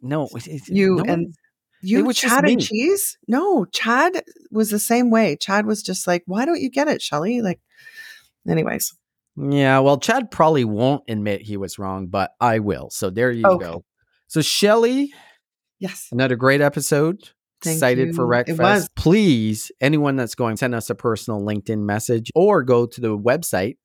No, 0.00 0.28
you 0.66 0.96
no 0.96 1.04
and 1.12 1.34
you 1.84 2.12
Chad 2.12 2.44
and 2.44 2.60
cheese? 2.60 3.18
No, 3.28 3.64
Chad 3.66 4.22
was 4.50 4.70
the 4.70 4.78
same 4.78 5.10
way. 5.10 5.36
Chad 5.36 5.66
was 5.66 5.82
just 5.82 6.06
like, 6.06 6.22
why 6.26 6.44
don't 6.44 6.60
you 6.60 6.70
get 6.70 6.88
it, 6.88 7.02
Shelly? 7.02 7.40
Like, 7.42 7.60
anyways. 8.48 8.94
Yeah, 9.36 9.80
well, 9.80 9.98
Chad 9.98 10.30
probably 10.30 10.64
won't 10.64 11.02
admit 11.08 11.42
he 11.42 11.56
was 11.56 11.78
wrong, 11.78 12.06
but 12.06 12.32
I 12.40 12.60
will. 12.60 12.90
So 12.90 13.10
there 13.10 13.30
you 13.30 13.46
okay. 13.46 13.64
go. 13.64 13.84
So 14.28 14.42
Shelly, 14.42 15.12
yes, 15.78 16.08
another 16.12 16.36
great 16.36 16.60
episode. 16.60 17.30
Thank 17.60 17.76
Excited 17.76 18.08
you. 18.08 18.12
for 18.12 18.26
RecFest. 18.26 18.88
Please, 18.94 19.72
anyone 19.80 20.16
that's 20.16 20.34
going, 20.34 20.56
send 20.56 20.74
us 20.74 20.90
a 20.90 20.94
personal 20.94 21.40
LinkedIn 21.40 21.78
message 21.78 22.30
or 22.34 22.62
go 22.62 22.86
to 22.86 23.00
the 23.00 23.16
website, 23.16 23.76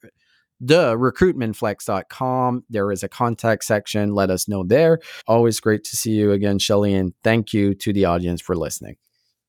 the 0.60 0.95
recruitmentflex.com. 0.97 2.64
There 2.70 2.91
is 2.91 3.03
a 3.03 3.10
contact 3.10 3.64
section. 3.64 4.14
Let 4.14 4.30
us 4.30 4.47
know 4.47 4.64
there. 4.64 4.99
Always 5.28 5.60
great 5.60 5.84
to 5.86 5.97
see 5.97 6.12
you 6.12 6.32
again, 6.32 6.60
Shelly. 6.60 6.93
And 6.93 7.14
thank 7.24 7.53
you 7.53 7.74
to 7.76 7.93
the 7.93 8.05
audience 8.05 8.41
for 8.41 8.55
listening. 8.55 8.97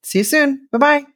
See 0.02 0.18
you 0.18 0.24
soon. 0.24 0.68
Bye 0.72 0.78
bye. 0.78 1.06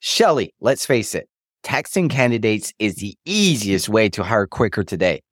Shelly, 0.00 0.54
let's 0.60 0.84
face 0.84 1.14
it, 1.14 1.28
texting 1.64 2.10
candidates 2.10 2.74
is 2.78 2.96
the 2.96 3.16
easiest 3.24 3.88
way 3.88 4.10
to 4.10 4.22
hire 4.22 4.46
quicker 4.46 4.84
today 4.84 5.22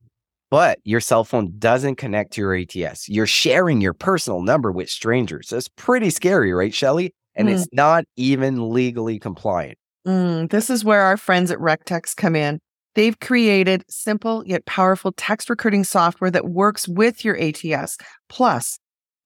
but 0.50 0.78
your 0.84 1.00
cell 1.00 1.24
phone 1.24 1.52
doesn't 1.58 1.96
connect 1.96 2.32
to 2.34 2.40
your 2.40 2.54
ATS. 2.54 3.08
You're 3.08 3.26
sharing 3.26 3.80
your 3.80 3.92
personal 3.92 4.42
number 4.42 4.72
with 4.72 4.88
strangers. 4.88 5.48
That's 5.48 5.68
pretty 5.68 6.10
scary, 6.10 6.52
right, 6.52 6.74
Shelly? 6.74 7.14
And 7.34 7.48
mm. 7.48 7.52
it's 7.54 7.68
not 7.72 8.04
even 8.16 8.72
legally 8.72 9.18
compliant. 9.18 9.78
Mm, 10.06 10.50
this 10.50 10.70
is 10.70 10.84
where 10.84 11.02
our 11.02 11.16
friends 11.16 11.50
at 11.50 11.58
RecText 11.58 12.16
come 12.16 12.34
in. 12.34 12.60
They've 12.94 13.18
created 13.20 13.84
simple 13.88 14.42
yet 14.46 14.66
powerful 14.66 15.12
text 15.12 15.50
recruiting 15.50 15.84
software 15.84 16.30
that 16.30 16.48
works 16.48 16.88
with 16.88 17.24
your 17.24 17.36
ATS. 17.40 17.96
Plus, 18.28 18.78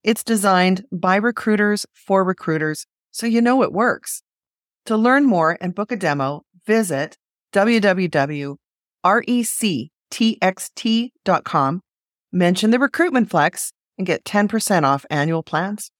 it's 0.03 0.23
designed 0.23 0.83
by 0.91 1.15
recruiters 1.15 1.85
for 1.93 2.23
recruiters, 2.23 2.85
so 3.11 3.25
you 3.25 3.41
know 3.41 3.63
it 3.63 3.71
works. 3.71 4.21
To 4.85 4.97
learn 4.97 5.25
more 5.25 5.57
and 5.61 5.73
book 5.73 5.91
a 5.91 5.95
demo, 5.95 6.43
visit 6.67 7.17
www.rec 7.53 8.57
txt.com, 10.13 11.81
mention 12.31 12.69
the 12.69 12.79
recruitment 12.79 13.29
flex, 13.31 13.73
and 13.97 14.05
get 14.05 14.23
10% 14.23 14.83
off 14.83 15.05
annual 15.09 15.41
plans. 15.41 15.91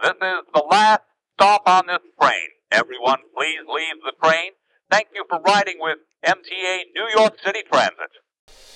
This 0.00 0.12
is 0.12 0.44
the 0.54 0.64
last 0.70 1.02
stop 1.34 1.62
on 1.66 1.86
this 1.88 1.98
train. 2.20 2.48
Everyone, 2.70 3.18
please 3.36 3.58
leave 3.68 3.96
the 4.04 4.12
train. 4.22 4.52
Thank 4.90 5.08
you 5.14 5.24
for 5.28 5.40
riding 5.40 5.78
with 5.80 5.98
MTA 6.24 6.78
New 6.94 7.08
York 7.16 7.34
City 7.44 7.60
Transit. 7.72 8.10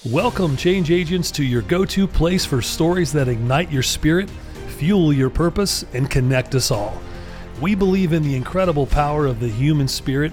Welcome, 0.06 0.56
change 0.56 0.90
agents, 0.90 1.30
to 1.32 1.44
your 1.44 1.62
go 1.62 1.84
to 1.84 2.08
place 2.08 2.44
for 2.44 2.60
stories 2.60 3.12
that 3.12 3.28
ignite 3.28 3.70
your 3.70 3.82
spirit, 3.82 4.28
fuel 4.76 5.12
your 5.12 5.30
purpose, 5.30 5.84
and 5.94 6.10
connect 6.10 6.54
us 6.54 6.70
all. 6.70 7.00
We 7.60 7.76
believe 7.76 8.12
in 8.12 8.24
the 8.24 8.34
incredible 8.34 8.86
power 8.86 9.26
of 9.26 9.38
the 9.38 9.48
human 9.48 9.86
spirit 9.86 10.32